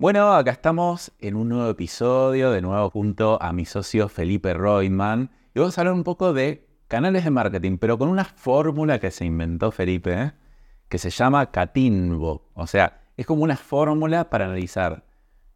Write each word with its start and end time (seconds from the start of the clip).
Bueno, 0.00 0.32
acá 0.32 0.52
estamos 0.52 1.10
en 1.18 1.34
un 1.34 1.48
nuevo 1.48 1.68
episodio, 1.68 2.52
de 2.52 2.62
nuevo 2.62 2.88
junto 2.88 3.36
a 3.42 3.52
mi 3.52 3.64
socio 3.64 4.08
Felipe 4.08 4.54
Reutemann. 4.54 5.32
Y 5.52 5.58
vamos 5.58 5.76
a 5.76 5.80
hablar 5.80 5.94
un 5.94 6.04
poco 6.04 6.32
de 6.32 6.68
canales 6.86 7.24
de 7.24 7.32
marketing, 7.32 7.78
pero 7.78 7.98
con 7.98 8.08
una 8.08 8.24
fórmula 8.24 9.00
que 9.00 9.10
se 9.10 9.24
inventó 9.24 9.72
Felipe, 9.72 10.12
¿eh? 10.12 10.32
que 10.88 10.98
se 10.98 11.10
llama 11.10 11.50
Catinbo. 11.50 12.48
O 12.54 12.68
sea, 12.68 13.00
es 13.16 13.26
como 13.26 13.42
una 13.42 13.56
fórmula 13.56 14.30
para 14.30 14.44
analizar 14.44 15.04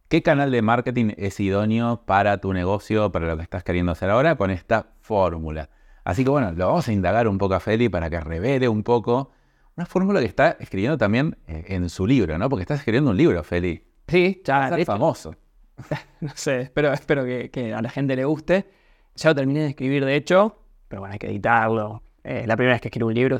qué 0.09 0.24
canal 0.24 0.51
de 0.51 0.61
marketing 0.61 1.13
es 1.19 1.38
idóneo 1.38 2.03
para 2.04 2.38
tu 2.38 2.53
negocio, 2.53 3.13
para 3.13 3.29
lo 3.29 3.37
que 3.37 3.45
estás 3.45 3.63
queriendo 3.63 3.93
hacer 3.93 4.11
ahora, 4.11 4.35
con 4.35 4.51
esta 4.51 4.88
fórmula. 5.03 5.71
Así 6.03 6.24
que 6.24 6.31
bueno, 6.31 6.51
lo 6.51 6.67
vamos 6.67 6.88
a 6.88 6.93
indagar 6.93 7.29
un 7.29 7.38
poco 7.38 7.54
a 7.54 7.61
Felipe 7.61 7.90
para 7.90 8.11
que 8.11 8.19
revele 8.19 8.69
un 8.69 8.83
poco 8.83 9.31
una 9.77 9.87
fórmula 9.87 10.19
que 10.19 10.27
está 10.27 10.56
escribiendo 10.59 10.99
también 10.99 11.38
eh, 11.47 11.67
en 11.69 11.88
su 11.88 12.09
libro, 12.09 12.37
¿no? 12.38 12.49
Porque 12.49 12.63
estás 12.63 12.81
escribiendo 12.81 13.13
un 13.13 13.17
libro, 13.17 13.45
Felipe. 13.45 13.92
Sí, 14.13 14.42
ya. 14.44 14.69
Es 14.76 14.85
famoso. 14.85 15.35
no 16.21 16.33
sé, 16.34 16.61
espero, 16.61 16.93
espero 16.93 17.25
que, 17.25 17.73
a 17.75 17.80
la 17.80 17.89
gente 17.89 18.15
le 18.15 18.27
guste. 18.27 18.66
Ya 19.15 19.30
lo 19.30 19.35
terminé 19.35 19.61
de 19.61 19.69
escribir, 19.69 20.05
de 20.05 20.16
hecho, 20.16 20.59
pero 20.87 21.01
bueno, 21.01 21.15
hay 21.15 21.19
que 21.19 21.29
editarlo. 21.29 22.02
Es 22.23 22.47
la 22.47 22.55
primera 22.55 22.75
vez 22.75 22.83
que 22.83 22.88
escribo 22.88 23.09
un 23.09 23.15
libro. 23.15 23.38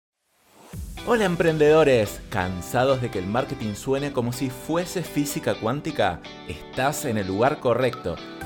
Hola 1.07 1.27
emprendedores, 1.27 2.23
¿cansados 2.31 3.03
de 3.03 3.11
que 3.11 3.19
el 3.19 3.27
marketing 3.27 3.75
suene 3.75 4.13
como 4.13 4.33
si 4.33 4.49
fuese 4.49 5.03
física 5.03 5.57
cuántica? 5.57 6.21
Estás 6.49 7.05
en 7.05 7.19
el 7.19 7.27
lugar 7.27 7.61
correcto. 7.61 8.17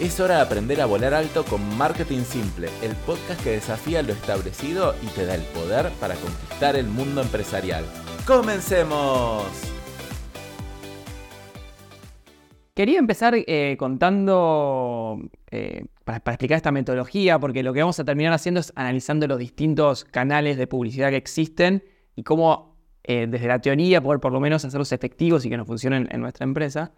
Es 0.00 0.18
hora 0.18 0.36
de 0.36 0.42
aprender 0.42 0.80
a 0.80 0.86
volar 0.86 1.14
alto 1.14 1.44
con 1.44 1.78
Marketing 1.78 2.22
Simple, 2.22 2.68
el 2.82 2.96
podcast 3.06 3.40
que 3.44 3.50
desafía 3.50 4.02
lo 4.02 4.12
establecido 4.12 4.92
y 5.00 5.06
te 5.14 5.24
da 5.24 5.36
el 5.36 5.42
poder 5.42 5.88
para 6.00 6.16
conquistar 6.16 6.74
el 6.74 6.88
mundo 6.88 7.22
empresarial. 7.22 7.84
¡Comencemos! 8.26 9.44
Quería 12.74 12.98
empezar 12.98 13.34
eh, 13.36 13.76
contando, 13.78 15.20
eh, 15.52 15.84
para, 16.04 16.18
explicar 16.18 16.56
esta 16.56 16.72
metodología, 16.72 17.38
porque 17.38 17.62
lo 17.62 17.72
que 17.72 17.78
vamos 17.78 18.00
a 18.00 18.04
terminar 18.04 18.32
haciendo 18.32 18.58
es 18.58 18.72
analizando 18.74 19.28
los 19.28 19.38
distintos 19.38 20.04
canales 20.04 20.56
de 20.56 20.66
publicidad 20.66 21.10
que 21.10 21.16
existen 21.16 21.84
y 22.16 22.24
cómo 22.24 22.76
eh, 23.04 23.28
desde 23.30 23.46
la 23.46 23.60
teoría 23.60 24.02
poder 24.02 24.18
por 24.18 24.32
lo 24.32 24.40
menos 24.40 24.64
hacerlos 24.64 24.90
efectivos 24.90 25.46
y 25.46 25.50
que 25.50 25.56
nos 25.56 25.68
funcionen 25.68 26.08
en 26.10 26.20
nuestra 26.20 26.42
empresa. 26.42 26.94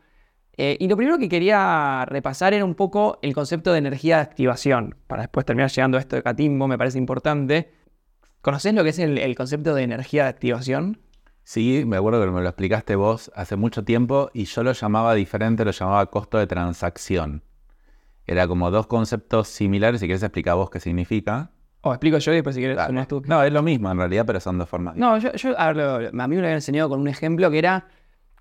Eh, 0.59 0.77
y 0.81 0.89
lo 0.89 0.97
primero 0.97 1.19
que 1.19 1.29
quería 1.29 2.05
repasar 2.07 2.55
era 2.55 2.65
un 2.65 2.75
poco 2.75 3.19
el 3.21 3.35
concepto 3.35 3.73
de 3.73 3.79
energía 3.79 4.17
de 4.17 4.23
activación, 4.23 4.97
para 5.07 5.23
después 5.23 5.45
terminar 5.45 5.71
llegando 5.71 5.99
a 5.99 6.01
esto 6.01 6.17
de 6.17 6.23
Catimbo, 6.23 6.67
me 6.67 6.79
parece 6.79 6.99
importante. 6.99 7.73
¿Conocés 8.41 8.75
lo 8.75 8.83
que 8.83 8.91
es 8.91 8.99
el, 8.99 9.35
concepto 9.35 9.75
de 9.75 9.83
energía 9.83 10.23
de 10.25 10.29
activación? 10.31 11.01
Sí, 11.43 11.85
me 11.87 11.97
acuerdo 11.97 12.25
que 12.25 12.31
me 12.31 12.41
lo 12.41 12.49
explicaste 12.49 12.97
vos 12.97 13.31
hace 13.35 13.57
mucho 13.57 13.85
tiempo 13.85 14.31
y 14.33 14.47
yo 14.47 14.63
lo 14.63 14.73
llamaba 14.73 15.15
diferente, 15.15 15.65
lo 15.65 15.73
llamaba 15.73 16.07
costo 16.07 16.39
de 16.39 16.47
transacción. 16.47 17.43
Era 18.25 18.49
como 18.49 18.71
dos 18.71 18.87
conceptos 18.87 19.49
similares, 19.49 20.01
si 20.01 20.07
quieres 20.07 20.23
explicar 20.23 20.57
vos 20.57 20.71
qué 20.71 20.81
significa. 20.81 21.51
O 21.83 21.93
explico 21.93 22.19
yo 22.19 22.33
y 22.33 22.37
después 22.37 22.57
si 22.57 22.63
quieres 22.63 22.79
tú. 23.07 23.23
No, 23.27 23.43
es 23.45 23.53
lo 23.53 23.63
mismo 23.63 23.91
en 23.91 23.99
realidad, 23.99 24.25
pero 24.27 24.41
son 24.41 24.59
dos 24.59 24.69
formas. 24.69 24.97
No, 24.97 25.19
yo, 25.19 25.33
yo 25.35 25.57
a, 25.57 25.69
a 25.69 25.73
mí 25.73 26.35
me 26.35 26.37
lo 26.37 26.47
había 26.47 26.55
enseñado 26.55 26.89
con 26.89 27.01
un 27.01 27.07
ejemplo 27.07 27.49
que 27.51 27.59
era 27.59 27.87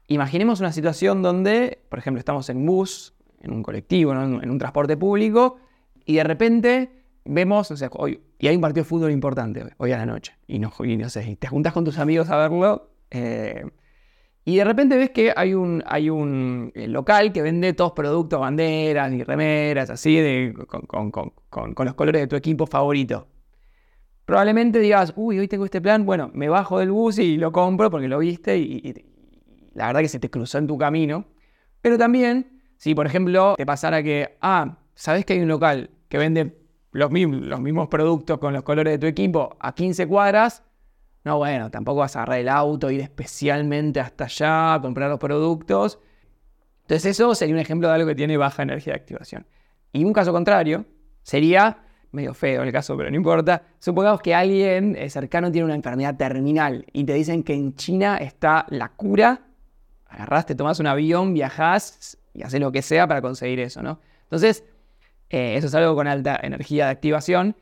Imaginemos 0.08 0.60
una 0.60 0.72
situación 0.72 1.22
donde, 1.22 1.80
por 1.90 2.00
ejemplo, 2.00 2.20
estamos 2.20 2.50
en 2.50 2.66
bus, 2.66 3.16
en 3.42 3.52
un 3.52 3.64
colectivo, 3.64 4.14
en, 4.14 4.50
un 4.50 4.60
transporte 4.60 4.98
público, 4.98 5.58
y 6.06 6.16
de 6.16 6.24
repente 6.24 6.92
vemos, 7.24 7.72
o 7.72 7.78
sea, 7.78 7.90
y 8.38 8.48
hay 8.48 8.56
un 8.56 8.62
partido 8.62 8.84
de 8.84 8.90
fútbol 8.90 9.12
importante 9.12 9.64
hoy, 9.78 9.92
a 9.92 9.98
la 9.98 10.06
noche, 10.06 10.34
y 10.48 10.60
no, 10.60 10.72
no 10.80 11.10
sé, 11.10 11.36
te 11.40 11.48
juntas 11.48 11.74
con 11.74 11.84
tus 11.84 11.98
amigos 11.98 12.30
a 12.30 12.38
verlo, 12.38 12.92
eh, 13.10 13.66
y 14.48 14.58
de 14.58 14.64
repente 14.64 14.96
ves 14.96 15.10
que 15.10 15.34
hay 15.36 15.56
un, 15.56 15.84
hay 15.88 16.12
un 16.12 16.72
eh, 16.76 16.88
local 16.88 17.34
que 17.34 17.42
vende 17.42 17.74
todos 17.74 17.94
productos, 17.94 18.40
banderas 18.40 19.12
y 19.12 19.24
remeras, 19.24 19.90
así, 19.90 20.18
de, 20.18 20.54
con, 20.68 21.34
los 21.84 21.94
colores 21.96 22.22
de 22.22 22.28
tu 22.28 22.36
equipo 22.36 22.68
favorito. 22.68 23.28
Probablemente 24.24 24.80
digas, 24.80 25.14
uy, 25.16 25.40
hoy 25.40 25.48
tengo 25.48 25.66
este 25.66 25.82
plan, 25.82 26.06
bueno, 26.06 26.30
me 26.36 26.48
bajo 26.48 26.78
del 26.78 26.92
bus 26.92 27.18
y 27.18 27.38
lo 27.38 27.52
compro 27.52 27.90
porque 27.90 28.08
lo 28.08 28.20
viste 28.20 28.58
y 28.58 28.94
la 29.76 29.88
verdad 29.88 30.02
que 30.02 30.10
se 30.10 30.20
te 30.20 30.30
cruzó 30.30 30.58
en 30.58 30.68
tu 30.68 30.78
camino. 30.78 31.26
Pero 31.82 31.98
también, 31.98 32.62
si 32.78 32.96
por 32.96 33.06
ejemplo 33.06 33.54
te 33.58 33.66
pasara 33.66 34.02
que, 34.02 34.38
ah, 34.42 34.80
¿sabes 34.96 35.26
que 35.26 35.34
hay 35.34 35.42
un 35.42 35.48
local 35.48 35.92
que 36.10 36.18
vende 36.18 36.58
los 36.92 37.12
mismos, 37.12 37.88
productos 37.90 38.40
con 38.40 38.54
los 38.54 38.64
colores 38.64 38.94
de 38.94 38.98
tu 38.98 39.06
equipo 39.06 39.56
a 39.60 39.76
15 39.76 40.08
cuadras? 40.08 40.64
No, 41.24 41.38
bueno, 41.38 41.70
tampoco 41.70 42.00
vas 42.00 42.16
a 42.16 42.20
agarrar 42.20 42.40
el 42.40 42.50
auto, 42.50 42.90
ir 42.90 43.02
especialmente 43.02 44.00
hasta 44.00 44.26
allá, 44.26 44.76
a 44.76 44.82
comprar 44.82 45.10
los 45.10 45.20
productos. 45.20 46.00
Entonces 46.82 47.12
eso 47.12 47.36
sería 47.36 47.56
un 47.56 47.62
ejemplo 47.62 47.88
de 47.88 47.96
algo 47.96 48.08
que 48.08 48.16
tiene 48.16 48.38
baja 48.38 48.64
energía 48.64 48.94
de 48.94 49.00
activación. 49.00 49.46
Y 49.92 50.04
un 50.04 50.14
caso 50.14 50.32
contrario 50.32 50.86
sería, 51.24 51.84
medio 52.12 52.34
feo 52.34 52.64
el 52.64 52.72
caso, 52.72 52.96
pero 52.96 53.10
no 53.10 53.16
importa, 53.16 53.64
supongamos 53.80 54.22
que 54.22 54.34
alguien 54.34 54.96
eh, 54.96 55.10
cercano 55.10 55.52
tiene 55.52 55.66
una 55.66 55.76
enfermedad 55.76 56.16
terminal 56.16 56.86
y 56.94 57.04
te 57.04 57.14
dicen 57.14 57.44
que 57.44 57.54
en 57.54 57.76
China 57.76 58.18
está 58.18 58.66
la 58.70 58.90
cura 58.90 59.42
agarrás, 60.16 60.46
te 60.46 60.56
tomás 60.56 60.80
un 60.80 60.88
avión, 60.88 61.34
viajás 61.34 62.18
y 62.34 62.44
haces 62.44 62.60
lo 62.60 62.72
que 62.72 62.82
sea 62.82 63.08
para 63.08 63.22
conseguir 63.22 63.60
eso, 63.60 63.84
¿no? 63.84 64.00
Entonces, 64.24 64.64
eh, 65.30 65.56
eso 65.58 65.68
es 65.68 65.76
algo 65.76 65.96
con 65.96 66.08
alta 66.08 66.40
energía 66.42 66.86
de 66.86 66.92
activación. 66.92 67.56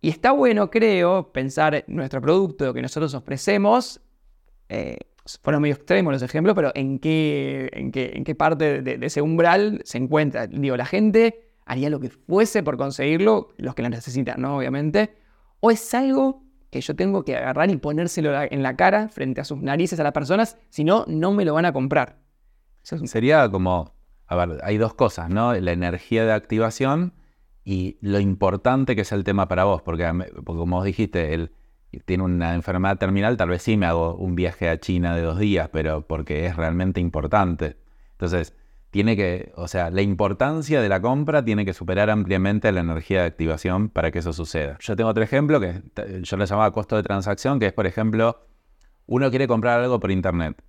Y 0.00 0.10
está 0.10 0.32
bueno, 0.32 0.70
creo, 0.70 1.32
pensar 1.32 1.84
nuestro 1.88 2.20
producto 2.20 2.72
que 2.72 2.82
nosotros 2.82 3.14
ofrecemos. 3.14 4.00
Eh, 4.68 4.98
fueron 5.42 5.62
medio 5.62 5.74
extremos 5.74 6.12
los 6.12 6.22
ejemplos, 6.22 6.54
pero 6.54 6.70
en 6.74 7.00
qué, 7.00 7.68
en 7.72 7.90
qué, 7.90 8.12
en 8.14 8.22
qué 8.22 8.34
parte 8.34 8.82
de, 8.82 8.98
de, 8.98 9.06
ese 9.06 9.20
umbral 9.20 9.80
se 9.84 9.98
encuentra. 9.98 10.46
Digo, 10.46 10.76
la 10.76 10.86
gente 10.86 11.50
haría 11.64 11.90
lo 11.90 11.98
que 11.98 12.10
fuese 12.10 12.62
por 12.62 12.76
conseguirlo, 12.76 13.48
los 13.56 13.74
que 13.74 13.82
lo 13.82 13.88
necesitan, 13.88 14.40
¿no? 14.40 14.58
Obviamente. 14.58 15.16
O 15.58 15.70
es 15.72 15.92
algo 15.94 16.45
que 16.70 16.80
yo 16.80 16.96
tengo 16.96 17.24
que 17.24 17.36
agarrar 17.36 17.70
y 17.70 17.76
ponérselo 17.76 18.30
en 18.42 18.62
la 18.62 18.76
cara 18.76 19.08
frente 19.08 19.40
a 19.40 19.44
sus 19.44 19.58
narices 19.62 19.98
a 20.00 20.02
las 20.02 20.12
personas, 20.12 20.58
si 20.68 20.84
no, 20.84 21.04
no 21.08 21.32
me 21.32 21.44
lo 21.44 21.54
van 21.54 21.64
a 21.64 21.72
comprar. 21.72 22.18
Sería 22.82 23.48
como, 23.50 23.94
a 24.26 24.36
ver, 24.36 24.60
hay 24.62 24.78
dos 24.78 24.94
cosas, 24.94 25.28
¿no? 25.30 25.54
La 25.54 25.72
energía 25.72 26.24
de 26.24 26.32
activación 26.32 27.14
y 27.64 27.98
lo 28.00 28.20
importante 28.20 28.94
que 28.94 29.02
es 29.02 29.12
el 29.12 29.24
tema 29.24 29.48
para 29.48 29.64
vos, 29.64 29.82
porque, 29.82 30.08
como 30.44 30.76
vos 30.76 30.84
dijiste, 30.84 31.34
él 31.34 31.50
tiene 32.04 32.22
una 32.22 32.54
enfermedad 32.54 32.98
terminal, 32.98 33.36
tal 33.36 33.48
vez 33.48 33.62
sí 33.62 33.76
me 33.76 33.86
hago 33.86 34.14
un 34.14 34.34
viaje 34.34 34.68
a 34.68 34.78
China 34.78 35.16
de 35.16 35.22
dos 35.22 35.38
días, 35.38 35.68
pero 35.72 36.06
porque 36.06 36.46
es 36.46 36.56
realmente 36.56 37.00
importante. 37.00 37.76
Entonces, 38.12 38.54
tiene 38.96 39.14
que, 39.14 39.52
o 39.56 39.68
sea, 39.68 39.90
la 39.90 40.00
importancia 40.00 40.80
de 40.80 40.88
la 40.88 41.02
compra 41.02 41.44
tiene 41.44 41.66
que 41.66 41.74
superar 41.74 42.08
ampliamente 42.08 42.72
la 42.72 42.80
energía 42.80 43.20
de 43.20 43.26
activación 43.26 43.90
para 43.90 44.10
que 44.10 44.20
eso 44.20 44.32
suceda. 44.32 44.78
Yo 44.80 44.96
tengo 44.96 45.10
otro 45.10 45.22
ejemplo 45.22 45.60
que 45.60 45.82
yo 46.22 46.36
le 46.38 46.46
llamaba 46.46 46.72
costo 46.72 46.96
de 46.96 47.02
transacción, 47.02 47.60
que 47.60 47.66
es, 47.66 47.74
por 47.74 47.86
ejemplo, 47.86 48.46
uno 49.04 49.28
quiere 49.28 49.46
comprar 49.46 49.80
algo 49.80 50.00
por 50.00 50.10
internet 50.10 50.62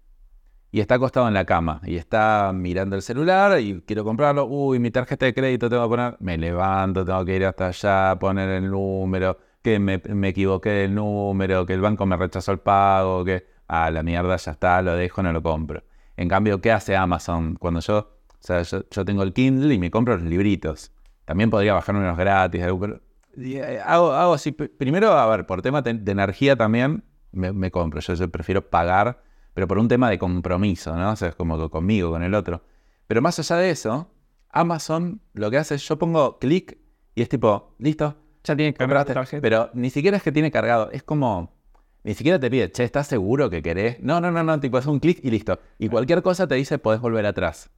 y 0.72 0.82
está 0.82 0.96
acostado 0.96 1.30
en 1.30 1.36
la 1.36 1.46
cama 1.46 1.80
y 1.86 1.96
está 1.96 2.52
mirando 2.54 2.98
el 2.98 3.02
celular 3.02 3.62
y 3.62 3.80
quiero 3.88 4.04
comprarlo, 4.04 4.44
uy, 4.44 4.78
mi 4.80 4.92
tarjeta 4.92 5.26
de 5.26 5.34
crédito 5.34 5.70
tengo 5.70 5.84
que 5.84 5.90
poner, 5.96 6.18
me 6.20 6.38
levanto, 6.38 7.06
tengo 7.06 7.24
que 7.24 7.34
ir 7.34 7.46
hasta 7.46 7.68
allá, 7.68 8.20
poner 8.20 8.50
el 8.50 8.70
número, 8.70 9.38
que 9.62 9.80
me, 9.80 10.00
me 10.00 10.28
equivoqué 10.28 10.72
del 10.72 10.96
número, 10.96 11.66
que 11.66 11.72
el 11.72 11.80
banco 11.80 12.06
me 12.06 12.18
rechazó 12.18 12.52
el 12.52 12.60
pago, 12.60 13.24
que, 13.24 13.46
ah, 13.70 13.90
la 13.90 14.04
mierda 14.04 14.36
ya 14.36 14.52
está, 14.52 14.82
lo 14.82 14.98
dejo, 14.98 15.24
no 15.24 15.32
lo 15.32 15.42
compro. 15.42 15.82
En 16.18 16.28
cambio, 16.28 16.60
¿qué 16.60 16.74
hace 16.74 16.98
Amazon? 16.98 17.56
Cuando 17.56 17.80
yo 17.80 18.17
sea, 18.48 18.82
yo, 18.90 19.06
tengo 19.06 19.24
el 19.24 19.34
Kindle 19.34 19.74
y 19.74 19.78
me 19.78 19.92
compro 19.92 20.18
los 20.18 20.26
libritos. 20.26 20.92
También 21.26 21.50
podría 21.50 21.74
bajar 21.74 21.96
unos 21.96 22.18
gratis. 22.18 22.64
Eh, 22.64 23.80
hago, 23.86 24.14
hago 24.14 24.34
así. 24.34 24.52
Primero, 24.52 25.12
a 25.12 25.28
ver, 25.28 25.46
por 25.46 25.62
tema 25.62 25.82
de 25.82 26.12
energía 26.12 26.56
también 26.56 27.04
me, 27.32 27.72
compro. 27.72 28.00
Yo, 28.00 28.30
prefiero 28.30 28.70
pagar, 28.70 29.22
pero 29.54 29.68
por 29.68 29.78
un 29.78 29.88
tema 29.88 30.10
de 30.10 30.18
compromiso, 30.18 30.96
¿no? 30.96 31.12
O 31.12 31.16
sea, 31.16 31.30
es 31.30 31.36
como 31.36 31.70
conmigo, 31.70 32.12
con 32.12 32.24
el 32.24 32.34
otro. 32.34 32.64
Pero 33.08 33.22
más 33.22 33.40
allá 33.40 33.58
de 33.58 33.70
eso, 33.70 34.10
Amazon 34.50 35.22
lo 35.34 35.52
que 35.52 35.58
hace 35.58 35.76
es 35.76 35.88
yo 35.88 35.98
pongo 35.98 36.40
clic 36.40 36.78
y 37.16 37.22
es 37.22 37.30
tipo, 37.30 37.76
listo. 37.80 38.16
Ya 38.44 38.56
tiene 38.56 38.74
cargado. 38.74 39.14
Pero 39.42 39.70
ni 39.74 39.90
siquiera 39.90 40.18
es 40.18 40.24
que 40.24 40.32
tiene 40.32 40.52
cargado. 40.52 40.90
Es 40.92 41.04
como. 41.04 41.56
Ni 42.04 42.14
siquiera 42.14 42.40
te 42.40 42.50
pide, 42.50 42.72
che, 42.72 42.86
¿estás 42.86 43.08
seguro 43.08 43.50
que 43.50 43.62
querés? 43.62 44.00
No, 44.00 44.22
no, 44.22 44.32
no, 44.32 44.42
no, 44.42 44.58
tipo, 44.62 44.78
es 44.78 44.86
un 44.86 45.00
clic 45.00 45.20
y 45.24 45.30
listo. 45.30 45.60
Y 45.78 45.90
cualquier 45.90 46.22
cosa 46.22 46.48
te 46.48 46.56
dice, 46.56 46.80
podés 46.80 47.02
volver 47.02 47.26
atrás. 47.26 47.70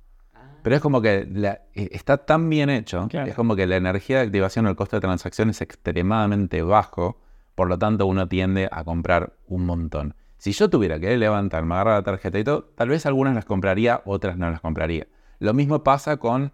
Pero 0.61 0.75
es 0.75 0.81
como 0.81 1.01
que 1.01 1.27
la- 1.31 1.61
eh, 1.73 1.89
está 1.91 2.17
tan 2.17 2.49
bien 2.49 2.69
hecho, 2.69 3.07
Claro. 3.09 3.27
es 3.29 3.35
como 3.35 3.55
que 3.55 3.65
la 3.67 3.77
energía 3.77 4.17
de 4.17 4.23
activación 4.25 4.65
o 4.65 4.69
el 4.69 4.75
costo 4.75 4.97
de 4.97 5.01
transacción 5.01 5.49
es 5.49 5.61
extremadamente 5.61 6.61
bajo, 6.61 7.19
por 7.55 7.67
lo 7.69 7.77
tanto 7.77 8.05
uno 8.05 8.27
tiende 8.27 8.69
a 8.71 8.83
comprar 8.83 9.33
un 9.47 9.65
montón. 9.65 10.15
Si 10.37 10.51
yo 10.53 10.69
tuviera 10.69 10.99
que 10.99 11.17
levantarme, 11.17 11.75
agarrar 11.75 11.95
la 11.95 12.03
tarjeta 12.03 12.39
y 12.39 12.43
todo, 12.43 12.63
tal 12.75 12.89
vez 12.89 13.05
algunas 13.05 13.35
las 13.35 13.45
compraría, 13.45 14.01
otras 14.05 14.37
no 14.37 14.49
las 14.49 14.61
compraría. 14.61 15.07
Lo 15.39 15.53
mismo 15.53 15.83
pasa 15.83 16.17
con 16.17 16.53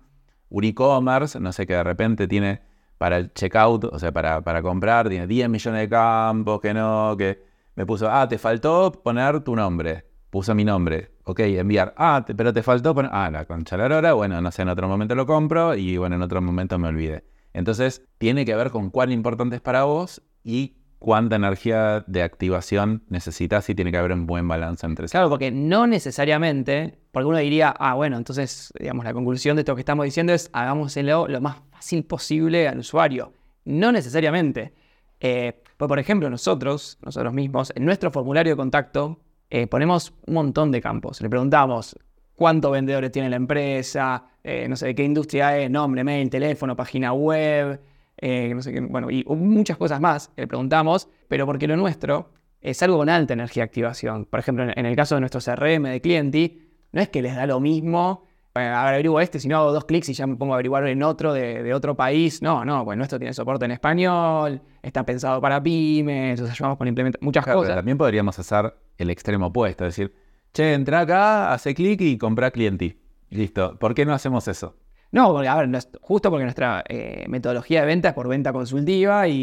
un 0.50 0.64
e-commerce, 0.64 1.40
no 1.40 1.52
sé, 1.52 1.68
que 1.68 1.74
de 1.74 1.84
repente 1.84 2.28
tiene 2.28 2.62
para 2.98 3.18
el 3.18 3.34
checkout, 3.34 3.84
o 3.86 4.00
sea, 4.00 4.12
para, 4.12 4.42
para 4.42 4.62
comprar, 4.62 5.10
tiene 5.10 5.28
10 5.28 5.50
millones 5.50 5.82
de 5.82 5.90
campos, 5.90 6.62
que 6.62 6.74
no, 6.74 7.16
que 7.18 7.44
me 7.76 7.86
puso, 7.86 8.10
ah, 8.10 8.28
te 8.28 8.38
faltó 8.38 8.92
poner 8.92 9.42
tu 9.42 9.56
nombre. 9.56 10.06
Puso 10.30 10.56
mi 10.56 10.64
nombre. 10.64 11.12
Ok, 11.28 11.40
enviar. 11.40 11.94
Ah, 11.98 12.24
pero 12.38 12.54
te 12.54 12.62
faltó 12.62 12.94
poner. 12.94 13.10
Ah, 13.12 13.32
la 13.32 13.46
concha 13.46 13.76
la 13.78 13.90
lora. 13.90 14.14
Bueno, 14.14 14.40
no 14.42 14.52
sé, 14.52 14.62
en 14.62 14.70
otro 14.70 14.88
momento 14.88 15.16
lo 15.16 15.26
compro 15.26 15.76
y 15.76 15.98
bueno, 15.98 16.16
en 16.16 16.22
otro 16.22 16.40
momento 16.40 16.78
me 16.78 16.88
olvidé. 16.88 17.24
Entonces, 17.52 18.04
tiene 18.20 18.46
que 18.46 18.56
ver 18.56 18.70
con 18.70 18.92
cuán 18.92 19.12
importante 19.12 19.56
es 19.56 19.62
para 19.62 19.86
vos 19.86 20.22
y 20.44 20.76
cuánta 21.00 21.36
energía 21.36 22.04
de 22.06 22.22
activación 22.22 23.04
necesitas 23.10 23.68
y 23.70 23.76
tiene 23.76 23.92
que 23.92 23.98
haber 23.98 24.12
un 24.12 24.28
buen 24.28 24.48
balance 24.48 24.86
entre 24.86 25.06
eso. 25.06 25.14
Claro, 25.14 25.30
porque 25.30 25.50
no 25.50 25.88
necesariamente, 25.88 27.00
porque 27.12 27.26
uno 27.26 27.40
diría, 27.40 27.74
ah, 27.80 27.96
bueno, 27.96 28.18
entonces, 28.18 28.72
digamos, 28.80 29.04
la 29.04 29.14
conclusión 29.14 29.56
de 29.56 29.62
esto 29.62 29.74
que 29.74 29.82
estamos 29.82 30.06
diciendo 30.06 30.32
es 30.32 30.52
hagámoselo 30.54 31.28
lo 31.28 31.42
más 31.42 31.58
fácil 31.72 32.06
posible 32.06 32.68
al 32.68 32.80
usuario. 32.80 33.34
No 33.64 33.92
necesariamente. 33.92 34.76
Eh, 35.20 35.64
pues, 35.78 35.88
por 35.88 35.98
ejemplo, 35.98 36.30
nosotros, 36.30 37.00
nosotros 37.02 37.34
mismos, 37.34 37.74
en 37.76 37.84
nuestro 37.86 38.12
formulario 38.12 38.54
de 38.54 38.58
contacto, 38.58 39.20
eh, 39.50 39.68
ponemos 39.68 40.14
un 40.26 40.34
montón 40.34 40.72
de 40.72 40.82
campos. 40.82 41.22
Le 41.22 41.30
preguntamos 41.30 41.98
cuántos 42.36 42.72
vendedores 42.72 43.12
tiene 43.12 43.30
la 43.30 43.38
empresa, 43.38 44.26
eh, 44.44 44.68
no 44.68 44.76
sé 44.76 44.94
qué 44.94 45.04
industria 45.04 45.58
es, 45.58 45.72
nombre, 45.72 46.04
mail, 46.04 46.30
teléfono, 46.30 46.76
página 46.76 47.14
web, 47.14 47.82
eh, 48.18 48.54
no 48.54 48.62
sé 48.62 48.74
qué, 48.74 48.82
bueno, 48.82 49.10
y 49.10 49.24
muchas 49.26 49.78
cosas 49.78 50.00
más 50.00 50.32
le 50.36 50.48
preguntamos, 50.48 51.10
pero 51.28 51.46
porque 51.46 51.68
lo 51.68 51.76
nuestro 51.76 52.30
es 52.62 52.82
algo 52.84 52.98
con 52.98 53.10
alta 53.10 53.34
energía 53.34 53.64
de 53.64 53.66
activación. 53.66 54.26
Por 54.26 54.40
ejemplo, 54.40 54.66
en, 54.76 54.86
el 54.86 54.96
caso 54.96 55.16
de 55.16 55.22
nuestro 55.22 55.40
CRM 55.40 55.84
de 55.84 56.02
cliente, 56.02 56.58
no 56.92 57.02
es 57.02 57.10
que 57.10 57.22
les 57.22 57.36
da 57.36 57.46
lo 57.46 57.60
mismo, 57.60 58.25
eh, 58.56 58.60
averiguo 58.68 59.20
este, 59.20 59.40
si 59.40 59.48
no 59.48 59.58
hago 59.58 59.72
dos 59.74 59.86
clics 59.86 60.10
y 60.10 60.14
ya 60.14 60.26
me 60.28 60.36
pongo 60.36 60.54
a 60.54 60.56
averiguar 60.58 60.88
en 60.88 61.04
otro 61.04 61.34
de, 61.34 61.62
de 61.62 61.74
otro 61.74 61.96
país. 61.96 62.42
No, 62.42 62.64
no, 62.66 62.84
pues 62.86 62.98
nuestro 62.98 63.20
tiene 63.20 63.34
soporte 63.34 63.66
en 63.66 63.72
español, 63.72 64.62
está 64.82 65.06
pensado 65.06 65.42
para 65.42 65.62
pymes, 65.62 66.40
nos 66.42 66.50
ayudamos 66.50 66.78
con 66.78 66.88
implementar 66.88 67.22
muchas 67.22 67.44
Claro, 67.44 67.60
pero 67.60 67.68
cosas. 67.68 67.76
también 67.78 67.98
podríamos 67.98 68.38
hacer 68.40 68.74
el 68.98 69.10
extremo 69.10 69.48
opuesto, 69.48 69.86
es 69.86 69.96
decir, 69.96 70.14
che, 70.54 70.74
entra 70.74 71.02
acá, 71.02 71.54
hace 71.54 71.74
clic 71.76 72.00
y 72.02 72.18
compra 72.18 72.52
cliente. 72.52 72.98
Listo. 73.30 73.78
¿Por 73.78 73.94
qué 73.94 74.06
no 74.06 74.14
hacemos 74.14 74.48
eso? 74.48 74.78
No, 75.12 75.32
porque, 75.32 75.48
a 75.48 75.56
ver, 75.56 75.70
justo 76.02 76.30
porque 76.30 76.44
nuestra 76.44 76.84
eh, 76.90 77.26
metodología 77.30 77.82
de 77.82 77.88
venta 77.88 78.10
es 78.10 78.14
por 78.14 78.28
venta 78.28 78.52
consultiva 78.54 79.28
y, 79.28 79.34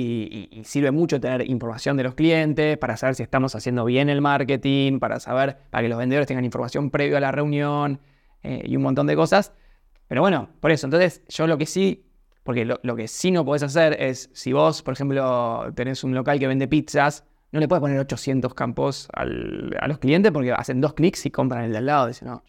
y- 0.52 0.58
y 0.60 0.64
sirve 0.64 0.90
mucho 0.90 1.18
tener 1.20 1.48
información 1.50 1.96
de 1.96 2.02
los 2.04 2.14
clientes 2.14 2.76
para 2.78 2.96
saber 2.96 3.14
si 3.14 3.22
estamos 3.22 3.54
haciendo 3.54 3.84
bien 3.84 4.08
el 4.10 4.20
marketing, 4.20 4.98
para 4.98 5.18
saber, 5.20 5.56
para 5.70 5.82
que 5.82 5.88
los 5.88 5.98
vendedores 5.98 6.26
tengan 6.26 6.44
información 6.44 6.90
previo 6.90 7.16
a 7.16 7.20
la 7.20 7.32
reunión 7.32 8.00
eh, 8.42 8.62
y 8.64 8.76
un 8.76 8.82
montón 8.82 9.06
de 9.06 9.16
cosas. 9.16 9.52
Pero 10.08 10.20
bueno, 10.20 10.50
por 10.60 10.70
eso, 10.70 10.86
entonces 10.86 11.22
yo 11.28 11.46
lo 11.46 11.56
que 11.58 11.66
sí, 11.66 12.06
porque 12.42 12.64
lo, 12.64 12.96
que 12.96 13.08
sí 13.08 13.30
no 13.30 13.44
podés 13.44 13.62
hacer 13.62 13.96
es, 14.00 14.30
si 14.32 14.52
vos, 14.52 14.82
por 14.82 14.94
ejemplo, 14.94 15.72
tenés 15.74 16.04
un 16.04 16.14
local 16.14 16.38
que 16.38 16.46
vende 16.46 16.68
pizzas, 16.68 17.24
no 17.52 17.60
le 17.60 17.68
puedes 17.68 17.80
poner 17.80 17.98
800 17.98 18.54
campos 18.54 19.08
al- 19.12 19.76
a 19.80 19.86
los 19.88 19.98
clientes 19.98 20.32
porque 20.32 20.52
hacen 20.52 20.80
dos 20.80 20.94
clics 20.94 21.26
y 21.26 21.30
compran 21.30 21.64
el 21.64 21.72
de 21.72 21.78
al 21.78 21.86
lado. 21.86 22.06
Dicen, 22.08 22.28
no, 22.28 22.42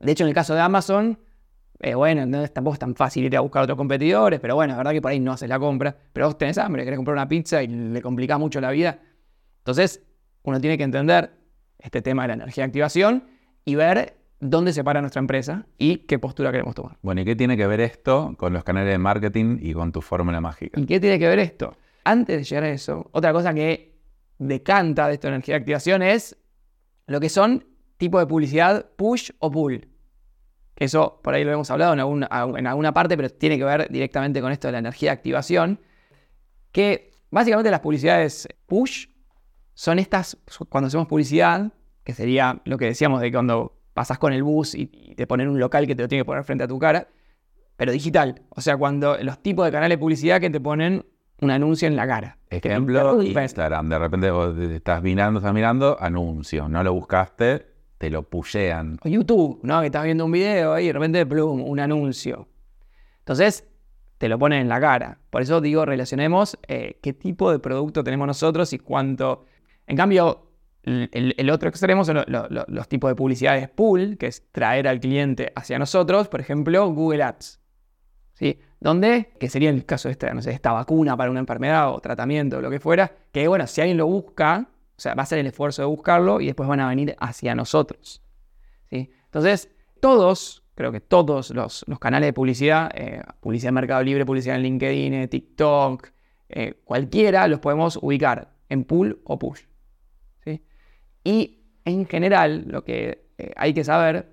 de 0.00 0.12
hecho, 0.12 0.24
en 0.24 0.28
el 0.28 0.34
caso 0.34 0.54
de 0.54 0.60
Amazon, 0.60 1.18
eh, 1.80 1.94
bueno, 1.94 2.26
no 2.26 2.46
tampoco 2.48 2.74
es 2.74 2.80
tan 2.80 2.94
fácil 2.94 3.24
ir 3.24 3.36
a 3.36 3.40
buscar 3.40 3.62
otros 3.62 3.76
competidores, 3.76 4.40
pero 4.40 4.54
bueno, 4.56 4.72
es 4.72 4.76
verdad 4.76 4.92
que 4.92 5.00
por 5.00 5.12
ahí 5.12 5.20
no 5.20 5.32
haces 5.32 5.48
la 5.48 5.58
compra. 5.58 5.96
Pero 6.12 6.26
vos 6.26 6.36
tenés 6.38 6.58
hambre, 6.58 6.84
querés 6.84 6.98
comprar 6.98 7.14
una 7.14 7.28
pizza 7.28 7.62
y 7.62 7.68
le 7.68 8.02
complicás 8.02 8.38
mucho 8.38 8.60
la 8.60 8.70
vida. 8.72 9.00
Entonces, 9.58 10.02
uno 10.42 10.60
tiene 10.60 10.76
que 10.76 10.84
entender 10.84 11.32
este 11.78 12.02
tema 12.02 12.22
de 12.22 12.28
la 12.28 12.34
energía 12.34 12.64
de 12.64 12.66
activación 12.66 13.24
y 13.64 13.76
ver 13.76 14.16
dónde 14.42 14.72
se 14.72 14.82
para 14.82 15.00
nuestra 15.00 15.20
empresa 15.20 15.66
y 15.78 15.98
qué 15.98 16.18
postura 16.18 16.50
queremos 16.50 16.74
tomar. 16.74 16.98
Bueno, 17.00 17.20
¿y 17.20 17.24
qué 17.24 17.36
tiene 17.36 17.56
que 17.56 17.66
ver 17.66 17.80
esto 17.80 18.34
con 18.36 18.52
los 18.52 18.64
canales 18.64 18.90
de 18.90 18.98
marketing 18.98 19.58
y 19.60 19.72
con 19.72 19.92
tu 19.92 20.00
fórmula 20.02 20.40
mágica? 20.40 20.80
¿Y 20.80 20.84
qué 20.84 20.98
tiene 20.98 21.18
que 21.18 21.28
ver 21.28 21.38
esto? 21.38 21.76
Antes 22.04 22.38
de 22.38 22.44
llegar 22.44 22.64
a 22.64 22.70
eso, 22.70 23.08
otra 23.12 23.32
cosa 23.32 23.54
que 23.54 23.94
decanta 24.38 25.06
de 25.06 25.14
esta 25.14 25.28
energía 25.28 25.54
de 25.54 25.60
activación 25.60 26.02
es 26.02 26.36
lo 27.06 27.20
que 27.20 27.28
son 27.28 27.64
tipos 27.98 28.20
de 28.20 28.26
publicidad 28.26 28.90
push 28.96 29.30
o 29.38 29.50
pull. 29.50 29.86
Eso 30.74 31.20
por 31.22 31.34
ahí 31.34 31.44
lo 31.44 31.52
hemos 31.52 31.70
hablado 31.70 31.92
en, 31.92 32.00
algún- 32.00 32.26
en 32.58 32.66
alguna 32.66 32.92
parte, 32.92 33.16
pero 33.16 33.30
tiene 33.30 33.58
que 33.58 33.64
ver 33.64 33.88
directamente 33.90 34.40
con 34.40 34.50
esto 34.50 34.66
de 34.66 34.72
la 34.72 34.78
energía 34.78 35.10
de 35.10 35.14
activación. 35.14 35.80
Que 36.72 37.12
básicamente 37.30 37.70
las 37.70 37.78
publicidades 37.80 38.48
push 38.66 39.06
son 39.74 40.00
estas, 40.00 40.36
cuando 40.68 40.88
hacemos 40.88 41.06
publicidad, 41.06 41.72
que 42.02 42.12
sería 42.12 42.60
lo 42.64 42.76
que 42.78 42.86
decíamos 42.86 43.20
de 43.20 43.30
cuando 43.30 43.78
pasas 43.94 44.18
con 44.18 44.32
el 44.32 44.42
bus 44.42 44.74
y, 44.74 44.90
y 44.92 45.14
te 45.14 45.26
ponen 45.26 45.48
un 45.48 45.58
local 45.58 45.86
que 45.86 45.94
te 45.94 46.02
lo 46.02 46.08
tiene 46.08 46.22
que 46.22 46.26
poner 46.26 46.44
frente 46.44 46.64
a 46.64 46.68
tu 46.68 46.78
cara, 46.78 47.08
pero 47.76 47.92
digital. 47.92 48.42
O 48.50 48.60
sea, 48.60 48.76
cuando 48.76 49.16
los 49.18 49.42
tipos 49.42 49.64
de 49.64 49.72
canales 49.72 49.96
de 49.96 49.98
publicidad 49.98 50.40
que 50.40 50.50
te 50.50 50.60
ponen 50.60 51.04
un 51.42 51.50
anuncio 51.50 51.88
en 51.88 51.96
la 51.96 52.06
cara. 52.06 52.38
Te 52.48 52.56
Ejemplo. 52.58 53.20
Instagram. 53.22 53.88
De 53.88 53.98
repente 53.98 54.30
vos 54.30 54.56
estás 54.56 55.02
mirando, 55.02 55.40
estás 55.40 55.52
mirando, 55.52 55.96
anuncio. 56.00 56.68
No 56.68 56.82
lo 56.82 56.94
buscaste, 56.94 57.66
te 57.98 58.10
lo 58.10 58.22
pushean. 58.22 58.98
O 59.02 59.08
YouTube, 59.08 59.58
¿no? 59.62 59.80
Que 59.80 59.86
estás 59.86 60.04
viendo 60.04 60.24
un 60.24 60.32
video 60.32 60.78
y 60.78 60.86
de 60.86 60.92
repente, 60.92 61.26
plum, 61.26 61.62
un 61.62 61.80
anuncio. 61.80 62.48
Entonces, 63.18 63.66
te 64.18 64.28
lo 64.28 64.38
ponen 64.38 64.60
en 64.60 64.68
la 64.68 64.80
cara. 64.80 65.18
Por 65.30 65.42
eso 65.42 65.60
digo, 65.60 65.84
relacionemos 65.84 66.56
eh, 66.68 66.98
qué 67.02 67.12
tipo 67.12 67.50
de 67.50 67.58
producto 67.58 68.04
tenemos 68.04 68.28
nosotros 68.28 68.72
y 68.72 68.78
cuánto. 68.78 69.44
En 69.88 69.96
cambio, 69.96 70.51
el, 70.84 71.50
otro 71.50 71.68
extremo 71.68 72.04
son 72.04 72.16
lo- 72.16 72.24
lo- 72.26 72.48
lo- 72.48 72.64
los 72.68 72.88
tipos 72.88 73.10
de 73.10 73.14
publicidades 73.14 73.68
pull, 73.68 74.16
que 74.18 74.26
es 74.26 74.50
traer 74.52 74.88
al 74.88 74.98
cliente 75.00 75.52
hacia 75.54 75.78
nosotros, 75.78 76.28
por 76.28 76.40
ejemplo, 76.40 76.88
Google 76.90 77.22
Ads. 77.22 77.60
¿Sí? 78.34 78.58
Donde, 78.80 79.32
que 79.38 79.48
sería 79.48 79.70
el 79.70 79.84
caso 79.86 80.08
de 80.08 80.12
esta, 80.12 80.32
no 80.34 80.42
sé, 80.42 80.50
esta 80.50 80.72
vacuna 80.72 81.16
para 81.16 81.30
una 81.30 81.38
enfermedad 81.40 81.92
o 81.94 82.00
tratamiento 82.00 82.58
o 82.58 82.60
lo 82.60 82.70
que 82.70 82.80
fuera, 82.80 83.12
que 83.30 83.46
bueno, 83.46 83.66
si 83.66 83.80
alguien 83.80 83.98
lo 83.98 84.06
busca, 84.06 84.68
o 84.96 85.00
sea, 85.00 85.14
va 85.14 85.20
a 85.20 85.24
hacer 85.24 85.38
el 85.38 85.46
esfuerzo 85.46 85.82
de 85.82 85.86
buscarlo 85.86 86.40
y 86.40 86.46
después 86.46 86.68
van 86.68 86.80
a 86.80 86.88
venir 86.88 87.14
hacia 87.20 87.54
nosotros. 87.54 88.22
¿sí? 88.90 89.10
Entonces, 89.26 89.70
todos, 90.00 90.64
creo 90.74 90.90
que 90.90 91.00
todos 91.00 91.50
los, 91.50 91.84
canales 92.00 92.28
de 92.28 92.32
publicidad, 92.32 92.90
eh, 92.94 93.22
publicidad 93.40 93.68
en 93.68 93.74
Mercado 93.74 94.02
Libre, 94.02 94.26
publicidad 94.26 94.56
en 94.56 94.62
LinkedIn, 94.62 95.14
eh, 95.14 95.28
TikTok, 95.28 96.08
eh, 96.48 96.80
cualquiera, 96.84 97.46
los 97.46 97.60
podemos 97.60 97.96
ubicar 98.02 98.54
en 98.68 98.84
pull 98.84 99.20
o 99.24 99.38
push. 99.38 99.60
Y 101.24 101.64
en 101.84 102.06
general, 102.06 102.64
lo 102.68 102.84
que 102.84 103.28
eh, 103.38 103.52
hay 103.56 103.74
que 103.74 103.84
saber 103.84 104.32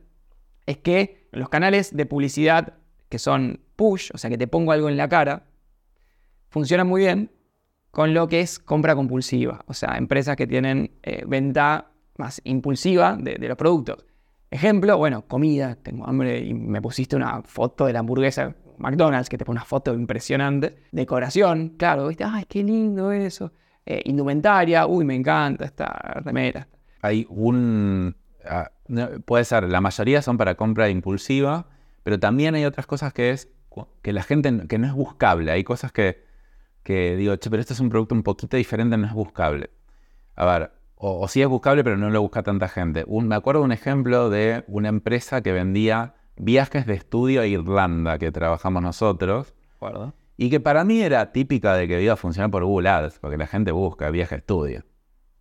es 0.65 0.77
que 0.77 1.27
los 1.31 1.49
canales 1.49 1.95
de 1.95 2.05
publicidad 2.05 2.73
que 3.09 3.19
son 3.19 3.61
push, 3.75 4.11
o 4.13 4.17
sea, 4.17 4.29
que 4.29 4.37
te 4.37 4.47
pongo 4.47 4.71
algo 4.71 4.89
en 4.89 4.97
la 4.97 5.09
cara, 5.09 5.47
funcionan 6.49 6.87
muy 6.87 7.01
bien 7.01 7.31
con 7.91 8.13
lo 8.13 8.27
que 8.27 8.41
es 8.41 8.59
compra 8.59 8.95
compulsiva, 8.95 9.63
o 9.67 9.73
sea, 9.73 9.97
empresas 9.97 10.35
que 10.35 10.45
tienen 10.45 10.99
eh, 11.01 11.23
venta 11.25 11.91
más 12.17 12.41
impulsiva 12.43 13.17
de, 13.19 13.35
de 13.35 13.47
los 13.47 13.57
productos. 13.57 14.05
Ejemplo, 14.51 14.97
bueno, 14.97 15.27
comida, 15.27 15.75
tengo 15.75 16.07
hambre 16.07 16.39
y 16.39 16.53
me 16.53 16.81
pusiste 16.81 17.15
una 17.15 17.41
foto 17.43 17.85
de 17.85 17.93
la 17.93 17.99
hamburguesa 17.99 18.55
McDonald's, 18.79 19.29
que 19.29 19.37
te 19.37 19.45
pone 19.45 19.57
una 19.57 19.65
foto 19.65 19.93
impresionante. 19.93 20.83
Decoración, 20.91 21.75
claro, 21.77 22.07
viste, 22.07 22.23
ay, 22.23 22.45
qué 22.47 22.63
lindo 22.63 23.11
eso. 23.11 23.51
Eh, 23.85 24.01
indumentaria, 24.05 24.87
uy, 24.87 25.05
me 25.05 25.15
encanta 25.15 25.65
esta 25.65 25.87
remera. 26.23 26.67
Hay 27.01 27.25
un... 27.29 28.15
ah, 28.45 28.71
puede 29.25 29.45
ser, 29.45 29.63
la 29.69 29.81
mayoría 29.81 30.21
son 30.21 30.37
para 30.37 30.55
compra 30.55 30.89
impulsiva, 30.89 31.67
pero 32.03 32.19
también 32.19 32.55
hay 32.55 32.65
otras 32.65 32.85
cosas 32.85 33.13
que 33.13 33.31
es 33.31 33.49
que 34.01 34.11
la 34.13 34.23
gente 34.23 34.67
que 34.67 34.77
no 34.77 34.87
es 34.87 34.93
buscable. 34.93 35.51
Hay 35.51 35.63
cosas 35.63 35.91
que, 35.91 36.23
que 36.83 37.15
digo, 37.15 37.35
che, 37.37 37.49
pero 37.49 37.61
este 37.61 37.73
es 37.73 37.79
un 37.79 37.89
producto 37.89 38.15
un 38.15 38.23
poquito 38.23 38.57
diferente, 38.57 38.97
no 38.97 39.07
es 39.07 39.13
buscable. 39.13 39.69
A 40.35 40.45
ver, 40.45 40.71
o, 40.95 41.21
o 41.21 41.27
sí 41.27 41.41
es 41.41 41.47
buscable, 41.47 41.83
pero 41.83 41.97
no 41.97 42.09
lo 42.09 42.21
busca 42.21 42.43
tanta 42.43 42.67
gente. 42.67 43.03
Un- 43.07 43.27
me 43.27 43.35
acuerdo 43.35 43.61
de 43.61 43.65
un 43.65 43.71
ejemplo 43.71 44.29
de 44.29 44.63
una 44.67 44.89
empresa 44.89 45.41
que 45.41 45.51
vendía 45.53 46.15
viajes 46.37 46.85
de 46.85 46.93
estudio 46.95 47.41
a 47.41 47.45
Irlanda, 47.47 48.17
que 48.17 48.31
trabajamos 48.31 48.81
nosotros, 48.83 49.53
y 50.37 50.49
que 50.49 50.59
para 50.59 50.83
mí 50.83 51.01
era 51.01 51.31
típica 51.31 51.75
de 51.75 51.87
que 51.87 52.01
iba 52.01 52.13
a 52.13 52.17
funcionar 52.17 52.49
por 52.51 52.63
Google 52.65 52.89
Ads, 52.89 53.19
porque 53.19 53.37
la 53.37 53.47
gente 53.47 53.71
busca 53.71 54.09
viaje 54.09 54.35
a 54.35 54.37
estudio. 54.39 54.83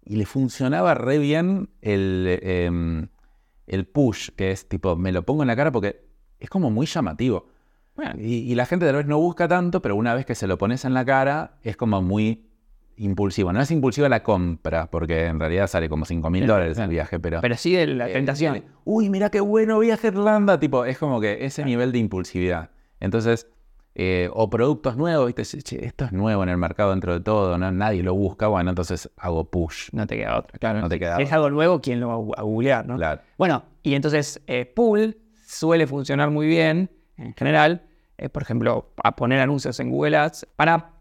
Y 0.05 0.17
le 0.17 0.27
funcionaba 0.27 0.95
re 0.95 1.19
bien 1.19 1.69
el, 1.83 2.25
eh, 2.29 2.65
em, 2.67 3.09
el 3.67 3.87
push, 3.87 4.31
que 4.37 4.51
es 4.51 4.69
tipo, 4.69 4.97
me 4.97 5.13
lo 5.13 5.23
pongo 5.23 5.43
en 5.43 5.49
la 5.49 5.57
cara 5.57 5.71
porque 5.71 6.05
es 6.39 6.49
como 6.49 6.71
muy 6.71 6.87
llamativo. 6.87 7.49
Bueno, 7.97 8.15
Y, 8.19 8.51
y 8.51 8.55
la 8.55 8.65
gente 8.65 8.87
tal 8.87 8.97
vez 8.97 9.07
no 9.07 9.19
busca 9.19 9.49
tanto, 9.49 9.83
pero 9.83 9.97
una 9.97 10.15
vez 10.15 10.25
que 10.25 10.35
se 10.35 10.47
lo 10.47 10.57
pones 10.57 10.85
en 10.85 10.95
la 10.95 11.05
cara, 11.05 11.59
es 11.63 11.77
como 11.77 12.01
muy 12.01 12.47
impulsivo. 12.97 13.53
No 13.53 13.61
es 13.61 13.71
impulsiva 13.71 14.09
la 14.09 14.23
compra, 14.23 14.91
porque 14.91 15.27
en 15.27 15.39
realidad 15.39 15.67
sale 15.67 15.89
como 15.89 16.05
5 16.05 16.31
mil 16.31 16.47
dólares 16.47 16.79
el 16.79 16.89
viaje, 16.89 17.21
pero... 17.21 17.41
Pero 17.41 17.57
sí 17.57 17.75
la 17.87 18.09
eh, 18.09 18.13
tentación. 18.13 18.57
eh, 18.57 18.63
Uy, 18.85 19.09
mira 19.11 19.31
qué 19.31 19.41
bueno, 19.41 19.79
viaje 19.79 20.09
a 20.09 20.11
Irlanda. 20.11 20.59
Tipo, 20.59 20.85
es 20.85 20.99
como 20.99 21.21
que 21.21 21.45
ese 21.45 21.65
nivel 21.65 21.93
de 21.93 21.99
impulsividad. 21.99 22.71
Entonces, 23.01 23.49
eh, 24.01 24.31
o 24.33 24.49
productos 24.49 24.97
nuevos, 24.97 25.27
¿viste? 25.27 25.43
Che, 25.45 25.85
esto 25.85 26.05
es 26.05 26.13
nuevo 26.13 26.45
en 26.45 26.49
el 26.49 26.57
mercado 26.57 26.91
dentro 26.91 27.13
de 27.15 27.19
todo, 27.19 27.59
¿no? 27.59 27.73
nadie 27.73 28.05
lo 28.05 28.15
busca, 28.15 28.47
bueno, 28.47 28.71
entonces 28.71 29.11
hago 29.17 29.51
push. 29.51 29.89
No 29.91 30.07
te 30.07 30.17
queda 30.17 30.39
otra, 30.39 30.57
claro. 30.57 30.81
No 30.81 30.89
te 30.89 31.01
queda 31.01 31.17
Si 31.17 31.25
es 31.25 31.33
algo 31.33 31.51
nuevo, 31.51 31.81
¿quién 31.81 31.99
lo 31.99 32.07
va 32.07 32.35
a 32.37 32.43
googlear, 32.43 32.87
no? 32.87 32.97
Claro. 32.97 33.23
Bueno, 33.37 33.65
y 33.83 33.95
entonces 33.95 34.41
eh, 34.47 34.67
Pool 34.67 35.19
suele 35.45 35.89
funcionar 35.89 36.31
muy 36.31 36.47
bien, 36.47 36.93
en 37.17 37.35
general, 37.35 37.89
eh, 38.19 38.29
por 38.29 38.43
ejemplo, 38.43 38.93
a 39.03 39.17
poner 39.17 39.41
anuncios 39.41 39.81
en 39.81 39.91
Google 39.91 40.17
Ads 40.17 40.47
para 40.55 40.93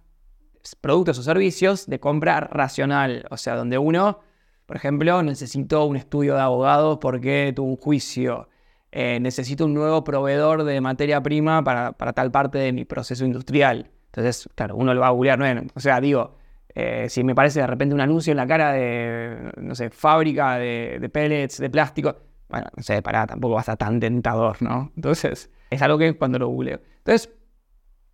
productos 0.82 1.20
o 1.20 1.22
servicios 1.22 1.86
de 1.86 2.00
compra 2.00 2.40
racional, 2.40 3.28
o 3.30 3.38
sea, 3.38 3.56
donde 3.56 3.78
uno, 3.78 4.22
por 4.66 4.76
ejemplo, 4.76 5.22
necesitó 5.22 5.86
un 5.86 5.98
estudio 5.98 6.34
de 6.34 6.42
abogados 6.42 6.98
porque 7.00 7.54
tuvo 7.56 7.70
un 7.70 7.78
juicio, 7.78 8.50
eh, 8.92 9.20
necesito 9.20 9.66
un 9.66 9.74
nuevo 9.74 10.04
proveedor 10.04 10.64
de 10.64 10.80
materia 10.82 11.22
prima 11.22 11.64
para, 11.64 11.92
para 11.94 12.14
tal 12.14 12.32
parte 12.32 12.58
de 12.58 12.72
mi 12.72 12.86
proceso 12.86 13.26
industrial. 13.26 13.92
Entonces, 14.08 14.50
claro, 14.56 14.76
uno 14.76 14.94
lo 14.94 15.02
va 15.02 15.08
a 15.08 15.12
googlear, 15.12 15.38
¿no? 15.38 15.70
O 15.76 15.80
sea, 15.80 16.00
digo, 16.02 16.36
eh, 16.74 17.08
si 17.10 17.24
me 17.24 17.36
parece 17.36 17.60
de 17.60 17.68
repente 17.68 17.94
un 17.94 18.02
anuncio 18.02 18.32
en 18.32 18.38
la 18.38 18.48
cara 18.48 18.72
de, 18.72 19.52
no 19.58 19.76
sé, 19.76 19.90
fábrica 19.90 20.58
de, 20.58 21.10
pellets, 21.12 21.60
de 21.60 21.70
plástico, 21.70 22.16
bueno, 22.50 22.68
no 22.76 22.84
sé, 22.84 23.02
pará, 23.02 23.28
tampoco 23.28 23.56
va 23.56 23.60
a 23.60 23.62
estar 23.62 23.78
tan 23.78 24.00
tentador, 24.00 24.62
¿no? 24.62 24.92
Entonces, 24.96 25.52
es 25.70 25.82
algo 25.82 25.98
que 25.98 26.14
cuando 26.18 26.40
lo 26.40 26.48
googleo. 26.48 26.80
Entonces, 27.00 27.30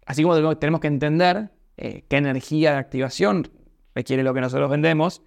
así 0.06 0.24
como 0.24 0.58
tenemos- 0.58 0.82
que 0.82 0.88
entender 0.88 1.52
eh, 1.78 2.04
qué 2.10 2.18
energía 2.18 2.72
de 2.72 2.78
activación 2.78 3.48
requiere 3.96 4.24
lo 4.24 4.34
que 4.34 4.42
nosotros 4.42 4.70
vendemos, 4.70 5.22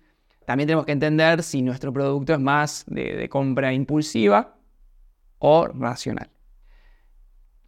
también 0.45 0.67
tenemos 0.67 0.87
que 0.87 0.93
entender 0.93 1.43
si 1.43 1.63
nuestro 1.63 1.93
producto 1.93 2.35
es 2.35 2.41
más 2.41 2.85
de 2.89 3.29
compra 3.29 3.73
impulsiva 3.73 4.57
o 5.39 5.67
racional. 5.67 6.31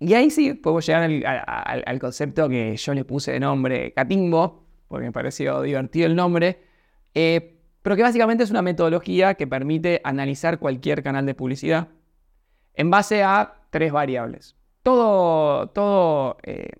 Y 0.01 0.15
ahí 0.15 0.31
sí 0.31 0.55
podemos 0.55 0.87
llegar 0.87 1.03
al, 1.05 1.99
concepto 1.99 2.49
que 2.49 2.77
yo 2.77 2.95
le 2.95 3.05
puse 3.05 3.33
de 3.33 3.41
nombre 3.41 3.93
Catimbo, 3.93 4.65
porque 4.87 5.07
me 5.07 5.13
pareció 5.13 5.61
divertido 5.63 6.07
el 6.07 6.15
nombre, 6.15 6.63
eh, 7.15 7.59
pero 7.83 7.97
que 7.97 8.03
básicamente 8.03 8.45
es 8.45 8.51
una 8.51 8.63
metodología 8.63 9.35
que 9.35 9.47
permite 9.47 10.01
analizar 10.05 10.59
cualquier 10.59 11.03
canal 11.03 11.27
de 11.27 11.35
publicidad 11.35 11.89
en 12.75 12.91
base 12.91 13.25
a 13.25 13.55
tres 13.71 13.91
variables. 13.93 14.57
Todo, 14.83 15.69
todo, 15.71 16.39
eh, 16.45 16.71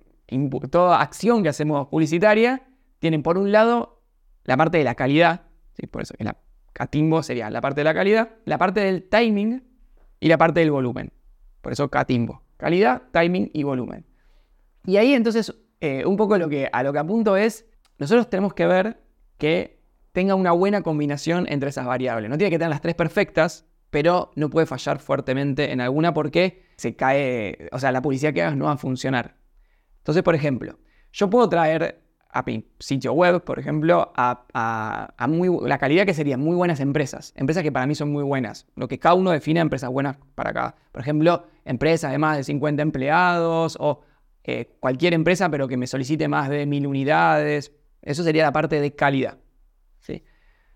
toda 0.71 1.01
acción 1.01 1.43
que 1.43 1.49
hacemos 1.49 1.89
publicitaria 1.89 2.69
tiene 3.01 3.19
por 3.19 3.37
un 3.37 3.51
lado 3.51 4.01
la 4.45 4.57
parte 4.57 4.79
de 4.79 4.85
la 4.85 4.95
calidad, 4.95 5.43
por 5.91 6.03
eso 6.03 6.15
Catimbo 6.73 7.23
sería 7.23 7.51
la 7.51 7.61
parte 7.61 7.81
de 7.81 7.85
la 7.85 7.95
calidad, 7.95 8.31
la 8.45 8.59
parte 8.59 8.81
del 8.81 9.09
timing 9.09 9.68
y 10.21 10.29
la 10.29 10.39
parte 10.39 10.61
del 10.61 10.71
volumen. 10.71 11.13
Por 11.61 11.73
eso 11.73 11.89
Catimbo. 11.89 12.43
Calidad, 12.57 13.03
timing 13.13 13.51
y 13.53 13.63
volumen. 13.63 14.05
Y 14.85 14.97
ahí 14.97 15.15
entonces, 15.15 15.55
eh, 15.81 16.05
un 16.05 16.17
poco 16.17 16.39
lo 16.39 16.49
que, 16.49 16.69
a 16.73 16.83
lo 16.83 16.93
que 16.93 16.99
apunto 16.99 17.37
es, 17.37 17.67
nosotros 17.99 18.29
tenemos 18.31 18.55
que 18.55 18.67
ver 18.67 19.01
que 19.39 19.79
tenga 20.13 20.35
una 20.35 20.53
buena 20.53 20.83
combinación 20.83 21.47
entre 21.49 21.69
esas 21.71 21.87
variables. 21.87 22.31
No 22.31 22.39
tiene 22.39 22.51
que 22.51 22.59
tener 22.59 22.71
las 22.71 22.81
tres 22.81 22.95
perfectas, 22.95 23.67
pero 23.91 24.33
no 24.35 24.51
puede 24.51 24.67
fallar 24.67 24.99
fuertemente 24.99 25.73
en 25.73 25.81
alguna 25.81 26.13
porque 26.13 26.67
se 26.77 26.97
cae, 26.97 27.69
o 27.73 27.79
sea, 27.79 27.93
la 27.93 28.03
publicidad 28.03 28.33
que 28.33 28.43
hagas 28.43 28.57
no 28.57 28.67
va 28.67 28.73
a 28.73 28.77
funcionar. 28.77 29.37
Entonces, 29.99 30.23
por 30.23 30.35
ejemplo, 30.35 30.79
yo 31.13 31.31
puedo 31.31 31.49
traer 31.49 32.03
a 32.39 32.43
mi 32.47 32.65
sitio 32.79 33.13
web, 33.13 33.43
por 33.45 33.59
ejemplo, 33.59 34.13
a, 34.17 34.45
a- 34.55 35.15
a 35.17 35.27
muy, 35.27 35.49
la 35.69 35.79
calidad 35.79 36.07
que 36.07 36.15
serían 36.15 36.41
muy 36.41 36.57
buenas 36.57 36.81
empresas. 36.81 37.33
Empresas 37.37 37.63
que 37.63 37.73
para 37.73 37.87
mí 37.87 37.95
son 37.95 38.11
muy 38.13 38.23
buenas. 38.25 38.67
Lo 38.77 38.89
que 38.89 38.99
cada 38.99 39.15
uno 39.15 39.31
define 39.31 39.61
empresas 39.61 39.91
buenas 39.91 40.17
para 40.35 40.53
cada. 40.53 40.77
Por 40.93 41.01
ejemplo, 41.03 41.47
empresas 41.65 42.13
de 42.13 42.19
más 42.19 42.37
de 42.37 42.45
50 42.45 42.83
empleados 42.83 43.77
o 43.81 44.01
eh, 44.45 44.77
cualquier 44.81 45.15
empresa, 45.15 45.51
pero 45.51 45.69
que 45.69 45.77
me 45.77 45.87
solicite 45.87 46.29
más 46.29 46.49
de 46.49 46.65
mil 46.67 46.87
unidades. 46.87 47.73
Eso 48.03 48.23
sería 48.23 48.45
la 48.45 48.53
parte 48.53 48.81
de 48.81 48.95
calidad. 48.95 49.39
¿sí? 50.01 50.23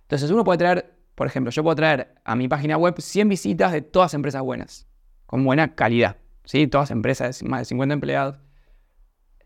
Entonces, 0.03 0.31
uno 0.31 0.45
puede 0.45 0.59
traer, 0.59 0.95
por 1.15 1.27
ejemplo, 1.27 1.51
yo 1.51 1.63
puedo 1.63 1.77
traer 1.77 2.15
a 2.25 2.35
mi 2.37 2.49
página 2.49 2.77
web 2.77 2.95
100 2.99 3.29
visitas 3.29 3.73
de 3.73 3.81
todas 3.83 4.15
empresas 4.15 4.43
buenas, 4.43 4.87
con 5.27 5.45
buena 5.45 5.75
calidad. 5.75 6.17
¿sí? 6.45 6.67
Todas 6.67 6.91
empresas 6.91 7.39
de 7.41 7.49
más 7.49 7.61
de 7.61 7.65
50 7.67 7.95
empleados. 7.95 8.39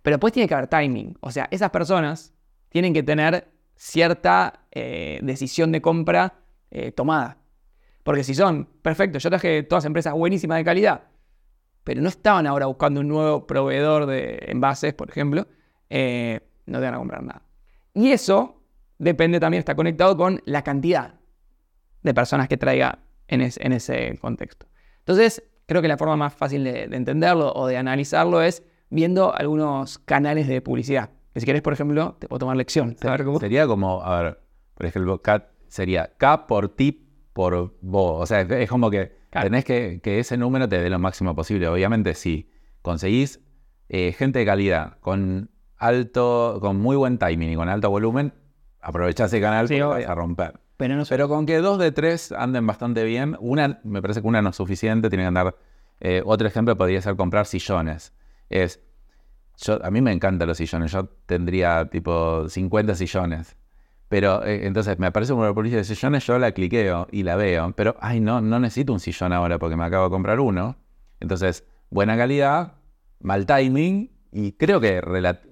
Pero 0.07 0.19
después 0.19 0.33
tiene 0.33 0.47
que 0.47 0.55
haber 0.55 0.69
timing. 0.69 1.17
O 1.21 1.33
sea, 1.33 1.49
esas 1.51 1.71
personas 1.71 2.33
tienen 2.69 2.95
que 2.95 3.03
tener 3.03 3.49
cierta 3.75 4.61
eh, 4.71 5.19
decisión 5.21 5.73
de 5.73 5.83
compra 5.83 6.35
eh, 6.71 6.93
tomada. 6.93 7.39
Porque 8.05 8.23
si 8.23 8.33
son, 8.33 8.67
perfecto, 8.83 9.19
yo 9.19 9.29
traje 9.31 9.65
todas 9.65 9.85
empresas 9.85 10.15
buenísimas 10.15 10.59
de 10.59 10.65
calidad, 10.65 11.09
pero 11.83 12.01
no 12.03 12.09
estaban 12.09 12.47
ahora 12.47 12.67
buscando 12.67 13.01
un 13.01 13.09
nuevo 13.09 13.49
proveedor 13.49 14.07
de 14.07 14.45
envases, 14.47 14.95
por 14.95 15.11
ejemplo, 15.11 15.49
eh, 15.91 16.39
no 16.67 16.79
te 16.79 16.85
van 16.85 16.95
a 16.95 16.99
comprar 16.99 17.25
nada. 17.25 17.43
Y 17.93 18.13
eso 18.13 18.63
depende 18.99 19.41
también, 19.41 19.59
está 19.59 19.75
conectado 19.75 20.17
con 20.17 20.41
la 20.45 20.63
cantidad 20.63 21.15
de 22.05 22.15
personas 22.15 22.47
que 22.47 22.57
traiga 22.57 23.01
en, 23.27 23.41
es- 23.41 23.59
en 23.61 23.73
ese 23.73 24.17
contexto. 24.21 24.69
Entonces, 25.01 25.43
creo 25.67 25.83
que 25.83 25.89
la 25.89 25.99
forma 25.99 26.15
más 26.15 26.33
fácil 26.33 26.63
de 26.63 26.85
entenderlo 26.93 27.53
o 27.55 27.67
de 27.67 27.77
analizarlo 27.77 28.41
es 28.41 28.63
viendo 28.91 29.35
algunos 29.35 29.99
canales 29.99 30.47
de 30.49 30.61
publicidad. 30.61 31.11
Si 31.35 31.45
querés, 31.45 31.63
por 31.63 31.73
ejemplo, 31.73 32.17
te 32.19 32.29
puedo 32.29 32.39
tomar 32.41 32.57
lección. 32.57 32.97
A 33.03 33.11
ver 33.11 33.25
cómo- 33.25 33.41
Sería 33.41 33.67
como, 33.67 34.03
a 34.03 34.23
ver, 34.23 34.41
por 34.75 34.87
ejemplo, 34.87 35.21
K 35.21 35.49
sería 35.69 36.13
K 36.17 36.47
por 36.47 36.69
ti 36.71 37.07
por 37.33 37.75
vos. 37.83 38.23
O 38.23 38.27
sea, 38.27 38.41
es- 38.41 38.69
como 38.71 38.91
que 38.91 39.13
Claro. 39.31 39.47
tenés 39.47 39.65
que 39.65 40.01
que 40.03 40.19
ese 40.19 40.37
número 40.39 40.69
te 40.69 40.81
dé 40.81 40.89
lo 40.89 40.99
máximo 40.99 41.35
posible. 41.35 41.69
Obviamente, 41.69 42.15
si 42.15 42.49
conseguís 42.83 43.41
eh, 43.89 44.13
gente 44.17 44.39
de 44.41 44.45
calidad 44.47 44.99
con 45.01 45.51
alto, 45.77 46.59
con 46.61 46.77
muy 46.81 46.97
buen 46.97 47.19
timing 47.19 47.51
y 47.53 47.57
con 47.57 47.69
alto 47.69 47.91
volumen, 47.91 48.33
aprovechá 48.81 49.27
ese 49.27 49.41
canal 49.41 49.69
Sí, 49.69 49.79
vas 49.81 50.05
a 50.07 50.15
romper. 50.15 50.59
Pero 50.77 50.97
no 50.97 51.05
sé. 51.05 51.15
Pero 51.15 51.29
con 51.29 51.47
que 51.47 51.59
dos 51.59 51.79
de 51.79 51.93
tres 51.93 52.33
anden 52.33 52.67
bastante 52.67 53.05
bien, 53.05 53.37
una, 53.41 53.81
me 53.85 54.01
parece 54.03 54.23
que 54.23 54.27
una 54.29 54.43
no 54.43 54.51
es 54.51 54.57
suficiente, 54.57 55.09
tiene 55.09 55.25
que 55.25 55.29
andar. 55.29 55.57
eh, 56.01 56.23
otro 56.27 56.47
ejemplo 56.49 56.77
podría 56.77 57.01
ser 57.01 57.17
comprar 57.17 57.47
sillones. 57.47 58.13
Es, 58.51 58.81
yo, 59.59 59.85
a 59.85 59.91
mí 59.91 60.01
me 60.01 60.13
encantan 60.13 60.49
los 60.49 60.59
sillones, 60.59 60.93
yo 60.93 61.07
tendría 61.27 61.87
tipo 61.91 62.49
50 62.49 62.95
sillones. 62.95 63.57
Pero 64.09 64.45
eh, 64.45 64.67
entonces 64.67 64.99
me 64.99 65.07
aparece 65.09 65.33
una 65.33 65.53
publicidad 65.53 65.81
de 65.81 65.85
sillones, 65.85 66.25
yo 66.27 66.39
la 66.39 66.53
cliqueo 66.53 67.09
y 67.11 67.23
la 67.25 67.35
veo. 67.37 67.73
Pero, 67.77 67.97
ay, 68.01 68.21
no, 68.21 68.41
no 68.41 68.61
necesito 68.61 68.93
un 68.93 69.01
sillón 69.01 69.33
ahora 69.33 69.59
porque 69.59 69.77
me 69.77 69.85
acabo 69.85 70.05
de 70.05 70.11
comprar 70.11 70.39
uno. 70.39 70.77
Entonces, 71.19 71.65
buena 71.91 72.17
calidad, 72.17 72.75
mal 73.21 73.47
timing 73.47 74.13
y 74.31 74.53
creo 74.53 74.81
que 74.81 75.01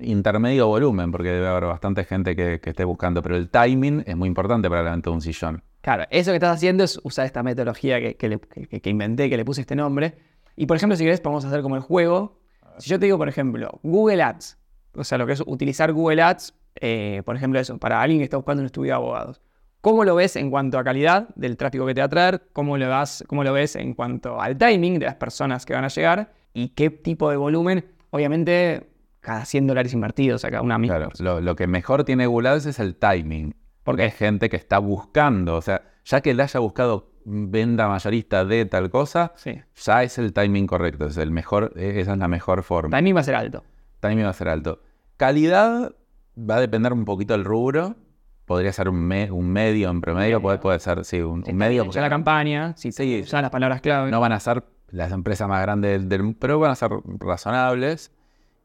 intermedio 0.01 0.67
volumen, 0.69 1.11
porque 1.11 1.31
debe 1.31 1.49
haber 1.49 1.65
bastante 1.65 2.05
gente 2.05 2.37
que, 2.37 2.61
que 2.61 2.71
esté 2.71 2.85
buscando. 2.85 3.23
Pero 3.23 3.37
el 3.37 3.49
timing 3.51 4.05
es 4.07 4.17
muy 4.17 4.29
importante 4.29 4.69
para 4.69 4.83
la 4.85 4.91
venta 4.93 5.11
de 5.11 5.15
un 5.15 5.23
sillón. 5.23 5.63
Claro, 5.81 6.05
eso 6.11 6.31
que 6.31 6.37
estás 6.37 6.55
haciendo 6.57 6.85
es 6.85 7.01
usar 7.03 7.27
esta 7.27 7.43
metodología 7.43 7.99
que- 8.01 8.17
que 8.17 8.91
inventé, 8.91 9.29
que 9.29 9.37
le 9.37 9.45
puse 9.45 9.63
este 9.63 9.75
nombre. 9.77 10.15
Y 10.57 10.67
por 10.67 10.77
ejemplo, 10.77 10.97
si 10.97 11.05
querés, 11.05 11.21
podemos 11.21 11.45
hacer 11.45 11.61
como 11.63 11.77
el 11.77 11.83
juego. 11.83 12.39
Si 12.79 12.91
yo 12.91 12.99
te 12.99 13.07
digo, 13.07 13.19
por 13.19 13.29
ejemplo, 13.29 13.81
Google 13.83 14.23
Ads, 14.23 14.59
o 14.95 15.05
sea, 15.05 15.19
lo 15.19 15.27
que 15.27 15.33
es 15.33 15.43
utilizar 15.47 15.93
Google 15.93 16.23
Ads, 16.23 16.55
eh, 16.77 17.23
por 17.25 17.37
ejemplo, 17.37 17.61
eso, 17.61 17.79
para 17.79 18.01
alguien 18.01 18.21
que 18.21 18.25
está 18.25 18.37
buscando 18.37 18.61
un 18.61 18.67
estudio 18.67 18.91
de 18.91 18.97
abogados. 18.97 19.41
¿Cómo 19.81 20.05
lo 20.05 20.15
ves 20.15 20.37
en 20.37 20.51
cuanto 20.51 20.79
a 20.79 20.85
calidad 20.85 21.29
del 21.35 21.57
tráfico 21.57 21.85
que 21.87 21.95
te 21.95 22.01
va 22.01 22.07
a 22.07 22.09
traer? 22.09 22.49
¿Cómo 22.53 22.79
lo, 22.79 22.89
vas, 22.89 23.23
¿Cómo 23.27 23.45
lo 23.45 23.53
ves 23.53 23.77
en 23.77 23.93
cuanto 23.95 24.41
al 24.41 24.57
timing 24.57 24.99
de 24.99 25.07
las 25.07 25.17
personas 25.17 25.67
que 25.67 25.75
van 25.75 25.85
a 25.85 25.89
llegar? 25.89 26.33
¿Y 26.55 26.69
qué 26.69 26.89
tipo 26.89 27.31
de 27.31 27.37
volumen? 27.37 27.85
Obviamente, 28.11 28.89
cada 29.21 29.45
100 29.45 29.67
dólares 29.67 29.93
invertidos, 29.93 30.37
o 30.37 30.41
sea, 30.41 30.51
cada 30.51 30.63
una 30.63 30.79
misma. 30.79 30.97
Claro, 30.97 31.11
lo, 31.19 31.41
lo 31.41 31.55
que 31.55 31.67
mejor 31.67 32.05
tiene 32.05 32.27
Google 32.27 32.49
Ads 32.49 32.67
es 32.67 32.79
el 32.79 32.97
timing. 32.97 33.55
Porque 33.83 34.07
es 34.07 34.15
gente 34.15 34.49
que 34.49 34.57
está 34.57 34.79
buscando. 34.79 35.57
O 35.57 35.63
sea, 35.63 35.83
ya 36.07 36.23
que 36.23 36.33
le 36.33 36.43
haya 36.43 36.61
buscado 36.61 37.11
venda 37.25 37.89
mayorista 37.89 38.45
de 38.45 38.67
tal 38.67 38.91
cosa, 38.91 39.33
Sí. 39.37 39.61
ya 39.77 40.03
es 40.03 40.19
el 40.19 40.33
timing 40.33 40.67
correcto. 40.67 41.07
Es 41.07 41.17
el 41.17 41.31
mejor, 41.31 41.73
eh, 41.77 41.95
esa 42.01 42.13
es 42.13 42.19
la 42.19 42.29
mejor 42.29 42.63
forma. 42.63 42.97
Timing 42.97 43.17
va 43.17 43.21
a 43.21 43.25
ser 43.25 43.35
alto. 43.35 43.65
Timing 44.01 44.25
va 44.27 44.31
a 44.31 44.35
ser 44.35 44.49
alto. 44.49 44.81
Calidad 45.17 45.93
va 46.39 46.57
a 46.57 46.61
depender 46.61 46.93
un 46.93 47.05
poquito 47.05 47.35
del 47.35 47.45
rubro. 47.45 47.97
Podría 48.45 48.73
ser 48.73 48.89
un, 48.91 48.97
me- 48.97 49.31
un 49.31 49.49
medio 49.49 49.89
en 49.89 50.01
promedio, 50.03 50.43
puede, 50.43 50.59
puede 50.59 50.79
ser, 50.79 51.05
sí, 51.07 51.21
un, 51.21 51.43
un 51.49 51.57
medio. 51.57 51.89
Ya 51.91 52.03
la 52.03 52.11
campaña, 52.11 52.77
si 52.77 52.93
Sí, 52.93 53.21
usan 53.23 53.41
las 53.43 53.51
palabras 53.51 53.81
clave. 53.81 54.11
no 54.11 54.21
van 54.21 54.33
a 54.33 54.41
ser 54.41 54.65
las 54.91 55.13
empresas 55.13 55.49
más 55.49 55.63
grandes 55.63 55.93
del, 56.01 56.09
del- 56.11 56.37
pero 56.39 56.59
van 56.59 56.73
a 56.73 56.75
ser 56.75 56.91
razonables 57.21 58.13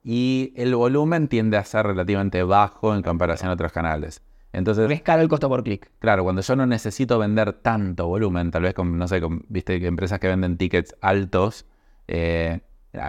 y 0.03 0.53
el 0.57 0.75
volumen 0.75 1.27
tiende 1.27 1.57
a 1.57 1.63
ser 1.63 1.85
relativamente 1.85 2.43
bajo 2.43 2.93
en 2.93 3.01
comparación 3.03 3.49
a 3.49 3.53
otros 3.53 3.71
canales. 3.71 4.21
Entonces, 4.51 4.89
es 4.91 5.01
caro 5.01 5.21
el 5.21 5.27
costo 5.29 5.47
por 5.49 5.63
clic. 5.63 5.91
claro, 5.99 6.23
cuando 6.23 6.41
yo 6.41 6.55
no 6.55 6.65
necesito 6.65 7.19
vender 7.19 7.53
tanto 7.53 8.07
volumen, 8.07 8.51
tal 8.51 8.63
vez 8.63 8.73
con, 8.73 8.97
no 8.97 9.07
sé, 9.07 9.21
con, 9.21 9.45
viste, 9.49 9.79
que 9.79 9.87
empresas 9.87 10.19
que 10.19 10.27
venden 10.27 10.57
tickets 10.57 10.95
altos, 11.01 11.65
eh, 12.07 12.61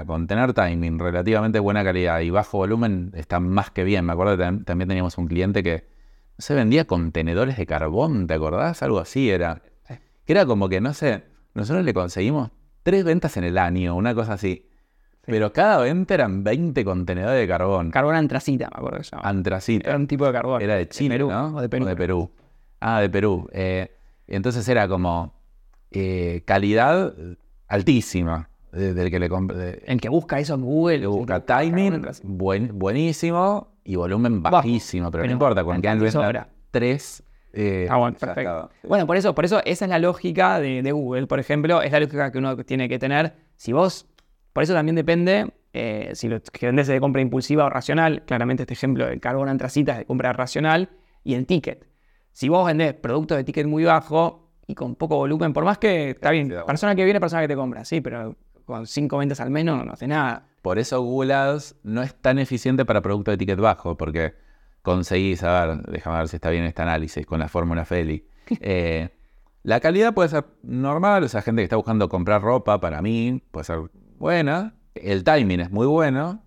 con 0.06 0.26
tener 0.26 0.52
timing, 0.52 0.98
relativamente 0.98 1.58
buena 1.58 1.82
calidad 1.82 2.20
y 2.20 2.28
bajo 2.30 2.58
volumen 2.58 3.12
está 3.14 3.40
más 3.40 3.70
que 3.70 3.84
bien. 3.84 4.04
Me 4.04 4.12
acuerdo 4.12 4.36
que 4.36 4.42
tam- 4.44 4.64
también 4.64 4.88
teníamos 4.88 5.16
un 5.18 5.26
cliente 5.26 5.62
que 5.62 5.86
se 6.38 6.54
vendía 6.54 6.86
contenedores 6.86 7.56
de 7.56 7.66
carbón, 7.66 8.26
¿te 8.26 8.34
acordás? 8.34 8.82
Algo 8.82 8.98
así 8.98 9.30
era. 9.30 9.62
Que 10.24 10.32
era 10.32 10.46
como 10.46 10.68
que, 10.68 10.80
no 10.80 10.92
sé, 10.94 11.24
nosotros 11.54 11.84
le 11.84 11.94
conseguimos 11.94 12.50
tres 12.82 13.04
ventas 13.04 13.36
en 13.36 13.44
el 13.44 13.58
año, 13.58 13.96
una 13.96 14.14
cosa 14.14 14.34
así. 14.34 14.69
Pero 15.30 15.52
cada 15.52 15.78
venta 15.82 16.14
eran 16.14 16.42
20 16.44 16.84
contenedores 16.84 17.38
de 17.40 17.48
carbón. 17.48 17.90
Carbón 17.90 18.14
antracita, 18.16 18.68
me 18.72 18.76
acuerdo 18.78 18.98
que 18.98 19.04
se 19.04 19.10
llamaba. 19.12 19.28
Antracita. 19.30 19.88
Era 19.88 19.96
un 19.98 20.06
tipo 20.06 20.26
de 20.26 20.32
carbón. 20.32 20.62
Era 20.62 20.74
de 20.76 20.88
Chile, 20.88 21.14
Perú, 21.14 21.30
¿no? 21.30 21.56
O 21.56 21.60
de 21.60 21.68
Perú. 21.68 21.84
de 21.86 21.96
Perú. 21.96 22.30
Ah, 22.80 23.00
de 23.00 23.08
Perú. 23.10 23.48
Eh, 23.52 23.90
entonces 24.26 24.68
era 24.68 24.86
como 24.88 25.34
eh, 25.92 26.42
calidad 26.44 27.12
altísima 27.68 28.48
de- 28.72 28.94
del 28.94 29.10
que 29.10 29.18
le 29.18 29.28
compré. 29.28 29.82
El 29.86 30.00
que 30.00 30.08
busca 30.08 30.38
eso 30.38 30.54
en 30.54 30.62
Google. 30.62 31.06
Busca 31.06 31.40
que 31.40 31.46
carbón 31.46 31.70
timing 31.74 32.06
buen- 32.24 32.78
buenísimo 32.78 33.68
y 33.84 33.96
volumen 33.96 34.42
Bajo. 34.42 34.56
bajísimo, 34.56 35.10
pero, 35.10 35.22
Pero 35.22 35.26
no 35.30 35.32
importa, 35.32 35.64
con 35.64 35.80
que 35.80 35.88
tres. 36.70 37.22
eh, 37.52 37.88
Ah, 37.90 37.96
bueno, 37.96 38.16
perfecto. 38.16 38.70
Bueno, 38.84 39.06
por 39.06 39.16
eso, 39.16 39.34
por 39.34 39.44
eso 39.44 39.60
esa 39.64 39.84
es 39.84 39.88
la 39.88 39.98
lógica 39.98 40.60
de, 40.60 40.82
de 40.82 40.92
Google, 40.92 41.26
por 41.26 41.40
ejemplo, 41.40 41.82
es 41.82 41.90
la 41.90 41.98
lógica 42.00 42.30
que 42.30 42.38
uno 42.38 42.56
tiene 42.58 42.88
que 42.88 42.98
tener. 42.98 43.32
Si 43.56 43.72
vos, 43.72 44.06
por 44.52 44.62
eso 44.62 44.74
también 44.74 44.96
depende 44.96 45.52
eh, 45.72 46.10
si 46.14 46.28
lo 46.28 46.40
que 46.42 46.66
vendés 46.66 46.88
es 46.88 46.94
de 46.94 47.00
compra 47.00 47.22
impulsiva 47.22 47.64
o 47.64 47.70
racional. 47.70 48.24
Claramente 48.26 48.64
este 48.64 48.74
ejemplo 48.74 49.06
del 49.06 49.20
carbón 49.20 49.48
antracita 49.48 49.92
es 49.92 49.98
de 49.98 50.04
compra 50.06 50.32
racional 50.32 50.90
y 51.24 51.34
el 51.34 51.46
ticket. 51.46 51.86
Si 52.32 52.48
vos 52.48 52.66
vendés 52.66 52.94
productos 52.94 53.36
de 53.36 53.44
ticket 53.44 53.66
muy 53.66 53.84
bajo 53.84 54.50
y 54.66 54.74
con 54.74 54.94
poco 54.94 55.16
volumen, 55.16 55.52
por 55.52 55.64
más 55.64 55.78
que 55.78 56.10
está 56.10 56.30
bien, 56.30 56.52
persona 56.66 56.94
que 56.94 57.04
viene, 57.04 57.20
persona 57.20 57.42
que 57.42 57.48
te 57.48 57.56
compra, 57.56 57.84
sí, 57.84 58.00
pero 58.00 58.36
con 58.64 58.86
cinco 58.86 59.18
ventas 59.18 59.40
al 59.40 59.50
menos 59.50 59.84
no 59.84 59.92
hace 59.92 60.06
nada. 60.06 60.46
Por 60.62 60.78
eso 60.78 61.00
Google 61.02 61.34
Ads 61.34 61.76
no 61.82 62.02
es 62.02 62.14
tan 62.14 62.38
eficiente 62.38 62.84
para 62.84 63.00
productos 63.00 63.32
de 63.32 63.38
ticket 63.38 63.58
bajo, 63.58 63.96
porque 63.96 64.34
conseguís, 64.82 65.42
a 65.42 65.66
ver, 65.66 65.82
déjame 65.82 66.18
ver 66.18 66.28
si 66.28 66.36
está 66.36 66.50
bien 66.50 66.64
este 66.64 66.82
análisis 66.82 67.26
con 67.26 67.40
la 67.40 67.48
fórmula 67.48 67.84
Feli. 67.84 68.26
Eh, 68.60 69.10
la 69.62 69.78
calidad 69.78 70.12
puede 70.12 70.28
ser 70.28 70.44
normal, 70.62 71.22
o 71.22 71.28
sea, 71.28 71.40
gente 71.40 71.60
que 71.60 71.64
está 71.64 71.76
buscando 71.76 72.08
comprar 72.08 72.42
ropa, 72.42 72.80
para 72.80 73.00
mí, 73.00 73.40
puede 73.52 73.64
ser 73.64 73.78
buena. 74.20 74.74
El 74.94 75.24
timing 75.24 75.60
es 75.60 75.70
muy 75.70 75.86
bueno, 75.86 76.44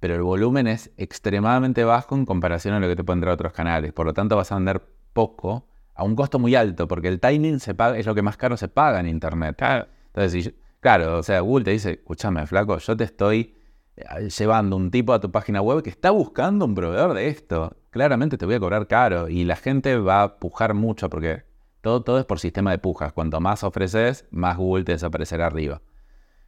pero 0.00 0.14
el 0.14 0.22
volumen 0.22 0.66
es 0.66 0.90
extremadamente 0.96 1.84
bajo 1.84 2.14
en 2.16 2.26
comparación 2.26 2.74
a 2.74 2.80
lo 2.80 2.88
que 2.88 2.96
te 2.96 3.04
pueden 3.04 3.20
dar 3.20 3.30
otros 3.30 3.52
canales. 3.52 3.92
Por 3.92 4.04
lo 4.06 4.12
tanto, 4.12 4.36
vas 4.36 4.52
a 4.52 4.56
vender 4.56 4.82
poco 5.12 5.68
a 5.94 6.04
un 6.04 6.16
costo 6.16 6.38
muy 6.38 6.54
alto, 6.56 6.88
porque 6.88 7.08
el 7.08 7.20
timing 7.20 7.60
se 7.60 7.74
paga, 7.74 7.96
es 7.96 8.04
lo 8.06 8.14
que 8.14 8.22
más 8.22 8.36
caro 8.36 8.56
se 8.56 8.68
paga 8.68 8.98
en 9.00 9.06
Internet. 9.08 9.56
Claro. 9.56 9.86
Entonces, 10.06 10.32
si 10.32 10.42
yo- 10.42 10.50
claro, 10.80 11.18
o 11.18 11.22
sea, 11.22 11.40
Google 11.40 11.64
te 11.64 11.70
dice, 11.70 11.92
escúchame, 11.92 12.46
flaco, 12.46 12.76
yo 12.78 12.96
te 12.96 13.04
estoy 13.04 13.54
eh, 13.96 14.28
llevando 14.28 14.76
un 14.76 14.90
tipo 14.90 15.12
a 15.12 15.20
tu 15.20 15.30
página 15.30 15.62
web 15.62 15.82
que 15.82 15.90
está 15.90 16.10
buscando 16.10 16.64
un 16.64 16.74
proveedor 16.74 17.14
de 17.14 17.28
esto. 17.28 17.76
Claramente 17.90 18.36
te 18.36 18.44
voy 18.44 18.56
a 18.56 18.60
cobrar 18.60 18.88
caro 18.88 19.28
y 19.28 19.44
la 19.44 19.54
gente 19.54 19.96
va 19.98 20.22
a 20.24 20.36
pujar 20.40 20.74
mucho 20.74 21.08
porque 21.08 21.44
todo, 21.80 22.02
todo 22.02 22.18
es 22.18 22.24
por 22.24 22.40
sistema 22.40 22.72
de 22.72 22.78
pujas. 22.78 23.12
Cuanto 23.12 23.40
más 23.40 23.62
ofreces, 23.62 24.26
más 24.32 24.56
Google 24.56 24.82
te 24.84 24.92
desaparecerá 24.92 25.46
arriba. 25.46 25.80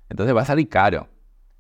Entonces 0.08 0.34
va 0.36 0.42
a 0.42 0.46
salir 0.46 0.68
caro. 0.68 1.08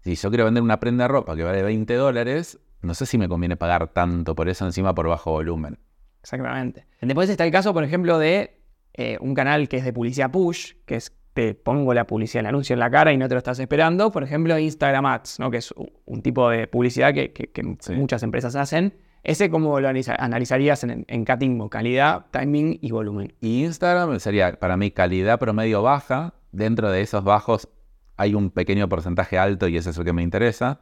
Si 0.02 0.14
yo 0.14 0.28
quiero 0.30 0.44
vender 0.44 0.62
una 0.62 0.78
prenda 0.78 1.04
de 1.04 1.08
ropa 1.08 1.34
que 1.36 1.42
vale 1.42 1.62
20 1.62 1.94
dólares, 1.94 2.58
no 2.82 2.94
sé 2.94 3.06
si 3.06 3.18
me 3.18 3.28
conviene 3.28 3.56
pagar 3.56 3.88
tanto 3.88 4.34
por 4.34 4.48
eso 4.48 4.64
encima 4.64 4.94
por 4.94 5.08
bajo 5.08 5.32
volumen. 5.32 5.78
Exactamente. 6.22 6.86
Después 7.00 7.28
está 7.28 7.44
el 7.44 7.52
caso, 7.52 7.72
por 7.72 7.84
ejemplo, 7.84 8.18
de 8.18 8.60
eh, 8.94 9.18
un 9.20 9.34
canal 9.34 9.68
que 9.68 9.76
es 9.78 9.84
de 9.84 9.92
publicidad 9.92 10.30
push, 10.30 10.72
que 10.84 10.96
es 10.96 11.12
te 11.34 11.52
pongo 11.54 11.92
la 11.92 12.06
publicidad, 12.06 12.40
el 12.40 12.46
anuncio 12.46 12.72
en 12.72 12.80
la 12.80 12.90
cara 12.90 13.12
y 13.12 13.18
no 13.18 13.28
te 13.28 13.34
lo 13.34 13.38
estás 13.38 13.58
esperando. 13.58 14.10
Por 14.10 14.22
ejemplo, 14.22 14.58
Instagram 14.58 15.04
Ads, 15.04 15.38
¿no? 15.38 15.50
que 15.50 15.58
es 15.58 15.74
un 16.06 16.22
tipo 16.22 16.48
de 16.48 16.66
publicidad 16.66 17.12
que, 17.12 17.32
que- 17.32 17.48
que 17.52 17.76
Sí. 17.80 17.92
muchas 17.92 18.22
empresas 18.22 18.56
hacen. 18.56 18.94
Ese, 19.22 19.50
¿cómo 19.50 19.78
lo 19.80 19.88
analiza- 19.88 20.16
analizarías 20.18 20.82
en, 20.84 21.04
en 21.06 21.24
Catimbo? 21.26 21.68
Calidad, 21.68 22.26
timing 22.30 22.78
y 22.80 22.90
volumen. 22.90 23.34
Y 23.40 23.64
Instagram 23.64 24.18
sería 24.18 24.52
para 24.58 24.76
mí 24.78 24.90
calidad 24.92 25.38
promedio 25.38 25.82
baja. 25.82 26.32
Dentro 26.52 26.90
de 26.90 27.02
esos 27.02 27.22
bajos 27.22 27.68
hay 28.16 28.34
un 28.34 28.50
pequeño 28.50 28.88
porcentaje 28.88 29.38
alto 29.38 29.68
y 29.68 29.76
eso 29.76 29.90
es 29.90 29.96
lo 29.98 30.04
que 30.04 30.12
me 30.12 30.22
interesa. 30.22 30.80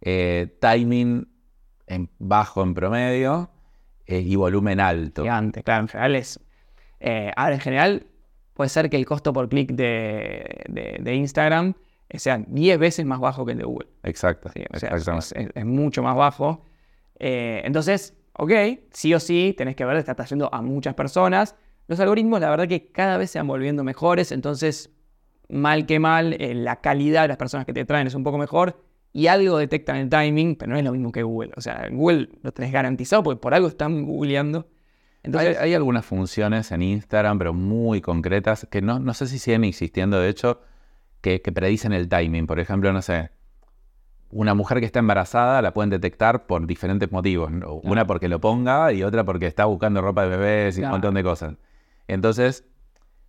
Eh, 0.00 0.56
timing 0.60 1.28
en 1.86 2.08
bajo 2.18 2.62
en 2.62 2.74
promedio 2.74 3.50
eh, 4.06 4.20
y 4.20 4.36
volumen 4.36 4.80
alto. 4.80 5.22
Gigante, 5.22 5.62
claro, 5.62 5.82
en 5.82 5.88
general 5.88 6.16
es. 6.16 6.40
eh, 7.00 7.32
ahora, 7.36 7.54
en 7.54 7.60
general, 7.60 8.06
puede 8.54 8.68
ser 8.70 8.88
que 8.90 8.96
el 8.96 9.06
costo 9.06 9.32
por 9.32 9.48
clic 9.48 9.72
de, 9.72 10.64
de- 10.68 10.98
de 11.00 11.14
Instagram 11.14 11.74
sea 12.14 12.38
10 12.46 12.78
veces 12.78 13.06
más 13.06 13.20
bajo 13.20 13.44
que 13.46 13.52
el 13.52 13.58
de 13.58 13.64
Google. 13.64 13.88
Exacto. 14.02 14.50
Sí, 14.52 14.62
o 14.72 14.78
sea, 14.78 14.90
exactamente. 14.90 15.26
es, 15.40 15.46
es- 15.46 15.52
es 15.54 15.64
mucho 15.66 16.02
más 16.02 16.16
bajo. 16.16 16.64
Eh, 17.18 17.62
entonces, 17.64 18.14
ok, 18.34 18.52
sí 18.92 19.14
o 19.14 19.20
sí, 19.20 19.54
tenés 19.56 19.76
que 19.76 19.84
ver, 19.84 19.96
está 19.96 20.14
trayendo 20.14 20.52
a 20.52 20.60
muchas 20.62 20.94
personas. 20.94 21.54
Los 21.86 22.00
algoritmos, 22.00 22.40
la 22.40 22.50
verdad 22.50 22.68
que 22.68 22.90
cada 22.92 23.16
vez 23.16 23.30
se 23.30 23.38
van 23.38 23.46
volviendo 23.48 23.84
mejores, 23.84 24.32
entonces, 24.32 24.90
mal 25.50 25.86
que 25.86 25.98
mal, 25.98 26.34
eh, 26.38 26.54
la 26.54 26.76
calidad 26.80 27.22
de 27.22 27.28
las 27.28 27.36
personas 27.36 27.66
que 27.66 27.72
te 27.72 27.84
traen 27.84 28.06
es 28.06 28.14
un 28.14 28.24
poco 28.24 28.38
mejor 28.38 28.82
y 29.12 29.26
algo 29.26 29.58
detectan 29.58 29.96
el 29.96 30.08
timing, 30.08 30.56
pero 30.56 30.72
no 30.72 30.78
es 30.78 30.84
lo 30.84 30.92
mismo 30.92 31.10
que 31.12 31.22
Google. 31.22 31.52
O 31.56 31.60
sea, 31.60 31.88
Google 31.90 32.28
lo 32.42 32.52
tenés 32.52 32.72
garantizado 32.72 33.22
porque 33.22 33.40
por 33.40 33.54
algo 33.54 33.68
están 33.68 34.04
googleando. 34.04 34.68
Entonces, 35.22 35.58
hay, 35.58 35.64
hay 35.70 35.74
algunas 35.74 36.06
funciones 36.06 36.70
en 36.72 36.82
Instagram, 36.82 37.38
pero 37.38 37.52
muy 37.52 38.00
concretas, 38.00 38.66
que 38.70 38.80
no, 38.80 38.98
no 39.00 39.12
sé 39.12 39.26
si 39.26 39.38
siguen 39.38 39.64
existiendo, 39.64 40.18
de 40.18 40.28
hecho, 40.30 40.60
que, 41.20 41.42
que 41.42 41.52
predicen 41.52 41.92
el 41.92 42.08
timing. 42.08 42.46
Por 42.46 42.58
ejemplo, 42.58 42.92
no 42.92 43.02
sé, 43.02 43.30
una 44.30 44.54
mujer 44.54 44.80
que 44.80 44.86
está 44.86 45.00
embarazada 45.00 45.60
la 45.60 45.74
pueden 45.74 45.90
detectar 45.90 46.46
por 46.46 46.66
diferentes 46.66 47.10
motivos. 47.12 47.50
Una 47.82 48.06
porque 48.06 48.28
lo 48.28 48.40
ponga 48.40 48.92
y 48.92 49.02
otra 49.02 49.24
porque 49.24 49.46
está 49.46 49.64
buscando 49.64 50.00
ropa 50.00 50.22
de 50.22 50.28
bebés 50.28 50.76
y 50.78 50.80
Claro. 50.80 50.94
un 50.94 51.00
montón 51.00 51.14
de 51.14 51.22
cosas. 51.22 51.54
Entonces, 52.06 52.64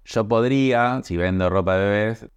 yo 0.06 0.28
podría, 0.28 1.02
si 1.04 1.18
vendo 1.18 1.50
ropa 1.50 1.78
de 1.78 1.86
bebés, 1.90 2.28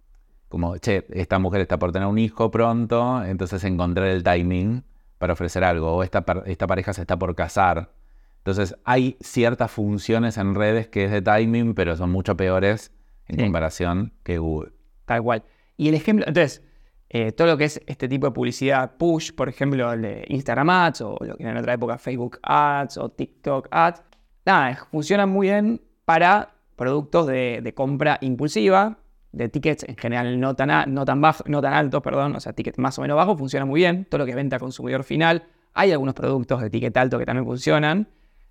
como, 0.49 0.77
che, 0.77 1.05
esta 1.09 1.39
mujer 1.39 1.61
está 1.61 1.77
por 1.79 1.91
tener 1.91 2.07
un 2.07 2.17
hijo 2.17 2.51
pronto, 2.51 3.23
entonces 3.23 3.63
encontrar 3.63 4.07
el 4.07 4.23
timing 4.23 4.83
para 5.17 5.33
ofrecer 5.33 5.63
algo. 5.63 5.93
O 5.95 6.03
esta, 6.03 6.23
esta 6.45 6.67
pareja 6.67 6.93
se 6.93 7.01
está 7.01 7.17
por 7.17 7.35
casar. 7.35 7.91
Entonces, 8.37 8.75
hay 8.83 9.17
ciertas 9.21 9.71
funciones 9.71 10.37
en 10.37 10.53
redes 10.55 10.87
que 10.87 11.05
es 11.05 11.11
de 11.11 11.21
timing, 11.21 11.73
pero 11.73 11.95
son 11.95 12.11
mucho 12.11 12.37
peores 12.37 12.91
en 13.27 13.37
Sí. 13.37 13.43
comparación 13.43 14.13
que 14.23 14.37
Google. 14.37 14.71
Tal 15.05 15.23
cual. 15.23 15.43
Y 15.77 15.89
el 15.89 15.95
ejemplo, 15.95 16.25
entonces, 16.27 16.61
eh, 17.09 17.31
todo 17.31 17.47
lo 17.47 17.57
que 17.57 17.65
es 17.65 17.81
este 17.87 18.07
tipo 18.07 18.27
de 18.27 18.31
publicidad 18.33 18.97
push, 18.97 19.31
por 19.33 19.49
ejemplo, 19.49 19.91
el 19.91 20.01
de 20.03 20.25
Instagram 20.29 20.69
Ads 20.69 21.01
o 21.01 21.17
lo 21.21 21.35
que 21.37 21.43
era 21.43 21.51
en 21.53 21.57
otra 21.57 21.73
época 21.73 21.97
Facebook 21.97 22.39
Ads 22.43 22.97
o 22.97 23.09
TikTok 23.09 23.67
Ads, 23.71 24.03
nada, 24.45 24.87
funcionan 24.91 25.29
muy 25.29 25.47
bien 25.47 25.81
para 26.05 26.54
productos 26.75 27.27
de, 27.27 27.71
compra 27.75 28.17
impulsiva, 28.21 28.99
de 29.31 29.49
tickets 29.49 29.83
en 29.87 29.97
general 29.97 30.39
no 30.39 30.55
tan, 30.55 30.71
a- 30.71 30.85
no 30.85 31.05
tan, 31.05 31.21
bajo, 31.21 31.43
no 31.47 31.61
tan 31.61 31.73
altos, 31.73 32.01
perdón, 32.01 32.35
o 32.35 32.39
sea, 32.39 32.53
tickets 32.53 32.79
más 32.79 32.97
o 32.99 33.01
menos 33.01 33.17
bajos, 33.17 33.37
funciona 33.37 33.65
muy 33.65 33.81
bien. 33.81 34.05
Todo 34.09 34.19
lo 34.19 34.25
que 34.25 34.35
venta 34.35 34.57
a 34.57 34.59
consumidor 34.59 35.03
final. 35.03 35.43
Hay 35.73 35.91
algunos 35.91 36.13
productos 36.15 36.61
de 36.61 36.69
ticket 36.69 36.95
alto 36.95 37.19
que 37.19 37.25
también 37.25 37.45
funcionan, 37.45 38.07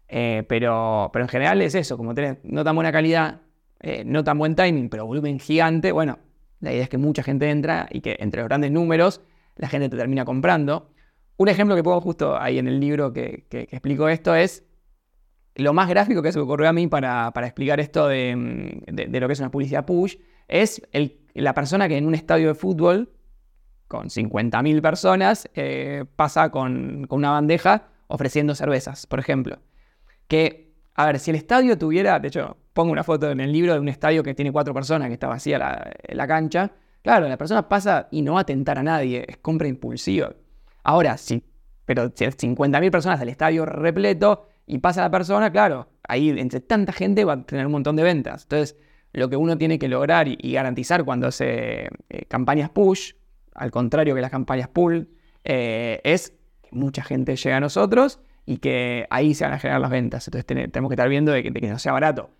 eh, 0.09 0.45
pero, 0.49 1.11
pero 1.13 1.25
en 1.25 1.29
general 1.29 1.63
es 1.63 1.75
eso, 1.75 1.97
como 1.97 2.15
tenés 2.15 2.37
no 2.43 2.63
tan 2.65 2.75
buena 2.75 2.93
calidad, 2.93 3.41
eh, 3.81 4.03
no 4.05 4.23
tan 4.23 4.39
buen 4.39 4.55
timing, 4.55 4.91
pero 4.91 5.07
volumen 5.07 5.39
gigante, 5.39 5.93
bueno, 5.93 6.19
la 6.61 6.73
idea 6.73 6.83
es 6.83 6.89
que 6.91 6.99
mucha 6.99 7.23
gente 7.23 7.49
entra 7.49 7.89
y 7.91 8.01
que 8.01 8.17
entre 8.21 8.41
los 8.43 8.49
grandes 8.49 8.71
números 8.71 9.23
la 9.57 9.69
gente 9.69 9.89
te 9.89 9.97
termina 9.97 10.25
comprando. 10.25 10.91
Un 11.37 11.49
ejemplo 11.49 11.75
que 11.77 11.83
pongo 11.83 12.01
justo 12.01 12.39
ahí 12.39 12.59
en 12.59 12.69
el 12.69 12.79
libro 12.79 13.13
que 13.13 13.47
explico 13.51 14.09
esto 14.09 14.35
es 14.35 14.65
lo 15.57 15.73
más 15.73 15.89
gráfico 15.89 16.23
que 16.23 16.33
se 16.33 16.39
me 16.39 16.45
ocurrió 16.45 16.69
a 16.69 16.73
mí 16.73 16.87
para, 16.89 17.33
explicar 17.43 17.81
esto 17.81 18.09
de, 18.09 18.35
mm, 18.37 18.95
de- 18.95 19.21
lo 19.21 19.27
que 19.27 19.33
es 19.33 19.41
una 19.41 19.51
publicidad 19.51 19.85
push, 19.85 20.17
es 20.49 20.83
la 21.35 21.55
persona 21.55 21.89
que 21.89 21.97
en 21.97 22.07
un 22.07 22.15
estadio 22.15 22.49
de 22.49 22.55
fútbol, 22.55 23.11
con 23.89 24.11
50.000 24.11 24.83
personas, 24.83 25.49
eh, 25.55 26.05
pasa 26.17 26.51
con, 26.51 27.07
una 27.11 27.31
bandeja 27.31 27.89
ofreciendo 28.09 28.55
cervezas, 28.55 29.07
por 29.07 29.19
ejemplo. 29.21 29.59
Que, 30.29 30.73
a 30.95 31.07
ver, 31.07 31.19
si 31.19 31.31
el 31.31 31.37
estadio 31.37 31.79
tuviera, 31.79 32.19
de 32.19 32.29
hecho, 32.29 32.57
pongo 32.73 32.93
una 32.93 33.05
foto 33.05 33.31
en 33.31 33.41
el 33.41 33.53
libro 33.53 33.73
de 33.75 33.81
un 33.81 33.89
estadio 33.89 34.23
que 34.23 34.35
tiene 34.35 34.53
cuatro 34.53 34.75
personas, 34.75 35.09
que 35.09 35.15
está 35.15 35.29
vacía 35.29 35.59
la, 35.59 35.93
la 36.09 36.27
cancha, 36.27 36.73
claro, 37.03 37.29
la 37.29 37.37
persona 37.37 37.69
pasa 37.69 38.09
y 38.11 38.23
no 38.23 38.35
va 38.35 38.41
a 38.41 38.47
tentar 38.47 38.79
a 38.79 38.83
nadie, 38.83 39.25
es 39.29 39.37
compra 39.39 39.69
impulsiva. 39.69 40.35
Ahora, 40.83 41.17
sí, 41.17 41.43
pero 41.85 42.11
si 42.15 42.25
hay 42.25 42.31
50.000 42.33 42.91
personas 42.91 43.21
del 43.21 43.29
estadio 43.29 43.65
repleto 43.67 44.49
y 44.67 44.79
pasa 44.79 45.03
la 45.03 45.11
persona, 45.11 45.51
claro, 45.51 45.89
ahí 46.07 46.31
entre 46.31 46.61
tanta 46.61 46.93
gente 46.93 47.25
va 47.25 47.35
a 47.35 47.43
tener 47.45 47.67
un 47.67 47.73
montón 47.73 47.97
de 47.97 48.03
ventas. 48.03 48.45
Entonces, 48.45 48.77
lo 49.13 49.29
que 49.29 49.37
uno 49.37 49.57
tiene 49.59 49.79
que 49.79 49.89
lograr 49.89 50.27
y, 50.29 50.53
garantizar 50.53 51.05
cuando 51.05 51.29
hace 51.29 51.89
eh, 52.09 52.25
campañas 52.29 52.71
push, 52.71 53.13
al 53.55 53.71
contrario 53.71 54.15
que 54.15 54.21
las 54.21 54.31
campañas 54.31 54.69
pull, 54.69 55.09
eh, 55.45 56.01
es 56.05 56.31
que 56.63 56.71
mucha 56.73 57.03
gente 57.05 57.37
llegue 57.37 57.53
a 57.53 57.61
nosotros 57.61 58.21
y 58.47 58.57
que 58.57 59.07
ahí 59.11 59.35
se 59.35 59.45
van 59.45 59.55
a 59.55 59.59
generar 59.59 59.81
las 59.81 59.91
ventas. 59.91 60.27
Entonces 60.27 60.47
ten- 60.47 60.71
tenemos 60.71 60.89
que 60.89 60.95
estar 60.95 61.09
viendo 61.09 61.31
de 61.33 61.43
que, 61.43 61.51
de 61.51 61.69
no 61.69 61.79
sea 61.79 61.93
barato. 61.93 62.31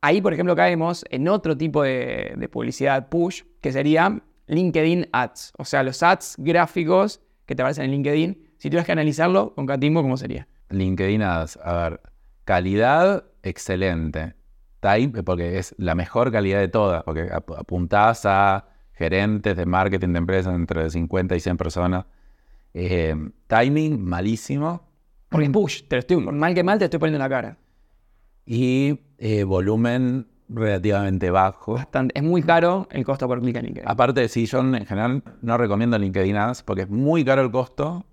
Ahí, 0.00 0.20
por 0.20 0.32
ejemplo, 0.32 0.54
caemos 0.54 1.04
en 1.10 1.28
otro 1.28 1.56
tipo 1.56 1.82
de, 1.82 2.34
de 2.36 2.48
publicidad 2.48 3.08
push, 3.08 3.42
que 3.60 3.72
sería 3.72 4.20
LinkedIn 4.46 5.08
Ads. 5.12 5.52
O 5.58 5.64
sea, 5.64 5.82
los 5.82 6.02
ads 6.02 6.36
gráficos 6.38 7.20
que 7.46 7.54
te 7.54 7.62
aparecen 7.62 7.86
en 7.86 7.90
LinkedIn. 7.92 8.42
Si 8.58 8.68
tuvieras 8.68 8.86
que 8.86 8.92
analizarlo 8.92 9.54
con 9.54 9.66
Catimbo, 9.66 10.02
¿cómo 10.02 10.16
sería? 10.16 10.46
LinkedIn 10.70 11.22
Ads, 11.22 11.58
a 11.62 11.72
ver, 11.88 12.00
calidad, 12.44 13.24
excelente. 13.42 14.34
Time, 14.80 15.22
porque 15.24 15.58
es 15.58 15.74
la 15.78 15.94
mejor 15.94 16.30
calidad 16.30 16.60
de 16.60 16.68
todas, 16.68 17.02
porque 17.02 17.28
ap- 17.32 17.50
apuntás 17.58 18.24
a 18.26 18.66
gerentes 18.92 19.56
de 19.56 19.66
marketing 19.66 20.12
de 20.12 20.18
empresas 20.18 20.54
entre 20.54 20.88
50 20.90 21.34
y 21.36 21.40
100 21.40 21.56
personas. 21.56 22.04
Eh, 22.74 23.14
timing, 23.48 24.00
malísimo. 24.04 24.86
Porque 25.28 25.50
push, 25.50 25.82
te 25.88 25.96
lo 25.96 26.00
estoy, 26.00 26.16
mal 26.18 26.54
que 26.54 26.62
mal 26.62 26.78
te 26.78 26.84
estoy 26.84 27.00
poniendo 27.00 27.16
en 27.16 27.22
la 27.22 27.28
cara. 27.28 27.58
Y 28.46 29.00
eh, 29.18 29.44
volumen 29.44 30.26
relativamente 30.48 31.30
bajo. 31.30 31.74
Bastante. 31.74 32.18
Es 32.18 32.24
muy 32.24 32.42
caro 32.42 32.88
el 32.90 33.04
costo 33.04 33.26
por 33.28 33.40
clic 33.40 33.56
en 33.56 33.66
LinkedIn. 33.66 33.88
Aparte 33.88 34.28
si 34.28 34.46
yo 34.46 34.60
en 34.60 34.86
general 34.86 35.22
no 35.42 35.58
recomiendo 35.58 35.98
LinkedIn 35.98 36.36
Ads 36.36 36.62
porque 36.62 36.82
es 36.82 36.88
muy 36.88 37.24
caro 37.24 37.42
el 37.42 37.50
costo. 37.50 38.06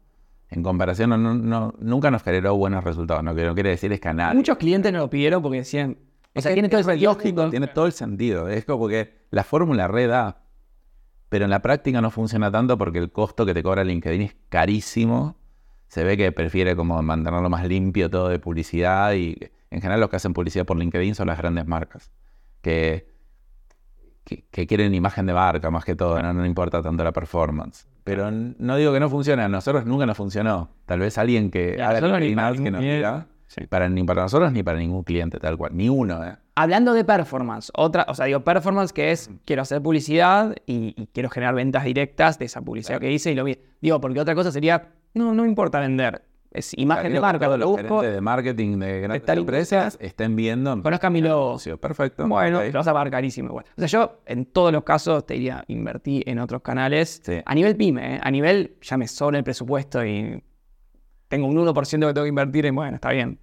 En 0.50 0.62
comparación, 0.64 1.10
no, 1.10 1.18
no- 1.18 1.74
nunca 1.80 2.12
nos 2.12 2.24
generó 2.24 2.56
buenos 2.56 2.84
resultados. 2.84 3.24
No, 3.24 3.34
que 3.36 3.46
no 3.46 3.54
quiere 3.56 3.72
decir 3.72 3.92
es 3.92 4.00
que 4.00 4.10
a 4.10 4.14
nadie. 4.14 4.36
Muchos 4.36 4.58
clientes 4.58 4.92
no 4.94 5.00
lo 5.00 5.10
pidieron 5.10 5.42
porque 5.42 5.58
decían, 5.60 5.98
o 6.36 6.42
sea, 6.42 6.54
tiene 6.54 6.70
todo 6.70 6.80
el 6.80 6.86
sentido. 6.86 7.50
tiene 7.50 7.68
todo 7.68 7.86
el 7.88 7.92
sentido. 7.94 8.48
Es 8.50 8.66
como 8.66 8.88
que 8.88 9.26
la 9.32 9.44
fórmula 9.44 9.88
red 9.88 10.10
da, 10.10 10.44
pero 11.30 11.46
en 11.46 11.52
la 11.52 11.62
práctica 11.62 12.00
no 12.02 12.12
funciona 12.12 12.52
tanto 12.52 12.78
porque 12.78 13.00
el 13.00 13.12
costo 13.12 13.46
que 13.46 13.54
te 13.54 13.64
cobra 13.64 13.84
LinkedIn 13.84 14.22
es 14.22 14.36
carísimo. 14.50 15.36
Se 15.88 16.04
ve 16.04 16.18
que 16.18 16.32
prefiere 16.32 16.76
como 16.76 17.02
mantenerlo 17.02 17.50
más 17.50 17.66
limpio 17.68 18.10
todo 18.10 18.30
de 18.30 18.40
publicidad 18.40 19.14
y 19.14 19.38
en 19.72 19.82
general 19.82 20.00
los 20.00 20.10
que 20.10 20.18
hacen 20.18 20.34
publicidad 20.34 20.66
por 20.66 20.78
LinkedIn 20.78 21.16
son 21.16 21.28
las 21.28 21.38
grandes 21.38 21.66
marcas 21.68 22.12
que, 22.62 23.08
que, 24.24 24.46
que 24.50 24.68
quieren 24.68 24.94
imagen 24.94 25.26
de 25.26 25.34
marca 25.34 25.70
más 25.72 25.86
que 25.86 25.96
todo, 25.96 26.22
¿no? 26.22 26.34
no 26.34 26.46
importa 26.46 26.82
tanto 26.82 27.04
la 27.04 27.12
performance. 27.12 27.88
Pero 28.06 28.30
no 28.32 28.78
digo 28.78 28.94
que 28.94 29.00
no 29.02 29.10
funcione, 29.10 29.42
a 29.42 29.50
nosotros 29.50 29.86
nunca 29.86 30.06
nos 30.06 30.16
funcionó. 30.16 30.70
Tal 30.86 31.00
vez 31.00 31.18
alguien 31.18 31.50
que 31.52 31.82
haga 31.82 32.00
que 32.00 32.72
nos 32.72 32.82
diga, 32.82 33.26
Sí. 33.48 33.66
para, 33.68 33.90
ni 33.90 34.04
para 34.04 34.24
nosotros 34.24 34.52
ni 34.52 34.64
para 34.64 34.78
ningún 34.80 35.04
cliente, 35.04 35.40
tal 35.40 35.58
cual, 35.58 35.76
ni 35.76 35.88
uno, 35.90 36.24
¿eh? 36.26 36.36
Hablando 36.56 36.94
de 36.94 37.04
performance, 37.04 37.72
otra, 37.76 38.06
o 38.08 38.14
sea, 38.16 38.26
digo 38.28 38.42
performance 38.44 38.94
que 38.94 39.12
es 39.12 39.30
quiero 39.44 39.62
hacer 39.64 39.82
publicidad 39.82 40.56
y, 40.66 40.94
y 40.98 41.08
quiero 41.14 41.30
generar 41.30 41.54
ventas 41.56 41.84
directas 41.84 42.40
de 42.40 42.46
esa 42.46 42.62
publicidad 42.62 43.00
que 43.00 43.12
hice 43.12 43.32
y 43.32 43.36
lo 43.36 43.44
vi. 43.44 43.58
Digo, 43.82 44.00
porque 44.00 44.20
otra 44.20 44.36
cosa 44.36 44.52
sería, 44.52 44.88
no, 45.14 45.34
no 45.34 45.46
importa 45.46 45.80
vender. 45.80 46.22
Es 46.56 46.72
imagen 46.78 47.12
de 47.12 47.20
marca, 47.20 47.46
todos 47.48 47.60
lo 47.60 47.66
los 47.66 47.82
busco. 47.82 48.02
de 48.02 48.22
marketing 48.22 48.80
de 48.80 49.02
grandes 49.02 49.28
empresas 49.28 49.98
estén 50.00 50.38
viendo. 50.38 50.82
Conozcan 50.82 51.12
mi 51.12 51.22
logo. 51.22 51.58
Perfecto. 51.82 52.28
Bueno, 52.28 52.60
ok. 52.60 52.64
te 52.64 52.72
vas 52.72 52.88
a 52.88 52.94
pagar 52.94 53.12
carísimo 53.12 53.50
igual. 53.50 53.66
O 53.76 53.82
sea, 53.82 53.88
yo 53.88 54.22
en 54.26 54.46
todos 54.46 54.72
los 54.72 54.84
casos 54.84 55.26
te 55.26 55.34
diría, 55.34 55.66
invertí 55.68 56.24
en 56.26 56.40
otros 56.40 56.62
canales. 56.62 57.22
Sí. 57.26 57.42
A 57.46 57.54
nivel 57.54 57.76
pyme, 57.76 58.16
¿eh? 58.16 58.20
a 58.24 58.32
nivel 58.32 58.78
ya 58.82 58.96
me 58.96 59.06
sobra 59.08 59.38
el 59.38 59.44
presupuesto 59.44 60.06
y 60.06 60.42
tengo 61.28 61.48
un 61.48 61.58
1% 61.58 61.90
que 61.90 62.14
tengo 62.14 62.24
que 62.24 62.30
invertir 62.30 62.66
en, 62.68 62.76
bueno, 62.76 62.96
está 62.96 63.10
bien. 63.10 63.38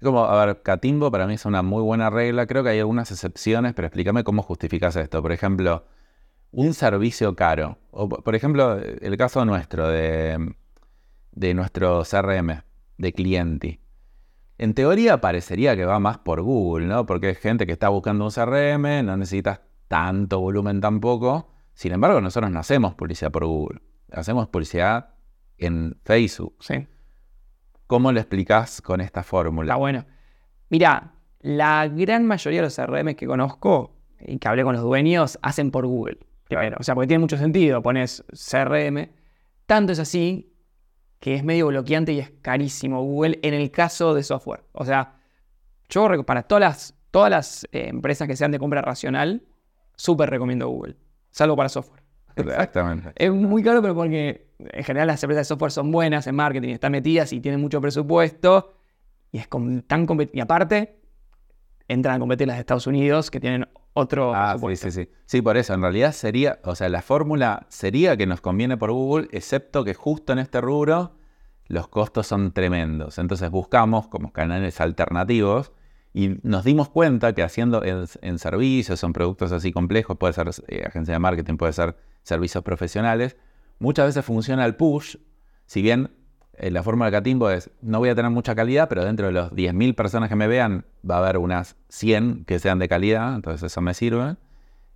Como, 0.00 0.24
a 0.24 0.46
ver, 0.46 0.62
Catimbo 0.62 1.10
para 1.10 1.26
mí 1.26 1.34
es 1.34 1.44
una 1.44 1.62
muy 1.62 1.82
buena 1.82 2.08
regla. 2.08 2.46
Creo 2.46 2.64
que 2.64 2.70
hay 2.70 2.78
algunas 2.78 3.10
excepciones, 3.10 3.74
pero 3.74 3.86
explícame 3.86 4.24
cómo 4.24 4.42
justificas 4.42 4.96
esto. 4.96 5.20
Por 5.20 5.32
ejemplo, 5.32 5.84
un 6.50 6.72
servicio 6.72 7.36
caro. 7.36 7.78
O, 7.90 8.08
por 8.08 8.34
ejemplo, 8.34 8.78
el 8.78 9.16
caso 9.18 9.44
nuestro 9.44 9.86
de, 9.88 10.54
de 11.32 11.54
nuestro 11.54 12.02
CRM, 12.04 12.62
de 12.98 13.12
cliente. 13.12 13.80
En 14.58 14.74
teoría 14.74 15.20
parecería 15.20 15.74
que 15.74 15.84
va 15.84 15.98
más 15.98 16.18
por 16.18 16.42
Google, 16.42 16.86
¿no? 16.86 17.04
Porque 17.04 17.30
es 17.30 17.38
gente 17.38 17.66
que 17.66 17.72
está 17.72 17.88
buscando 17.88 18.24
un 18.24 18.30
CRM, 18.30 19.04
no 19.04 19.16
necesitas 19.16 19.60
tanto 19.88 20.40
volumen 20.40 20.80
tampoco. 20.80 21.48
Sin 21.74 21.92
embargo, 21.92 22.20
nosotros 22.20 22.50
no 22.50 22.60
hacemos 22.60 22.94
publicidad 22.94 23.32
por 23.32 23.44
Google. 23.46 23.80
Hacemos 24.12 24.48
publicidad 24.48 25.14
en 25.58 25.98
Facebook. 26.04 26.56
Sí. 26.60 26.86
¿Cómo 27.86 28.12
lo 28.12 28.20
explicás 28.20 28.80
con 28.80 29.00
esta 29.00 29.20
Está 29.20 29.22
fórmula? 29.22 29.76
bueno. 29.76 30.04
Mira, 30.68 31.14
la 31.40 31.88
gran 31.88 32.26
mayoría 32.26 32.60
de 32.60 32.66
los 32.66 32.76
CRM 32.76 33.14
que 33.14 33.26
conozco 33.26 33.96
y 34.20 34.38
que 34.38 34.48
hablé 34.48 34.64
con 34.64 34.74
los 34.74 34.82
dueños 34.82 35.38
hacen 35.42 35.70
por 35.70 35.86
Google. 35.86 36.18
Primero. 36.48 36.76
O 36.78 36.82
sea, 36.82 36.94
porque 36.94 37.08
tiene 37.08 37.20
mucho 37.20 37.36
sentido. 37.36 37.82
Pones 37.82 38.24
CRM. 38.28 39.08
Tanto 39.66 39.92
es 39.92 39.98
así 39.98 40.51
que 41.22 41.36
es 41.36 41.44
medio 41.44 41.68
bloqueante 41.68 42.12
y 42.12 42.18
es 42.18 42.32
carísimo 42.42 43.00
Google 43.00 43.38
en 43.44 43.54
el 43.54 43.70
caso 43.70 44.12
de 44.12 44.24
software. 44.24 44.64
O 44.72 44.84
sea, 44.84 45.20
yo 45.88 46.08
para 46.24 46.42
todas 46.42 46.60
las, 46.60 46.94
todas 47.12 47.30
las 47.30 47.64
eh, 47.70 47.86
empresas 47.90 48.26
que 48.26 48.34
sean 48.34 48.50
de 48.50 48.58
compra 48.58 48.82
racional, 48.82 49.44
súper 49.94 50.28
recomiendo 50.30 50.66
Google. 50.68 50.96
Salvo 51.30 51.54
para 51.54 51.68
software. 51.68 52.02
Exactamente. 52.34 53.12
Es 53.14 53.30
muy 53.30 53.62
caro, 53.62 53.80
pero 53.80 53.94
porque 53.94 54.48
en 54.58 54.82
general 54.82 55.06
las 55.06 55.22
empresas 55.22 55.42
de 55.46 55.48
software 55.54 55.70
son 55.70 55.92
buenas 55.92 56.26
en 56.26 56.34
marketing, 56.34 56.70
están 56.70 56.90
metidas 56.90 57.32
y 57.32 57.40
tienen 57.40 57.60
mucho 57.60 57.80
presupuesto. 57.80 58.74
Y 59.30 59.38
es 59.38 59.46
com- 59.46 59.80
tan 59.82 60.08
Y 60.32 60.40
aparte, 60.40 61.02
entran 61.86 62.16
a 62.16 62.18
competir 62.18 62.48
las 62.48 62.56
de 62.56 62.60
Estados 62.62 62.88
Unidos, 62.88 63.30
que 63.30 63.38
tienen 63.38 63.68
otro 63.94 64.34
Ah, 64.34 64.56
sí, 64.58 64.76
sí, 64.76 64.90
sí. 64.90 65.08
Sí, 65.26 65.42
por 65.42 65.56
eso, 65.56 65.74
en 65.74 65.82
realidad 65.82 66.12
sería, 66.12 66.60
o 66.64 66.74
sea, 66.74 66.88
la 66.88 67.02
fórmula 67.02 67.66
sería 67.68 68.16
que 68.16 68.26
nos 68.26 68.40
conviene 68.40 68.76
por 68.76 68.92
Google, 68.92 69.28
excepto 69.32 69.84
que 69.84 69.94
justo 69.94 70.32
en 70.32 70.38
este 70.38 70.60
rubro 70.60 71.12
los 71.66 71.88
costos 71.88 72.26
son 72.26 72.52
tremendos. 72.52 73.18
Entonces 73.18 73.50
buscamos 73.50 74.08
como 74.08 74.32
canales 74.32 74.80
alternativos 74.80 75.72
y 76.14 76.38
nos 76.42 76.64
dimos 76.64 76.88
cuenta 76.90 77.34
que 77.34 77.42
haciendo 77.42 77.84
en, 77.84 78.04
en 78.20 78.38
servicios, 78.38 79.02
en 79.02 79.12
productos 79.12 79.52
así 79.52 79.72
complejos, 79.72 80.16
puede 80.18 80.32
ser 80.34 80.50
eh, 80.68 80.84
agencia 80.86 81.14
de 81.14 81.18
marketing, 81.18 81.56
puede 81.56 81.72
ser 81.72 81.96
servicios 82.22 82.62
profesionales, 82.62 83.36
muchas 83.78 84.06
veces 84.06 84.24
funciona 84.24 84.64
el 84.64 84.76
push, 84.76 85.16
si 85.66 85.82
bien 85.82 86.10
la 86.58 86.82
fórmula 86.82 87.06
de 87.06 87.12
Catimbo 87.12 87.50
es, 87.50 87.70
no 87.80 87.98
voy 87.98 88.10
a 88.10 88.14
tener 88.14 88.30
mucha 88.30 88.54
calidad, 88.54 88.88
pero 88.88 89.04
dentro 89.04 89.26
de 89.26 89.32
los 89.32 89.52
10.000 89.52 89.94
personas 89.94 90.28
que 90.28 90.36
me 90.36 90.46
vean, 90.46 90.84
va 91.08 91.16
a 91.16 91.18
haber 91.18 91.38
unas 91.38 91.76
100 91.88 92.44
que 92.44 92.58
sean 92.58 92.78
de 92.78 92.88
calidad, 92.88 93.34
entonces 93.34 93.72
eso 93.72 93.80
me 93.80 93.94
sirve. 93.94 94.36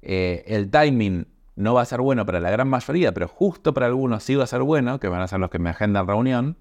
Eh, 0.02 0.44
el 0.46 0.70
timing 0.70 1.26
no 1.56 1.74
va 1.74 1.82
a 1.82 1.84
ser 1.86 2.00
bueno 2.00 2.26
para 2.26 2.40
la 2.40 2.50
gran 2.50 2.68
mayoría, 2.68 3.12
pero 3.14 3.26
justo 3.26 3.72
para 3.72 3.86
algunos 3.86 4.22
sí 4.22 4.34
va 4.34 4.44
a 4.44 4.46
ser 4.46 4.62
bueno, 4.62 5.00
que 5.00 5.08
van 5.08 5.22
a 5.22 5.28
ser 5.28 5.40
los 5.40 5.50
que 5.50 5.58
me 5.58 5.70
agendan 5.70 6.06
reunión, 6.06 6.56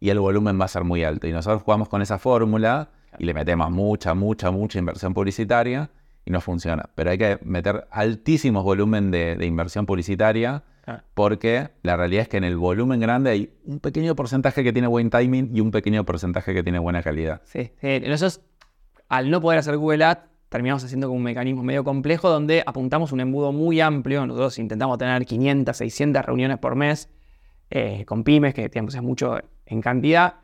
y 0.00 0.10
el 0.10 0.18
volumen 0.18 0.60
va 0.60 0.64
a 0.64 0.68
ser 0.68 0.82
muy 0.82 1.04
alto. 1.04 1.28
Y 1.28 1.32
nosotros 1.32 1.62
jugamos 1.62 1.88
con 1.88 2.02
esa 2.02 2.18
fórmula 2.18 2.88
y 3.18 3.24
le 3.24 3.34
metemos 3.34 3.70
mucha, 3.70 4.14
mucha, 4.14 4.50
mucha 4.50 4.78
inversión 4.80 5.14
publicitaria 5.14 5.90
y 6.24 6.32
no 6.32 6.40
funciona. 6.40 6.90
Pero 6.96 7.10
hay 7.10 7.18
que 7.18 7.38
meter 7.44 7.86
altísimos 7.92 8.64
volumen 8.64 9.12
de 9.12 9.46
inversión 9.46 9.86
publicitaria 9.86 10.64
Ah. 10.84 11.04
porque 11.14 11.70
la 11.82 11.96
realidad 11.96 12.22
es 12.22 12.28
que 12.28 12.38
en 12.38 12.44
el 12.44 12.56
volumen 12.56 12.98
grande 12.98 13.30
hay 13.30 13.54
un 13.64 13.78
pequeño 13.78 14.16
porcentaje 14.16 14.64
que 14.64 14.72
tiene 14.72 14.88
buen 14.88 15.10
timing 15.10 15.54
y 15.54 15.60
un 15.60 15.70
pequeño 15.70 16.04
porcentaje 16.04 16.52
que 16.52 16.64
tiene 16.64 16.80
buena 16.80 17.02
calidad. 17.02 17.40
Sí, 17.44 17.70
sí. 17.80 18.00
Nosotros, 18.00 18.40
al 19.08 19.30
no 19.30 19.40
poder 19.40 19.60
hacer 19.60 19.76
Google 19.76 20.04
Ads, 20.04 20.22
terminamos 20.48 20.84
haciendo 20.84 21.10
un 21.10 21.22
mecanismo 21.22 21.62
medio 21.62 21.84
complejo 21.84 22.28
donde 22.28 22.62
apuntamos 22.66 23.12
un 23.12 23.20
embudo 23.20 23.52
muy 23.52 23.80
amplio. 23.80 24.26
Nosotros 24.26 24.58
intentamos 24.58 24.98
tener 24.98 25.24
500, 25.24 25.76
600 25.76 26.24
reuniones 26.24 26.58
por 26.58 26.74
mes 26.74 27.08
eh, 27.70 28.04
con 28.04 28.24
pymes, 28.24 28.52
que 28.52 28.68
digamos, 28.68 28.94
es 28.94 29.02
mucho 29.02 29.38
en 29.64 29.80
cantidad. 29.80 30.34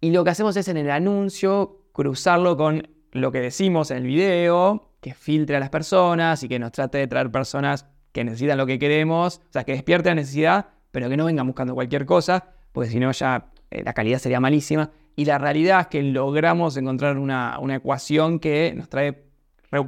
Y 0.00 0.10
lo 0.10 0.24
que 0.24 0.30
hacemos 0.30 0.56
es 0.56 0.68
en 0.68 0.78
el 0.78 0.90
anuncio 0.90 1.86
cruzarlo 1.92 2.56
con 2.56 2.88
lo 3.12 3.30
que 3.30 3.40
decimos 3.40 3.90
en 3.90 3.98
el 3.98 4.04
video, 4.04 4.92
que 5.00 5.12
filtre 5.12 5.56
a 5.56 5.60
las 5.60 5.70
personas 5.70 6.42
y 6.42 6.48
que 6.48 6.58
nos 6.58 6.72
trate 6.72 6.98
de 6.98 7.06
traer 7.06 7.30
personas 7.30 7.86
que 8.12 8.24
necesitan 8.24 8.58
lo 8.58 8.66
que 8.66 8.78
queremos, 8.78 9.40
o 9.48 9.52
sea, 9.52 9.64
que 9.64 9.72
despierte 9.72 10.08
la 10.08 10.16
necesidad, 10.16 10.68
pero 10.90 11.08
que 11.08 11.16
no 11.16 11.24
vengan 11.24 11.46
buscando 11.46 11.74
cualquier 11.74 12.06
cosa, 12.06 12.52
porque 12.72 12.90
si 12.90 12.98
no 12.98 13.10
ya 13.12 13.50
eh, 13.70 13.82
la 13.84 13.92
calidad 13.92 14.18
sería 14.18 14.40
malísima. 14.40 14.90
Y 15.16 15.24
la 15.24 15.38
realidad 15.38 15.80
es 15.80 15.86
que 15.88 16.02
logramos 16.02 16.76
encontrar 16.76 17.18
una, 17.18 17.58
una 17.60 17.76
ecuación 17.76 18.38
que 18.38 18.72
nos 18.74 18.88
trae 18.88 19.24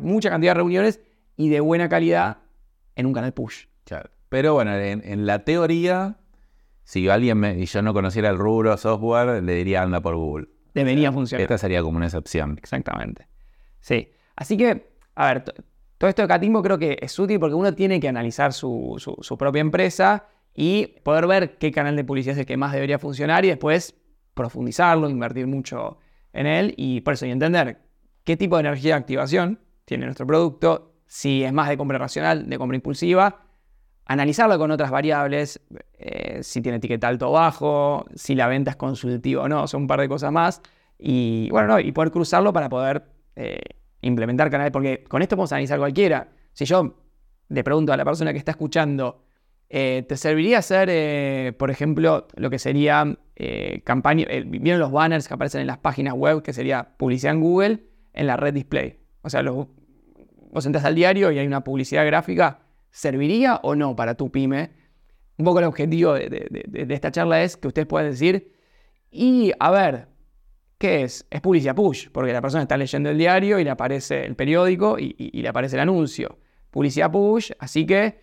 mucha 0.00 0.30
cantidad 0.30 0.50
de 0.50 0.56
reuniones 0.56 1.00
y 1.36 1.48
de 1.48 1.60
buena 1.60 1.88
calidad 1.88 2.38
en 2.94 3.06
un 3.06 3.12
canal 3.12 3.32
push. 3.32 3.66
Pero 4.28 4.54
bueno, 4.54 4.74
en, 4.74 5.02
en 5.04 5.26
la 5.26 5.44
teoría, 5.44 6.16
si 6.84 7.08
alguien 7.08 7.38
me, 7.38 7.58
y 7.58 7.66
yo 7.66 7.82
no 7.82 7.92
conociera 7.92 8.30
el 8.30 8.38
rubro 8.38 8.76
software, 8.78 9.42
le 9.42 9.54
diría 9.54 9.82
anda 9.82 10.00
por 10.00 10.16
Google. 10.16 10.48
Debería 10.74 11.12
funcionar. 11.12 11.42
Esta 11.42 11.58
sería 11.58 11.82
como 11.82 11.98
una 11.98 12.06
excepción. 12.06 12.56
Exactamente. 12.58 13.28
Sí. 13.80 14.10
Así 14.36 14.56
que, 14.56 14.90
a 15.14 15.26
ver, 15.26 15.44
todo 16.02 16.08
esto 16.08 16.22
de 16.22 16.26
Catimbo 16.26 16.64
creo 16.64 16.78
que 16.78 16.98
es 17.00 17.16
útil 17.16 17.38
porque 17.38 17.54
uno 17.54 17.76
tiene 17.76 18.00
que 18.00 18.08
analizar 18.08 18.52
su, 18.52 18.96
su- 18.98 19.38
propia 19.38 19.60
empresa 19.60 20.26
y 20.52 20.88
poder 21.04 21.28
ver 21.28 21.58
qué 21.58 21.70
canal 21.70 21.94
de 21.94 22.02
publicidad 22.02 22.32
es 22.34 22.40
el 22.40 22.44
que 22.46 22.56
más 22.56 22.72
debería 22.72 22.98
funcionar 22.98 23.44
y 23.44 23.48
después 23.50 23.94
profundizarlo, 24.34 25.08
invertir 25.08 25.46
mucho 25.46 25.98
en 26.32 26.48
él 26.48 26.74
y 26.76 27.02
por 27.02 27.14
eso 27.14 27.24
entender 27.26 27.78
qué 28.24 28.36
tipo 28.36 28.56
de 28.56 28.62
energía 28.62 28.94
de 28.94 28.98
activación 29.00 29.60
tiene 29.84 30.06
nuestro 30.06 30.26
producto, 30.26 30.96
si 31.06 31.44
es 31.44 31.52
más 31.52 31.68
de 31.68 31.76
compra 31.76 31.98
racional, 31.98 32.50
de 32.50 32.58
compra 32.58 32.74
impulsiva, 32.74 33.42
analizarlo 34.04 34.58
con 34.58 34.72
otras 34.72 34.90
variables, 34.90 35.60
eh, 35.98 36.40
si 36.42 36.60
tiene 36.62 36.78
etiqueta 36.78 37.06
alto 37.06 37.28
o 37.28 37.32
bajo, 37.34 38.06
si 38.16 38.34
la 38.34 38.48
venta 38.48 38.72
es 38.72 38.76
consultiva 38.76 39.44
o 39.44 39.48
no, 39.48 39.68
son 39.68 39.82
un 39.82 39.86
par 39.86 40.00
de 40.00 40.08
cosas 40.08 40.32
más. 40.32 40.62
Y 40.98 41.48
bueno, 41.50 41.68
no, 41.68 41.78
y 41.78 41.92
poder 41.92 42.10
cruzarlo 42.10 42.52
para 42.52 42.68
poder 42.68 43.04
eh, 43.36 43.60
implementar 44.02 44.50
canales, 44.50 44.72
porque 44.72 45.04
con 45.04 45.22
esto 45.22 45.36
podemos 45.36 45.52
analizar 45.52 45.78
cualquiera. 45.78 46.28
Si 46.52 46.66
yo 46.66 46.94
le 47.48 47.64
pregunto 47.64 47.92
a 47.92 47.96
la 47.96 48.04
persona 48.04 48.32
que 48.32 48.38
está 48.38 48.52
escuchando, 48.52 49.24
Eh, 49.74 50.04
¿Te 50.06 50.18
serviría 50.18 50.58
hacer, 50.58 50.90
eh, 50.90 51.54
por 51.58 51.70
ejemplo, 51.70 52.26
lo 52.36 52.50
que 52.50 52.58
sería 52.58 53.16
eh, 53.36 53.80
campaña? 53.84 54.26
¿Vieron 54.44 54.78
los 54.78 54.92
banners 54.92 55.26
que 55.26 55.32
aparecen 55.32 55.62
en 55.62 55.66
las 55.66 55.78
páginas 55.78 56.12
web, 56.12 56.42
que 56.42 56.52
sería 56.52 56.94
publicidad 56.98 57.32
en 57.32 57.40
Google 57.40 57.78
en 58.12 58.26
la 58.26 58.36
red 58.36 58.52
display? 58.52 58.98
O 59.22 59.30
sea, 59.30 59.40
los, 59.42 59.68
vos 60.50 60.66
entras 60.66 60.84
al 60.84 60.94
diario 60.94 61.32
y 61.32 61.38
hay 61.38 61.46
una 61.46 61.64
publicidad 61.64 62.04
gráfica. 62.04 62.58
¿Serviría 62.90 63.60
o 63.62 63.74
no 63.74 63.96
para 63.96 64.14
tu 64.14 64.30
pyme? 64.30 64.72
Un 65.38 65.46
poco 65.46 65.60
el 65.60 65.64
objetivo 65.64 66.12
de, 66.12 66.84
esta 66.90 67.10
charla 67.10 67.42
es 67.42 67.56
que 67.56 67.68
ustedes 67.68 67.88
puedan 67.88 68.10
decir, 68.10 68.52
y 69.10 69.52
a 69.58 69.70
ver, 69.70 70.08
¿qué 70.82 71.02
es? 71.04 71.24
Es 71.30 71.40
publicidad 71.40 71.76
push, 71.76 72.08
porque 72.10 72.32
la 72.32 72.42
persona 72.42 72.62
está 72.62 72.76
leyendo 72.76 73.08
el 73.08 73.16
diario 73.16 73.60
y 73.60 73.64
le 73.64 73.70
aparece 73.70 74.26
el 74.26 74.34
periódico 74.34 74.98
y, 74.98 75.30
le 75.32 75.48
aparece 75.48 75.76
el 75.76 75.80
anuncio. 75.80 76.38
Publicidad 76.72 77.08
push, 77.10 77.52
así 77.60 77.86
que 77.86 78.20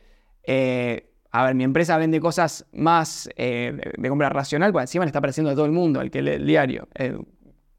a 1.32 1.46
ver, 1.46 1.56
mi 1.56 1.64
empresa 1.64 1.98
vende 1.98 2.20
cosas 2.20 2.66
más 2.74 3.30
eh, 3.36 3.94
de 3.98 4.10
compra 4.10 4.30
racional, 4.30 4.72
pues 4.72 4.84
encima 4.84 5.06
le 5.06 5.10
está 5.10 5.20
apareciendo 5.20 5.52
a 5.52 5.56
todo 5.56 5.66
el 5.66 5.72
mundo, 5.72 6.00
al 6.00 6.10
que 6.10 6.22
lee 6.22 6.32
el 6.32 6.46
diario. 6.46 6.88
Eh, 6.96 7.18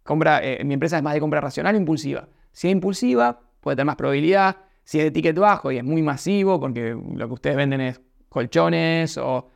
compra, 0.02 0.40
eh, 0.42 0.62
mi 0.64 0.74
empresa 0.74 0.96
es 0.96 1.02
más 1.02 1.14
de 1.14 1.20
compra 1.20 1.40
racional 1.40 1.74
impulsiva. 1.74 2.28
Si 2.52 2.68
es 2.68 2.72
impulsiva, 2.72 3.40
puede 3.60 3.76
tener 3.76 3.86
más 3.86 3.96
probabilidad. 3.96 4.56
Si 4.84 4.98
es 4.98 5.04
de 5.04 5.10
ticket 5.10 5.38
bajo 5.38 5.70
y 5.72 5.78
es 5.78 5.84
muy 5.84 6.02
masivo, 6.02 6.58
porque 6.58 6.96
lo 7.14 7.26
que 7.26 7.34
ustedes 7.34 7.56
venden 7.56 7.80
es 7.80 8.00
colchones 8.28 9.18
o 9.18 9.50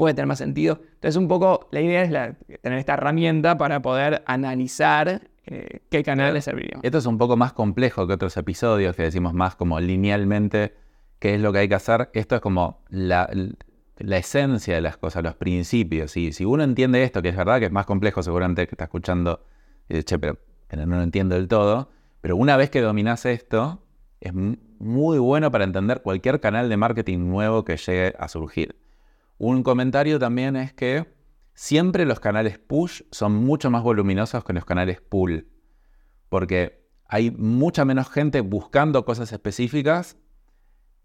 puede 0.00 0.14
tener 0.14 0.26
más 0.26 0.38
sentido. 0.38 0.80
Entonces, 0.94 1.16
un 1.16 1.28
poco 1.28 1.68
la 1.70 1.80
idea 1.80 2.02
es 2.02 2.60
tener 2.62 2.78
esta 2.78 2.94
herramienta 2.94 3.56
para 3.56 3.80
poder 3.82 4.22
analizar 4.26 5.20
qué 5.44 6.02
canal 6.04 6.34
le 6.34 6.40
serviría. 6.40 6.78
Esto 6.82 6.98
es 6.98 7.06
un 7.06 7.18
poco 7.18 7.36
más 7.36 7.52
complejo 7.52 8.06
que 8.06 8.14
otros 8.14 8.36
episodios 8.36 8.94
que 8.96 9.02
decimos 9.02 9.34
más 9.34 9.56
como 9.56 9.80
linealmente 9.80 10.74
qué 11.18 11.34
es 11.34 11.40
lo 11.40 11.52
que 11.52 11.60
hay 11.60 11.68
que 11.68 11.74
hacer. 11.74 12.10
Esto 12.14 12.36
es 12.36 12.40
como 12.40 12.82
la, 12.88 13.28
esencia 13.98 14.74
de 14.74 14.80
las 14.80 14.96
cosas, 14.96 15.22
los 15.22 15.34
principios. 15.34 16.16
Y 16.16 16.32
si 16.32 16.44
uno 16.44 16.64
entiende 16.64 17.02
esto, 17.02 17.20
que 17.22 17.28
es 17.28 17.36
verdad 17.36 17.58
que 17.60 17.66
es 17.66 17.72
más 17.72 17.86
complejo, 17.86 18.22
seguramente 18.22 18.66
que 18.66 18.74
está 18.74 18.84
escuchando, 18.84 19.44
y 19.88 20.02
che, 20.02 20.18
pero, 20.18 20.38
no 20.70 20.96
lo 20.96 21.02
entiendo 21.02 21.34
del 21.34 21.48
todo. 21.48 21.90
Pero 22.20 22.36
una 22.36 22.56
vez 22.56 22.70
que 22.70 22.80
dominas 22.80 23.26
esto, 23.26 23.82
es 24.20 24.32
muy 24.34 25.18
bueno 25.18 25.50
para 25.50 25.64
entender 25.64 26.02
cualquier 26.02 26.40
canal 26.40 26.68
de 26.68 26.76
marketing 26.76 27.18
nuevo 27.28 27.64
que 27.64 27.76
llegue 27.76 28.14
a 28.18 28.28
surgir. 28.28 28.79
Un 29.40 29.62
comentario 29.62 30.18
también 30.18 30.54
es 30.54 30.74
que 30.74 31.06
siempre 31.54 32.04
los 32.04 32.20
canales 32.20 32.58
push 32.58 33.00
son 33.10 33.34
mucho 33.34 33.70
más 33.70 33.82
voluminosos 33.82 34.44
que 34.44 34.52
los 34.52 34.66
canales 34.66 35.00
pull. 35.00 35.48
Porque 36.28 36.86
hay 37.06 37.30
mucha 37.30 37.86
menos 37.86 38.10
gente 38.10 38.42
buscando 38.42 39.06
cosas 39.06 39.32
específicas 39.32 40.18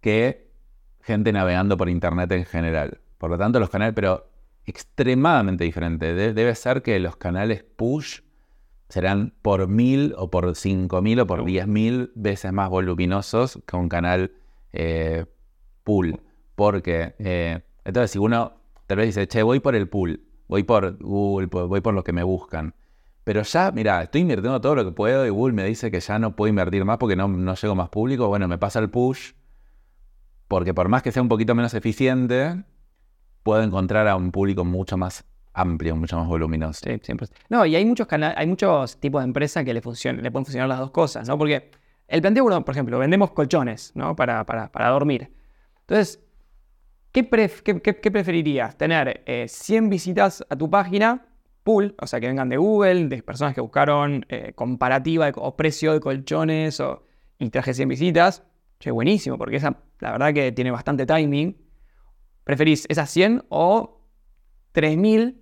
que 0.02 0.52
gente 1.00 1.32
navegando 1.32 1.78
por 1.78 1.88
Internet 1.88 2.30
en 2.34 2.43
general. 2.43 3.00
Por 3.19 3.30
lo 3.30 3.38
tanto, 3.38 3.62
los 3.62 3.69
canales, 3.69 3.93
pero 3.95 4.30
extremadamente 4.65 5.63
diferente. 5.63 6.13
debe 6.13 6.56
ser 6.56 6.82
que 6.82 7.00
los 7.00 7.15
canales 7.15 7.63
push 7.63 8.19
serán 8.89 9.34
por 9.41 9.69
mil 9.69 10.13
o 10.17 10.30
por 10.30 10.58
cinco 10.58 11.02
mil 11.02 11.21
o 11.21 11.26
por 11.26 11.45
diez 11.45 11.67
mil 11.67 12.12
veces 12.15 12.52
más 12.52 12.69
voluminosos 12.69 13.62
que 13.65 13.78
un 13.78 13.88
canal 13.88 14.34
eh, 14.74 15.26
pull. 15.86 16.19
Porque, 16.56 17.15
eh, 17.17 17.62
entonces, 17.86 18.12
si 18.12 18.19
uno 18.19 18.54
tal 18.88 18.98
vez 18.98 19.08
dice, 19.08 19.28
che, 19.28 19.43
voy 19.43 19.60
por 19.60 19.76
el 19.76 19.88
pull, 19.88 20.21
voy 20.48 20.63
por 20.63 20.98
Google, 20.98 21.48
voy 21.48 21.82
por 21.82 21.93
lo 21.93 22.04
que 22.04 22.12
me 22.12 22.24
buscan. 22.24 22.76
Pero 23.24 23.41
ya, 23.41 23.71
mira, 23.71 24.04
estoy 24.04 24.21
invirtiendo 24.21 24.60
todo 24.62 24.76
lo 24.76 24.86
que 24.86 24.91
puedo 24.91 25.26
y 25.26 25.30
Google 25.30 25.54
me 25.54 25.63
dice 25.63 25.89
que 25.89 26.00
ya 26.00 26.19
no 26.19 26.36
puedo 26.36 26.50
invertir 26.50 26.86
más 26.86 26.98
porque 26.98 27.15
no, 27.15 27.28
no 27.28 27.56
llego 27.56 27.74
más 27.76 27.89
público. 27.89 28.28
Bueno, 28.28 28.48
me 28.48 28.58
pasa 28.58 28.80
el 28.80 28.89
push 28.89 29.32
porque 30.48 30.74
por 30.74 30.89
más 30.89 31.02
que 31.02 31.12
sea 31.12 31.21
un 31.21 31.30
poquito 31.30 31.56
menos 31.56 31.74
eficiente, 31.74 32.63
puedo 33.41 33.63
encontrar 33.63 34.08
a 34.08 34.15
un 34.15 34.32
público 34.32 34.63
mucho 34.63 34.98
más 34.98 35.26
amplio, 35.54 35.95
mucho 35.95 36.17
más 36.17 36.28
voluminoso. 36.28 36.82
Sí, 36.84 37.00
siempre. 37.02 37.28
No, 37.50 37.65
y 37.65 37.76
hay 37.76 37.86
muchos 37.86 38.08
hay 38.12 38.48
muchos 38.48 39.00
tipos 39.00 39.21
de 39.21 39.26
empresas 39.26 39.63
que 39.63 39.74
le, 39.74 39.82
le 39.82 39.82
pueden 40.32 40.45
funcionar 40.45 40.67
las 40.67 40.80
dos 40.80 40.91
cosas, 40.91 41.28
¿no? 41.28 41.38
Porque 41.38 41.71
el 42.08 42.21
planteo, 42.21 42.45
por 42.63 42.74
ejemplo, 42.74 43.00
vendemos 43.00 43.32
colchones, 43.32 43.91
¿no? 43.95 44.15
Para, 44.15 44.45
para, 44.45 44.89
dormir. 44.89 45.32
Entonces, 45.82 46.24
¿qué, 47.23 48.12
preferirías? 48.12 48.78
¿Tener 48.78 49.23
100 49.47 49.86
eh, 49.86 49.89
visitas 49.89 50.45
a 50.49 50.56
tu 50.58 50.69
página, 50.69 51.25
pool, 51.63 51.95
o 51.99 52.08
sea, 52.08 52.19
que 52.19 52.28
vengan 52.28 52.49
de 52.49 52.58
Google, 52.58 53.08
de 53.08 53.23
personas 53.23 53.56
que 53.56 53.62
buscaron 53.62 54.25
eh, 54.28 54.51
comparativa 54.54 55.32
o 55.36 55.56
precio 55.56 55.93
de 55.93 56.01
colchones 56.01 56.82
y 57.39 57.49
traje 57.49 57.73
100 57.73 57.88
visitas? 57.88 58.43
Che, 58.80 58.91
buenísimo, 58.91 59.38
porque 59.38 59.56
esa, 59.56 59.78
la 59.99 60.12
verdad 60.12 60.34
que 60.34 60.51
tiene 60.51 60.71
bastante 60.71 61.06
timing. 61.06 61.58
¿Preferís 62.43 62.86
esas 62.89 63.10
100 63.10 63.45
o 63.47 64.01
3000 64.73 65.41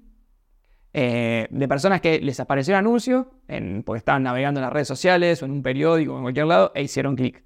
eh, 0.93 1.47
de 1.49 1.67
personas 1.67 2.01
que 2.01 2.19
les 2.19 2.39
apareció 2.39 2.75
el 2.75 2.77
anuncio, 2.77 3.31
porque 3.83 3.97
estaban 3.97 4.21
navegando 4.21 4.59
en 4.59 4.65
las 4.65 4.73
redes 4.73 4.87
sociales 4.87 5.41
o 5.41 5.45
en 5.45 5.51
un 5.51 5.63
periódico 5.63 6.13
o 6.13 6.17
en 6.17 6.21
cualquier 6.21 6.45
lado, 6.45 6.71
e 6.75 6.83
hicieron 6.83 7.15
clic? 7.15 7.43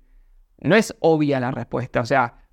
No 0.59 0.75
es 0.75 0.93
obvia 0.99 1.39
la 1.39 1.51
respuesta. 1.51 2.01
O 2.01 2.05
sea, 2.05 2.43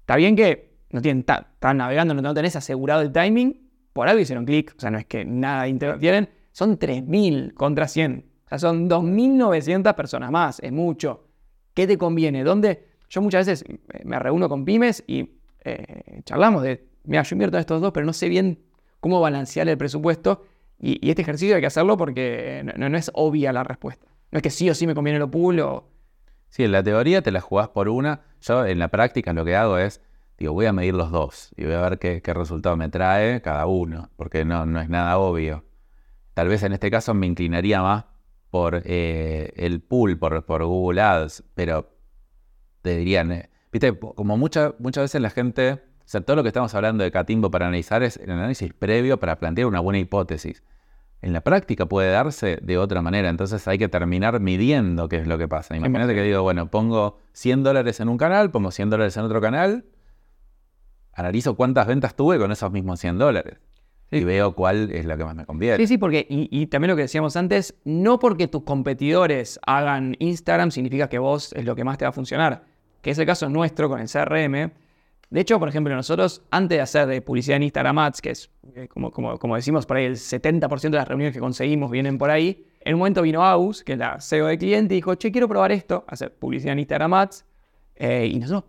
está 0.00 0.16
bien 0.16 0.34
que 0.34 0.67
no 0.90 1.02
tienen 1.02 1.20
están 1.20 1.76
navegando, 1.76 2.14
no 2.14 2.34
tenés 2.34 2.56
asegurado 2.56 3.02
el 3.02 3.12
timing, 3.12 3.68
por 3.92 4.08
algo 4.08 4.20
hicieron 4.20 4.44
clic. 4.44 4.74
O 4.76 4.80
sea, 4.80 4.90
no 4.90 4.98
es 4.98 5.06
que 5.06 5.24
nada 5.24 5.68
interfieren. 5.68 6.28
Son 6.52 6.78
3.000 6.78 7.54
contra 7.54 7.88
100. 7.88 8.24
O 8.44 8.48
sea, 8.48 8.58
son 8.58 8.88
2.900 8.88 9.94
personas 9.94 10.30
más. 10.30 10.60
Es 10.60 10.72
mucho. 10.72 11.26
¿Qué 11.74 11.86
te 11.86 11.98
conviene? 11.98 12.44
¿Dónde? 12.44 12.88
Yo 13.08 13.22
muchas 13.22 13.46
veces 13.46 13.64
me 14.04 14.18
reúno 14.18 14.48
con 14.48 14.64
pymes 14.64 15.02
y 15.06 15.38
eh, 15.64 16.20
charlamos 16.24 16.62
de, 16.62 16.86
mira, 17.04 17.22
yo 17.22 17.34
invierto 17.34 17.56
en 17.56 17.60
estos 17.60 17.80
dos, 17.80 17.92
pero 17.92 18.06
no 18.06 18.12
sé 18.12 18.28
bien 18.28 18.60
cómo 19.00 19.20
balancear 19.20 19.68
el 19.68 19.78
presupuesto. 19.78 20.44
Y, 20.78 21.08
este 21.08 21.22
ejercicio 21.22 21.56
hay 21.56 21.60
que 21.60 21.66
hacerlo 21.66 21.96
porque 21.96 22.62
no, 22.76 22.96
es 22.96 23.10
obvia 23.14 23.52
la 23.52 23.64
respuesta. 23.64 24.06
No 24.30 24.38
es 24.38 24.42
que 24.42 24.50
sí 24.50 24.68
o 24.70 24.74
sí 24.74 24.86
me 24.86 24.94
conviene 24.94 25.18
lo 25.18 25.30
pool. 25.30 25.62
Sí, 26.50 26.64
en 26.64 26.72
la 26.72 26.82
teoría 26.82 27.22
te 27.22 27.32
la 27.32 27.40
jugás 27.40 27.68
por 27.68 27.88
una. 27.88 28.20
Yo 28.40 28.64
en 28.64 28.78
la 28.78 28.88
práctica 28.88 29.32
lo 29.32 29.44
que 29.44 29.56
hago 29.56 29.78
es, 29.78 30.00
digo, 30.38 30.52
voy 30.52 30.66
a 30.66 30.72
medir 30.72 30.94
los 30.94 31.10
dos 31.10 31.50
y 31.56 31.64
voy 31.64 31.74
a 31.74 31.80
ver 31.80 31.98
qué, 31.98 32.34
resultado 32.34 32.76
me 32.76 32.88
trae 32.88 33.42
cada 33.42 33.66
uno, 33.66 34.10
porque 34.16 34.44
no, 34.44 34.64
no 34.66 34.80
es 34.80 34.88
nada 34.88 35.18
obvio. 35.18 35.64
Tal 36.34 36.48
vez 36.48 36.62
en 36.62 36.72
este 36.72 36.90
caso 36.90 37.14
me 37.14 37.26
inclinaría 37.26 37.82
más 37.82 38.04
por 38.50 38.82
eh, 38.84 39.52
el 39.56 39.80
pool, 39.80 40.18
por, 40.18 40.44
por, 40.44 40.64
Google 40.64 41.00
Ads, 41.00 41.44
pero 41.54 41.90
te 42.82 42.96
dirían, 42.96 43.32
eh, 43.32 43.50
viste, 43.72 43.98
como 43.98 44.36
muchas 44.36 44.74
muchas 44.78 45.04
veces 45.04 45.20
la 45.20 45.30
gente, 45.30 45.72
o 45.72 45.78
sea, 46.04 46.20
todo 46.20 46.36
lo 46.36 46.42
que 46.42 46.48
estamos 46.48 46.74
hablando 46.74 47.04
de 47.04 47.10
Catimbo 47.10 47.50
para 47.50 47.66
analizar 47.66 48.02
es 48.02 48.16
el 48.16 48.30
análisis 48.30 48.72
previo 48.72 49.18
para 49.18 49.38
plantear 49.38 49.66
una 49.66 49.80
buena 49.80 49.98
hipótesis. 49.98 50.62
En 51.20 51.32
la 51.32 51.40
práctica 51.40 51.86
puede 51.86 52.12
darse 52.12 52.60
de 52.62 52.78
otra 52.78 53.02
manera, 53.02 53.28
entonces 53.28 53.66
hay 53.66 53.76
que 53.76 53.88
terminar 53.88 54.38
midiendo 54.38 55.08
qué 55.08 55.16
es 55.16 55.26
lo 55.26 55.36
que 55.36 55.48
pasa. 55.48 55.74
Imagínate 55.74 56.14
que 56.14 56.22
digo, 56.22 56.42
bueno, 56.42 56.70
pongo 56.70 57.18
100 57.32 57.64
dólares 57.64 57.98
en 57.98 58.08
un 58.08 58.18
canal, 58.18 58.52
pongo 58.52 58.70
100 58.70 58.90
dólares 58.90 59.16
en 59.16 59.24
otro 59.24 59.40
canal, 59.40 59.84
analizo 61.18 61.56
cuántas 61.56 61.86
ventas 61.86 62.14
tuve 62.14 62.38
con 62.38 62.52
esos 62.52 62.70
mismos 62.70 63.00
100 63.00 63.18
dólares 63.18 63.58
y 64.10 64.24
veo 64.24 64.54
cuál 64.54 64.90
es 64.92 65.04
la 65.04 65.16
que 65.16 65.24
más 65.24 65.34
me 65.34 65.44
conviene. 65.44 65.76
Sí, 65.76 65.86
sí, 65.86 65.98
porque, 65.98 66.26
y, 66.28 66.66
también 66.66 66.90
lo 66.90 66.96
que 66.96 67.02
decíamos 67.02 67.36
antes, 67.36 67.74
no 67.84 68.18
porque 68.18 68.48
tus 68.48 68.62
competidores 68.62 69.60
hagan 69.66 70.16
Instagram 70.18 70.70
significa 70.70 71.08
que 71.08 71.18
vos 71.18 71.52
es 71.52 71.64
lo 71.64 71.74
que 71.74 71.84
más 71.84 71.98
te 71.98 72.04
va 72.04 72.10
a 72.10 72.12
funcionar, 72.12 72.64
que 73.02 73.10
es 73.10 73.18
el 73.18 73.26
caso 73.26 73.48
nuestro 73.48 73.88
con 73.88 74.00
el 74.00 74.08
CRM. 74.08 74.72
De 75.30 75.40
hecho, 75.40 75.58
por 75.58 75.68
ejemplo, 75.68 75.94
nosotros, 75.94 76.42
antes 76.50 76.78
de 76.78 76.80
hacer 76.80 77.06
de 77.06 77.20
publicidad 77.20 77.56
en 77.56 77.64
Instagram 77.64 77.98
Ads, 77.98 78.22
que 78.22 78.30
es, 78.30 78.50
eh, 78.74 78.88
como, 78.88 79.10
como, 79.10 79.38
como 79.38 79.56
decimos 79.56 79.84
por 79.84 79.98
ahí, 79.98 80.06
el 80.06 80.16
70% 80.16 80.80
de 80.80 80.96
las 80.96 81.06
reuniones 81.06 81.34
que 81.34 81.40
conseguimos 81.40 81.90
vienen 81.90 82.16
por 82.16 82.30
ahí, 82.30 82.64
en 82.80 82.94
un 82.94 83.00
momento 83.00 83.20
vino 83.20 83.44
Aus, 83.44 83.84
que 83.84 83.92
es 83.92 83.98
la 83.98 84.20
CEO 84.20 84.46
de 84.46 84.56
cliente, 84.56 84.94
y 84.94 84.98
dijo, 84.98 85.16
che, 85.16 85.30
quiero 85.30 85.48
probar 85.48 85.72
esto, 85.72 86.04
hacer 86.08 86.32
publicidad 86.32 86.72
en 86.72 86.78
Instagram 86.78 87.12
Ads. 87.12 87.44
Eh, 87.96 88.30
y 88.32 88.38
nosotros 88.38 88.64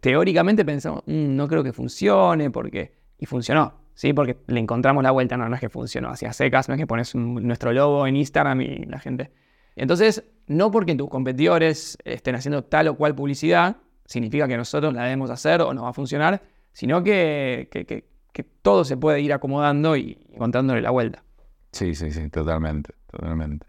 teóricamente 0.00 0.64
pensamos, 0.64 1.02
mm, 1.06 1.36
no 1.36 1.48
creo 1.48 1.62
que 1.62 1.72
funcione, 1.72 2.50
porque... 2.50 3.00
Y 3.18 3.26
funcionó. 3.26 3.82
¿sí? 3.94 4.12
Porque 4.12 4.36
le 4.46 4.60
encontramos 4.60 5.02
la 5.02 5.10
vuelta, 5.10 5.36
no, 5.36 5.52
es 5.54 5.60
que 5.60 5.68
funcionó 5.68 6.10
hacia 6.10 6.32
secas, 6.32 6.68
no 6.68 6.74
es 6.74 6.80
que 6.80 6.86
pones 6.86 7.14
nuestro 7.14 7.72
logo 7.72 8.06
en 8.06 8.16
Instagram 8.16 8.60
y 8.60 8.84
la 8.84 8.98
gente... 8.98 9.30
Entonces, 9.74 10.24
no 10.48 10.70
porque 10.70 10.94
tus 10.94 11.08
competidores 11.08 11.96
estén 12.04 12.34
haciendo 12.34 12.62
tal 12.64 12.88
o 12.88 12.96
cual 12.96 13.14
publicidad, 13.14 13.76
significa 14.04 14.46
que 14.46 14.56
nosotros 14.56 14.92
la 14.92 15.04
debemos 15.04 15.30
hacer 15.30 15.62
o 15.62 15.72
no 15.72 15.84
va 15.84 15.90
a 15.90 15.94
funcionar, 15.94 16.42
sino 16.72 17.02
que, 17.02 17.68
que, 17.70 18.04
todo 18.62 18.84
se 18.84 18.96
puede 18.96 19.20
ir 19.20 19.32
acomodando 19.32 19.96
y 19.96 20.18
encontrándole 20.32 20.82
la 20.82 20.90
vuelta. 20.90 21.24
Sí, 21.72 21.94
sí, 21.94 22.10
sí, 22.12 22.28
totalmente, 22.28 22.94
totalmente. 23.10 23.66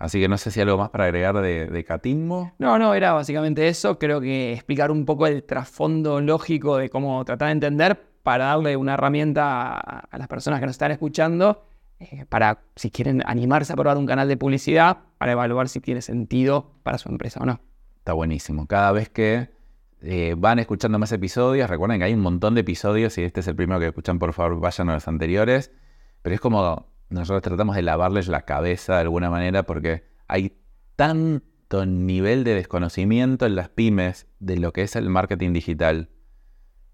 Así 0.00 0.18
que 0.18 0.28
no 0.28 0.38
sé 0.38 0.50
si 0.50 0.58
hay 0.58 0.62
algo 0.62 0.78
más 0.78 0.88
para 0.88 1.04
agregar 1.04 1.38
de, 1.42 1.66
de 1.66 1.84
Catimbo. 1.84 2.52
No, 2.58 2.78
no, 2.78 2.94
era 2.94 3.12
básicamente 3.12 3.68
eso. 3.68 3.98
Creo 3.98 4.18
que 4.18 4.54
explicar 4.54 4.90
un 4.90 5.04
poco 5.04 5.26
el 5.26 5.44
trasfondo 5.44 6.22
lógico 6.22 6.78
de 6.78 6.88
cómo 6.88 7.22
tratar 7.26 7.48
de 7.48 7.52
entender 7.52 8.02
para 8.22 8.46
darle 8.46 8.78
una 8.78 8.94
herramienta 8.94 9.78
a, 9.78 10.16
las 10.16 10.26
personas 10.26 10.58
que 10.58 10.64
nos 10.64 10.76
están 10.76 10.90
escuchando 10.90 11.66
eh, 11.98 12.24
para, 12.30 12.62
si 12.76 12.90
quieren 12.90 13.22
animarse 13.26 13.74
a 13.74 13.76
probar 13.76 13.98
un 13.98 14.06
canal 14.06 14.26
de 14.26 14.38
publicidad, 14.38 15.00
para 15.18 15.32
evaluar 15.32 15.68
si 15.68 15.80
tiene 15.80 16.00
sentido 16.00 16.70
para 16.82 16.96
su 16.96 17.10
empresa 17.10 17.40
o 17.42 17.44
no. 17.44 17.60
Está 17.98 18.14
buenísimo. 18.14 18.66
Cada 18.66 18.92
vez 18.92 19.10
que 19.10 19.50
eh, 20.00 20.34
van 20.34 20.60
escuchando 20.60 20.98
más 20.98 21.12
episodios. 21.12 21.68
Recuerden 21.68 21.98
que 21.98 22.04
hay 22.04 22.14
un 22.14 22.20
montón 22.20 22.54
de 22.54 22.62
episodios. 22.62 23.12
Si 23.12 23.22
este 23.22 23.40
es 23.40 23.48
el 23.48 23.54
primero 23.54 23.78
que 23.78 23.88
escuchan, 23.88 24.18
por 24.18 24.32
favor, 24.32 24.60
vayan 24.60 24.88
a 24.88 24.94
los 24.94 25.06
anteriores. 25.08 25.72
Pero 26.22 26.34
es 26.34 26.40
como 26.40 26.86
nosotros 27.10 27.42
tratamos 27.42 27.76
de 27.76 27.82
lavarles 27.82 28.28
la 28.28 28.42
cabeza 28.42 28.94
de 28.94 29.00
alguna 29.00 29.30
manera 29.30 29.64
porque 29.64 30.04
hay 30.28 30.56
tanto 30.96 31.84
nivel 31.86 32.44
de 32.44 32.54
desconocimiento 32.54 33.46
en 33.46 33.56
las 33.56 33.68
pymes 33.68 34.26
de 34.38 34.56
lo 34.58 34.72
que 34.72 34.82
es 34.82 34.96
el 34.96 35.10
marketing 35.10 35.52
digital 35.52 36.10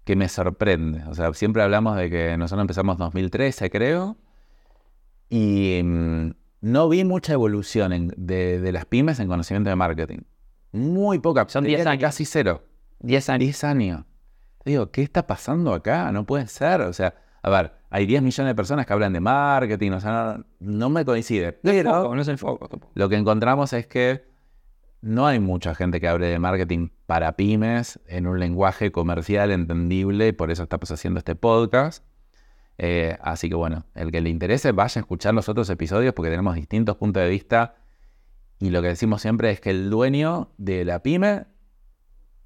que 0.03 0.15
me 0.15 0.29
sorprende. 0.29 1.03
O 1.07 1.13
sea, 1.13 1.33
siempre 1.33 1.61
hablamos 1.61 1.97
de 1.97 2.09
que 2.09 2.37
nosotros 2.37 2.63
empezamos 2.63 2.95
en 2.95 2.99
2013, 2.99 3.69
creo, 3.69 4.17
y 5.29 5.81
mm, 5.83 6.31
no 6.61 6.89
vi 6.89 7.03
mucha 7.03 7.33
evolución 7.33 8.13
de, 8.15 8.71
las 8.71 8.85
pymes 8.85 9.19
en 9.19 9.27
conocimiento 9.27 9.69
de 9.69 9.75
marketing. 9.75 10.19
Muy 10.71 11.19
poca. 11.19 11.45
Son 11.49 11.63
10 11.63 11.85
años. 11.85 12.01
Casi 12.01 12.25
cero. 12.25 12.63
10 12.99 13.29
años. 13.29 13.39
10 13.39 13.63
años. 13.63 14.05
Digo, 14.65 14.91
¿qué 14.91 15.01
está 15.01 15.27
pasando 15.27 15.73
acá? 15.73 16.11
No 16.11 16.25
puede 16.25 16.47
ser. 16.47 16.81
O 16.81 16.93
sea, 16.93 17.15
a 17.41 17.49
ver, 17.49 17.71
hay 17.89 18.05
10 18.05 18.21
millones 18.21 18.51
de 18.51 18.55
personas 18.55 18.85
que 18.85 18.93
hablan 18.93 19.13
de 19.13 19.19
marketing, 19.19 19.91
o 19.91 19.99
sea, 19.99 20.41
no, 20.59 20.89
me 20.89 21.05
coincide. 21.05 21.59
No, 21.63 21.71
foco, 21.71 22.15
no 22.15 22.21
es 22.21 22.27
el 22.27 22.37
foco. 22.37 22.69
Lo 22.93 23.09
que 23.09 23.15
encontramos 23.15 23.73
es 23.73 23.87
que 23.87 24.25
no 25.01 25.27
hay 25.27 25.39
mucha 25.39 25.75
gente 25.75 26.01
que 26.01 26.07
hable 26.07 26.27
de 26.27 26.39
marketing 26.39 26.89
para 27.05 27.33
pymes 27.33 27.99
en 28.07 28.27
un 28.27 28.39
lenguaje 28.39 28.91
comercial 28.91 29.51
entendible, 29.51 30.33
por 30.33 30.51
eso 30.51 30.63
estamos 30.63 30.91
haciendo 30.91 31.19
este 31.19 31.35
podcast. 31.35 32.03
Eh, 32.79 33.17
así 33.21 33.49
que 33.49 33.55
bueno, 33.55 33.85
el 33.95 34.11
que 34.11 34.21
le 34.21 34.29
interese, 34.29 34.71
vaya 34.71 34.99
a 34.99 35.01
escuchar 35.01 35.33
los 35.33 35.49
otros 35.49 35.69
episodios 35.69 36.13
porque 36.13 36.29
tenemos 36.29 36.55
distintos 36.55 36.97
puntos 36.97 37.23
de 37.23 37.29
vista. 37.29 37.75
Y 38.59 38.71
lo 38.71 38.81
que 38.81 38.89
decimos 38.89 39.21
siempre 39.21 39.51
es 39.51 39.61
que 39.61 39.69
el 39.69 39.89
dueño 39.89 40.51
de 40.57 40.83
la 40.83 41.01
pyme 41.03 41.45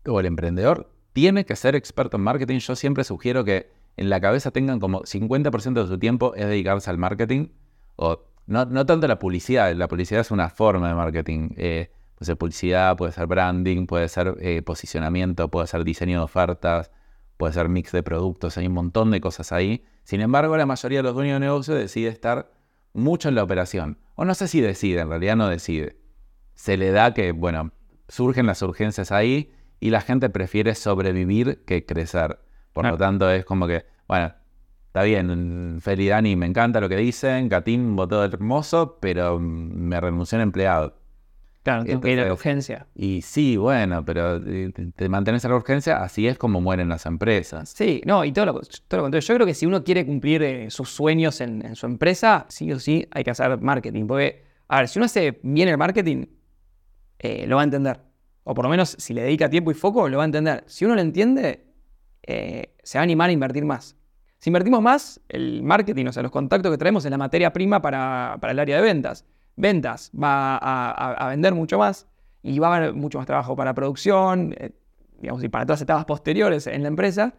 o 0.05 0.19
el 0.19 0.25
emprendedor 0.25 0.91
tiene 1.13 1.45
que 1.45 1.55
ser 1.55 1.75
experto 1.75 2.17
en 2.17 2.23
marketing. 2.23 2.59
Yo 2.59 2.75
siempre 2.75 3.03
sugiero 3.03 3.43
que 3.43 3.71
en 3.97 4.09
la 4.09 4.19
cabeza 4.21 4.51
tengan 4.51 4.79
como 4.79 5.01
50% 5.01 5.73
de 5.73 5.87
su 5.87 5.99
tiempo 5.99 6.33
es 6.35 6.45
dedicarse 6.45 6.89
al 6.89 6.97
marketing. 6.97 7.49
O 7.95 8.23
no, 8.47 8.65
no 8.65 8.85
tanto 8.85 9.07
la 9.07 9.19
publicidad, 9.19 9.73
la 9.73 9.87
publicidad 9.87 10.21
es 10.21 10.31
una 10.31 10.49
forma 10.49 10.87
de 10.89 10.95
marketing. 10.95 11.49
Eh, 11.57 11.91
puede 12.15 12.25
ser 12.25 12.37
publicidad, 12.37 12.97
puede 12.97 13.11
ser 13.11 13.27
branding, 13.27 13.85
puede 13.85 14.07
ser 14.07 14.35
eh, 14.39 14.61
posicionamiento, 14.61 15.49
puede 15.49 15.67
ser 15.67 15.83
diseño 15.83 16.19
de 16.19 16.23
ofertas, 16.23 16.91
puede 17.37 17.53
ser 17.53 17.69
mix 17.69 17.91
de 17.91 18.03
productos, 18.03 18.57
hay 18.57 18.67
un 18.67 18.73
montón 18.73 19.11
de 19.11 19.21
cosas 19.21 19.51
ahí. 19.51 19.83
Sin 20.03 20.21
embargo, 20.21 20.57
la 20.57 20.65
mayoría 20.65 20.99
de 20.99 21.03
los 21.03 21.15
dueños 21.15 21.35
de 21.35 21.39
negocio 21.41 21.73
decide 21.73 22.09
estar 22.09 22.51
mucho 22.93 23.29
en 23.29 23.35
la 23.35 23.43
operación. 23.43 23.97
O 24.15 24.25
no 24.25 24.35
sé 24.35 24.47
si 24.47 24.61
decide, 24.61 25.01
en 25.01 25.09
realidad 25.09 25.35
no 25.35 25.47
decide. 25.47 25.97
Se 26.55 26.77
le 26.77 26.91
da 26.91 27.13
que, 27.13 27.31
bueno, 27.31 27.71
surgen 28.07 28.45
las 28.45 28.61
urgencias 28.61 29.11
ahí 29.11 29.51
y 29.79 29.89
la 29.89 30.01
gente 30.01 30.29
prefiere 30.29 30.75
sobrevivir 30.75 31.63
que 31.65 31.85
crecer. 31.85 32.39
Por 32.73 32.85
lo 32.85 32.97
tanto, 32.97 33.29
es 33.29 33.45
como 33.45 33.67
que, 33.67 33.85
bueno, 34.07 34.33
está 34.87 35.03
bien, 35.03 35.79
Felidani 35.81 36.35
me 36.35 36.45
encanta 36.45 36.79
lo 36.79 36.89
que 36.89 36.97
dicen, 36.97 37.49
Gatín 37.49 37.95
votó 37.95 38.23
hermoso, 38.23 38.97
pero 38.99 39.39
me 39.39 39.99
renunció 39.99 40.37
en 40.37 40.43
empleado. 40.43 41.01
Claro, 41.63 41.83
tengo 41.85 42.01
que 42.01 42.11
ir 42.11 42.19
a 42.19 42.25
la 42.25 42.33
urgencia. 42.33 42.87
Y 42.95 43.21
sí, 43.21 43.55
bueno, 43.55 44.03
pero 44.03 44.37
eh, 44.37 44.73
te 44.95 45.09
mantienes 45.09 45.45
a 45.45 45.49
la 45.49 45.55
urgencia, 45.55 46.01
así 46.01 46.27
es 46.27 46.37
como 46.37 46.59
mueren 46.59 46.89
las 46.89 47.05
empresas. 47.05 47.69
Sí, 47.69 48.01
no, 48.03 48.25
y 48.25 48.31
todo 48.31 48.47
lo, 48.47 48.53
todo 48.87 49.01
contrario. 49.01 49.19
Yo 49.19 49.35
creo 49.35 49.45
que 49.45 49.53
si 49.53 49.67
uno 49.67 49.83
quiere 49.83 50.03
cumplir 50.03 50.41
eh, 50.41 50.71
sus 50.71 50.89
sueños 50.89 51.39
en, 51.39 51.75
su 51.75 51.85
empresa, 51.85 52.47
sí 52.49 52.71
o 52.71 52.79
sí 52.79 53.07
hay 53.11 53.23
que 53.23 53.29
hacer 53.29 53.61
marketing. 53.61 54.07
Porque, 54.07 54.43
a 54.69 54.79
ver, 54.79 54.87
si 54.87 54.97
uno 54.97 55.05
hace 55.05 55.39
bien 55.43 55.69
el 55.69 55.77
marketing, 55.77 56.25
eh, 57.19 57.45
lo 57.45 57.57
va 57.57 57.61
a 57.61 57.65
entender. 57.65 57.99
O 58.43 58.55
por 58.55 58.65
lo 58.65 58.69
menos 58.69 58.95
si 58.97 59.13
le 59.13 59.21
dedica 59.21 59.47
tiempo 59.47 59.69
y 59.69 59.75
foco, 59.75 60.09
lo 60.09 60.17
va 60.17 60.23
a 60.23 60.25
entender. 60.25 60.63
Si 60.65 60.83
uno 60.83 60.95
lo 60.95 61.01
entiende, 61.01 61.63
se 62.25 62.97
va 62.97 63.01
a 63.01 63.03
animar 63.03 63.29
a 63.29 63.33
invertir 63.33 63.65
más. 63.65 63.95
Si 64.39 64.49
invertimos 64.49 64.81
más, 64.81 65.21
el 65.29 65.61
marketing, 65.63 66.07
o 66.07 66.11
sea, 66.13 66.23
los 66.23 66.31
contactos 66.31 66.71
que 66.71 66.77
traemos 66.77 67.05
es 67.05 67.11
la 67.11 67.17
materia 67.17 67.53
prima 67.53 67.81
para, 67.81 68.37
para 68.39 68.53
el 68.53 68.59
área 68.59 68.77
de 68.77 68.81
ventas 68.81 69.25
ventas, 69.55 70.11
va 70.11 70.57
a, 70.57 71.29
vender 71.29 71.53
mucho 71.53 71.77
más 71.77 72.07
y 72.43 72.59
va 72.59 72.73
a 72.73 72.77
haber 72.77 72.93
mucho 72.93 73.17
más 73.17 73.27
trabajo 73.27 73.55
para 73.55 73.73
producción, 73.73 74.55
eh, 74.57 74.71
digamos, 75.19 75.43
y 75.43 75.49
para 75.49 75.65
todas 75.65 75.79
las 75.79 75.83
etapas 75.83 76.05
posteriores 76.05 76.67
en 76.67 76.81
la 76.81 76.87
empresa. 76.87 77.35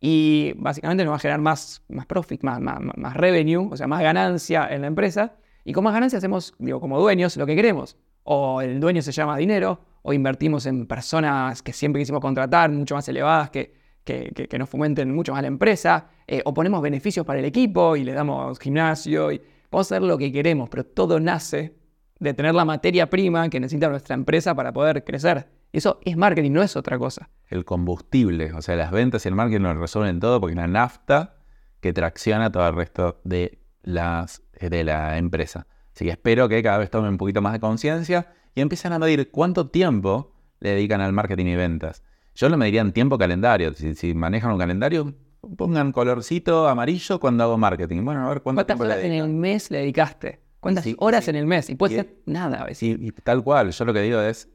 Y 0.00 0.52
básicamente 0.56 1.04
nos 1.04 1.12
va 1.12 1.16
a 1.16 1.20
generar 1.20 1.40
más, 1.40 1.82
más 1.88 2.06
profit, 2.06 2.42
más, 2.42 2.60
más, 2.60 3.14
revenue, 3.14 3.68
o 3.70 3.76
sea, 3.76 3.86
más 3.86 4.02
ganancia 4.02 4.68
en 4.68 4.82
la 4.82 4.88
empresa. 4.88 5.36
Y 5.64 5.72
con 5.72 5.84
más 5.84 5.94
ganancia 5.94 6.18
hacemos, 6.18 6.54
digo, 6.58 6.80
como 6.80 7.00
dueños, 7.00 7.36
lo 7.36 7.46
que 7.46 7.54
queremos. 7.54 7.96
O 8.24 8.60
el 8.60 8.80
dueño 8.80 9.00
se 9.00 9.12
llama 9.12 9.36
dinero, 9.36 9.80
o 10.02 10.12
invertimos 10.12 10.66
en 10.66 10.86
personas 10.86 11.62
que 11.62 11.72
siempre 11.72 12.02
quisimos 12.02 12.20
contratar, 12.20 12.70
mucho 12.70 12.96
más 12.96 13.08
elevadas, 13.08 13.50
que, 13.50 13.74
que, 14.04 14.58
nos 14.58 14.68
fomenten 14.68 15.14
mucho 15.14 15.32
más 15.32 15.42
la 15.42 15.48
empresa, 15.48 16.08
eh, 16.26 16.42
o 16.44 16.52
ponemos 16.52 16.82
beneficios 16.82 17.24
para 17.24 17.38
el 17.38 17.44
equipo 17.44 17.96
y 17.96 18.04
le 18.04 18.12
damos 18.12 18.58
gimnasio. 18.58 19.32
Y, 19.32 19.40
Podemos 19.72 19.90
hacer 19.90 20.02
lo 20.02 20.18
que 20.18 20.30
queremos, 20.30 20.68
pero 20.68 20.84
todo 20.84 21.18
nace 21.18 21.74
de 22.20 22.34
tener 22.34 22.54
la 22.54 22.66
materia 22.66 23.08
prima 23.08 23.48
que 23.48 23.58
necesita 23.58 23.88
nuestra 23.88 24.12
empresa 24.14 24.54
para 24.54 24.70
poder 24.70 25.02
crecer. 25.02 25.48
Eso 25.72 25.98
es 26.04 26.14
marketing, 26.14 26.50
no 26.50 26.62
es 26.62 26.76
otra 26.76 26.98
cosa. 26.98 27.30
El 27.48 27.64
combustible, 27.64 28.52
o 28.52 28.60
sea, 28.60 28.76
las 28.76 28.90
ventas 28.90 29.24
y 29.24 29.30
el 29.30 29.34
marketing 29.34 29.62
lo 29.62 29.72
resuelven 29.72 30.20
todo 30.20 30.42
porque 30.42 30.52
es 30.52 30.58
la 30.58 30.66
nafta 30.66 31.36
que 31.80 31.94
tracciona 31.94 32.52
todo 32.52 32.68
el 32.68 32.74
resto 32.74 33.22
de, 33.24 33.60
las, 33.82 34.42
de 34.60 34.84
la 34.84 35.16
empresa. 35.16 35.66
Así 35.94 36.04
que 36.04 36.10
espero 36.10 36.50
que 36.50 36.62
cada 36.62 36.76
vez 36.76 36.90
tomen 36.90 37.12
un 37.12 37.16
poquito 37.16 37.40
más 37.40 37.54
de 37.54 37.60
conciencia 37.60 38.26
y 38.54 38.60
empiecen 38.60 38.92
a 38.92 38.98
medir 38.98 39.30
cuánto 39.30 39.70
tiempo 39.70 40.34
le 40.60 40.72
dedican 40.72 41.00
al 41.00 41.14
marketing 41.14 41.46
y 41.46 41.56
ventas. 41.56 42.02
Yo 42.34 42.48
lo 42.48 42.56
mediría 42.56 42.80
en 42.80 42.92
tiempo 42.92 43.18
calendario. 43.18 43.74
Si, 43.74 43.94
si 43.94 44.14
manejan 44.14 44.52
un 44.52 44.58
calendario, 44.58 45.14
pongan 45.56 45.92
colorcito 45.92 46.68
amarillo 46.68 47.20
cuando 47.20 47.44
hago 47.44 47.58
marketing. 47.58 48.04
Bueno, 48.04 48.26
a 48.26 48.28
ver 48.28 48.42
cuántas 48.42 48.78
horas 48.80 48.98
en 48.98 49.12
el 49.12 49.28
mes 49.28 49.70
le 49.70 49.78
dedicaste. 49.78 50.40
¿Cuántas 50.60 50.86
horas 50.98 51.26
en 51.26 51.34
el 51.34 51.46
mes? 51.46 51.68
Y 51.70 51.74
puede 51.74 51.96
ser 51.96 52.14
nada 52.24 52.62
a 52.62 52.66
veces. 52.66 52.96
Y, 53.00 53.10
tal 53.10 53.42
cual, 53.42 53.72
yo 53.72 53.84
lo 53.84 53.92
que 53.92 54.00
digo 54.00 54.20
es, 54.20 54.48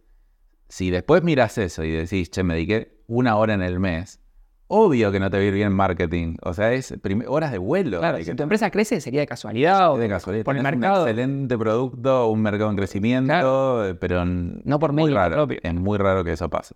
si 0.70 0.90
después 0.90 1.22
miras 1.22 1.58
eso 1.58 1.84
y 1.84 1.92
decís, 1.92 2.32
che, 2.32 2.44
me 2.44 2.54
dediqué 2.54 3.02
una 3.08 3.36
hora 3.36 3.54
en 3.54 3.62
el 3.62 3.80
mes, 3.80 4.22
obvio 4.68 5.12
que 5.12 5.20
no 5.20 5.30
te 5.30 5.36
va 5.36 5.44
a 5.44 5.46
ir 5.46 5.54
bien 5.54 5.74
marketing. 5.74 6.36
O 6.44 6.54
sea, 6.54 6.72
es 6.72 6.94
horas 7.28 7.52
de 7.52 7.58
vuelo. 7.58 8.00
Claro, 8.00 8.24
si 8.24 8.34
tu 8.34 8.44
empresa 8.44 8.72
crece 8.72 9.02
sería 9.02 9.20
de 9.20 9.28
casualidad 9.28 9.92
o 9.92 9.98
de 9.98 10.08
casualidad. 10.08 10.46
por 10.46 10.56
el 10.56 10.64
mercado. 10.64 11.04
Un 11.04 11.10
excelente 11.10 11.58
producto, 11.58 12.28
un 12.30 12.42
mercado 12.42 12.70
en 12.70 12.78
crecimiento, 12.78 13.98
pero 14.00 14.24
no 14.24 14.80
por 14.80 14.94
medio 14.94 15.14
propio. 15.30 15.60
Es 15.62 15.74
muy 15.74 15.98
raro 15.98 16.24
que 16.24 16.32
eso 16.32 16.50
pase. 16.50 16.74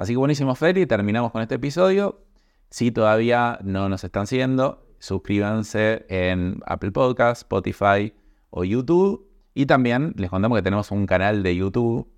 Así 0.00 0.14
que 0.14 0.16
buenísimo, 0.16 0.54
Feli. 0.54 0.86
Terminamos 0.86 1.30
con 1.30 1.42
este 1.42 1.56
episodio. 1.56 2.24
Si 2.70 2.90
todavía 2.90 3.58
no 3.62 3.90
nos 3.90 4.02
están 4.02 4.26
siguiendo, 4.26 4.82
suscríbanse 4.98 6.06
en 6.08 6.62
Apple 6.64 6.90
Podcasts, 6.90 7.42
Spotify 7.42 8.14
o 8.48 8.64
YouTube. 8.64 9.28
Y 9.52 9.66
también 9.66 10.14
les 10.16 10.30
contamos 10.30 10.56
que 10.56 10.62
tenemos 10.62 10.90
un 10.90 11.04
canal 11.04 11.42
de 11.42 11.54
YouTube 11.54 12.10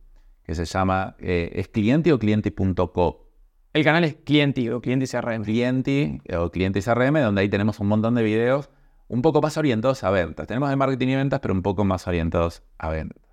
que 0.44 0.54
se 0.54 0.64
llama 0.64 1.16
eh, 1.18 1.50
¿Es 1.54 1.66
cliente 1.66 2.12
o 2.12 2.20
cliente.co? 2.20 3.26
El 3.72 3.82
canal 3.82 4.04
es 4.04 4.14
Clienti 4.14 4.68
o 4.68 4.80
Clienti 4.80 5.08
CRM. 5.08 5.42
Clienti 5.42 6.20
o 6.38 6.52
Clienti 6.52 6.82
CRM, 6.82 7.20
donde 7.20 7.40
ahí 7.40 7.48
tenemos 7.48 7.80
un 7.80 7.88
montón 7.88 8.14
de 8.14 8.22
videos 8.22 8.70
un 9.08 9.22
poco 9.22 9.42
más 9.42 9.56
orientados 9.56 10.04
a 10.04 10.10
ventas. 10.10 10.46
Tenemos 10.46 10.70
de 10.70 10.76
marketing 10.76 11.08
y 11.08 11.16
ventas, 11.16 11.40
pero 11.40 11.52
un 11.52 11.62
poco 11.62 11.84
más 11.84 12.06
orientados 12.06 12.62
a 12.78 12.90
ventas. 12.90 13.24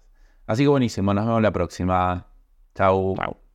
Así 0.47 0.63
que 0.63 0.69
buenísimo, 0.69 1.13
nos 1.13 1.27
vemos 1.27 1.43
la 1.43 1.51
próxima. 1.51 2.25
Chau. 2.73 3.15
Chau. 3.15 3.39